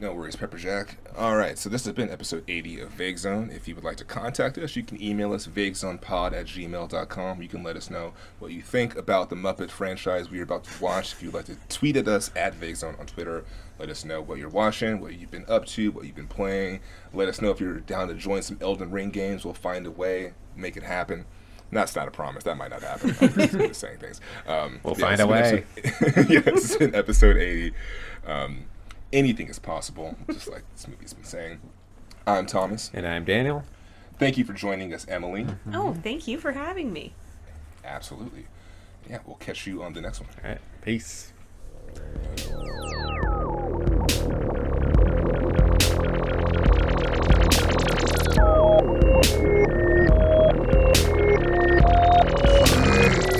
No 0.00 0.12
worries, 0.12 0.34
Pepper 0.34 0.56
Jack. 0.56 0.96
All 1.16 1.36
right, 1.36 1.56
so 1.56 1.68
this 1.68 1.84
has 1.84 1.94
been 1.94 2.10
episode 2.10 2.42
80 2.48 2.80
of 2.80 2.90
Vague 2.90 3.18
Zone. 3.18 3.50
If 3.54 3.68
you 3.68 3.76
would 3.76 3.84
like 3.84 3.96
to 3.98 4.04
contact 4.04 4.58
us, 4.58 4.74
you 4.74 4.82
can 4.82 5.00
email 5.00 5.32
us 5.32 5.46
vaguezonepod 5.46 6.32
at 6.32 6.46
gmail.com. 6.46 7.40
You 7.42 7.48
can 7.48 7.62
let 7.62 7.76
us 7.76 7.90
know 7.90 8.12
what 8.40 8.50
you 8.50 8.60
think 8.62 8.96
about 8.96 9.30
the 9.30 9.36
Muppet 9.36 9.70
franchise 9.70 10.30
we 10.30 10.40
are 10.40 10.44
about 10.44 10.64
to 10.64 10.82
watch. 10.82 11.12
If 11.12 11.22
you'd 11.22 11.34
like 11.34 11.44
to 11.44 11.56
tweet 11.68 11.96
at 11.96 12.08
us 12.08 12.32
at 12.34 12.54
Vague 12.54 12.76
Zone 12.76 12.96
on 12.98 13.06
Twitter, 13.06 13.44
let 13.78 13.88
us 13.90 14.04
know 14.04 14.20
what 14.22 14.38
you're 14.38 14.48
watching, 14.48 15.00
what 15.00 15.14
you've 15.18 15.30
been 15.30 15.44
up 15.48 15.66
to, 15.66 15.90
what 15.90 16.04
you've 16.06 16.14
been 16.16 16.26
playing. 16.28 16.80
Let 17.12 17.28
us 17.28 17.40
know 17.40 17.50
if 17.50 17.60
you're 17.60 17.80
down 17.80 18.08
to 18.08 18.14
join 18.14 18.42
some 18.42 18.58
Elden 18.60 18.90
Ring 18.90 19.10
games. 19.10 19.44
We'll 19.44 19.54
find 19.54 19.86
a 19.86 19.90
way, 19.90 20.32
make 20.56 20.76
it 20.76 20.82
happen. 20.84 21.24
That's 21.72 21.96
not 21.96 22.06
a 22.06 22.10
promise. 22.12 22.44
That 22.44 22.56
might 22.56 22.70
not 22.70 22.82
happen. 22.82 23.16
I'm 23.20 23.32
just 23.68 23.80
saying 23.80 23.98
things. 23.98 24.20
Um, 24.46 24.78
We'll 24.84 24.94
yeah, 24.96 25.16
find 25.16 25.20
it's 25.20 25.22
a 25.22 25.26
been 25.26 25.28
way. 25.28 25.64
episode- 26.14 26.30
yeah, 26.30 26.40
this 26.40 26.68
has 26.68 26.76
been 26.76 26.94
episode 26.94 27.36
80. 27.36 27.72
Um, 28.26 28.64
anything 29.12 29.48
is 29.48 29.58
possible, 29.58 30.16
just 30.30 30.48
like 30.48 30.62
this 30.72 30.86
movie's 30.86 31.12
been 31.14 31.24
saying. 31.24 31.60
I'm 32.26 32.46
Thomas. 32.46 32.90
And 32.94 33.06
I'm 33.06 33.24
Daniel. 33.24 33.64
Thank 34.20 34.38
you 34.38 34.44
for 34.44 34.52
joining 34.52 34.94
us, 34.94 35.04
Emily. 35.08 35.46
oh, 35.72 35.94
thank 35.94 36.28
you 36.28 36.38
for 36.38 36.52
having 36.52 36.92
me. 36.92 37.12
Absolutely. 37.84 38.46
Yeah, 39.10 39.18
we'll 39.26 39.36
catch 39.36 39.66
you 39.66 39.82
on 39.82 39.92
the 39.94 40.00
next 40.00 40.20
one. 40.20 40.28
All 40.44 40.50
right. 40.50 40.60
Peace. 40.82 41.32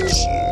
Shit. 0.07 0.44